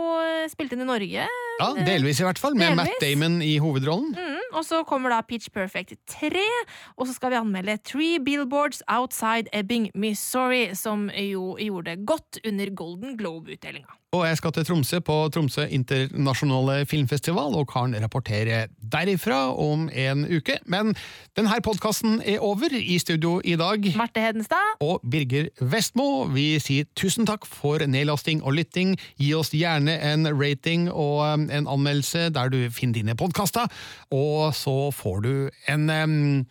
spilt 0.52 0.74
inn 0.76 0.84
i 0.86 0.88
Norge. 0.88 1.28
Ja, 1.56 1.70
Delvis, 1.88 2.20
i 2.20 2.26
hvert 2.28 2.40
fall, 2.40 2.56
med 2.60 2.76
Matt 2.76 2.98
Damon 3.00 3.38
i 3.44 3.56
hovedrollen. 3.64 4.12
Mm, 4.12 4.56
og 4.60 4.66
så 4.68 4.82
kommer 4.88 5.14
da 5.14 5.22
Pitch 5.24 5.48
Perfect 5.54 5.96
3, 6.12 6.44
og 6.98 7.08
så 7.08 7.16
skal 7.16 7.32
vi 7.32 7.40
anmelde 7.40 7.78
Three 7.88 8.20
Billboards 8.20 8.84
Outside 8.92 9.48
Ebbing, 9.54 9.88
Missouri, 9.96 10.74
som 10.76 11.08
jo 11.16 11.56
gjorde 11.60 11.94
det 11.96 12.08
godt 12.08 12.42
under 12.44 12.76
Golden 12.76 13.16
Globe-utdelinga. 13.18 14.02
Og 14.16 14.24
jeg 14.24 14.38
skal 14.40 14.54
til 14.56 14.66
Tromsø 14.68 15.00
på 15.04 15.16
Tromsø 15.34 15.66
internasjonale 15.76 16.86
filmfestival 16.88 17.56
og 17.60 17.68
kan 17.68 17.96
rapportere 18.00 18.68
derifra 18.80 19.40
om 19.60 19.90
en 19.92 20.24
uke. 20.30 20.56
Men 20.72 20.94
denne 21.36 21.58
podkasten 21.64 22.22
er 22.24 22.40
over. 22.40 22.72
I 22.76 22.98
studio 23.00 23.42
i 23.44 23.56
dag 23.60 23.84
Marte 23.98 24.22
Hedenstad 24.24 24.80
og 24.84 25.04
Birger 25.12 25.50
Vestmo. 25.60 26.26
Vi 26.32 26.60
sier 26.64 26.88
tusen 26.96 27.28
takk 27.28 27.46
for 27.50 27.84
nedlasting 27.84 28.44
og 28.44 28.56
lytting. 28.60 28.96
Gi 29.20 29.34
oss 29.36 29.52
gjerne 29.56 29.98
en 30.14 30.30
rating 30.32 30.88
og 30.92 31.26
um, 31.26 31.45
en 31.54 31.68
anmeldelse 31.72 32.30
der 32.36 32.52
du 32.54 32.60
finner 32.74 33.02
dine 33.02 33.18
podkaster. 33.20 33.70
Og 34.16 34.56
så 34.56 34.92
får 34.96 35.22
du 35.26 35.34
en 35.72 35.90
um, 35.90 36.46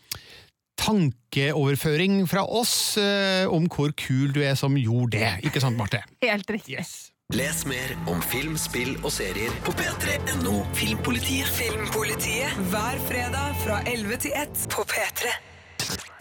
tankeoverføring 0.80 2.22
fra 2.30 2.45
oss 2.45 2.97
uh, 2.99 3.47
om 3.53 3.68
hvor 3.70 3.95
kul 3.99 4.34
du 4.34 4.42
er 4.45 4.55
som 4.59 4.78
gjorde 4.78 5.18
det. 5.18 5.32
Ikke 5.49 5.62
sant, 5.64 5.78
Marte? 5.80 6.03
Helt 6.24 6.51
riktig. 6.51 6.84
Les 7.32 7.64
mer 7.66 7.95
om 8.12 8.20
film, 8.20 8.59
spill 8.61 8.99
og 9.01 9.09
serier 9.14 9.55
på 9.64 9.72
p3.no 9.78 10.59
Filmpolitiet. 10.76 11.49
Filmpolitiet 11.57 12.61
hver 12.68 13.01
fredag 13.09 13.57
fra 13.64 13.80
11 13.88 14.20
til 14.26 14.36
1 14.42 14.66
på 14.74 14.84
P3. 14.92 15.32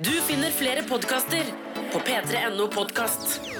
Du 0.04 0.14
finner 0.30 0.56
flere 0.56 0.88
podkaster 0.88 1.52
på 1.92 2.00
p3.no 2.08 2.70
podkast. 2.72 3.53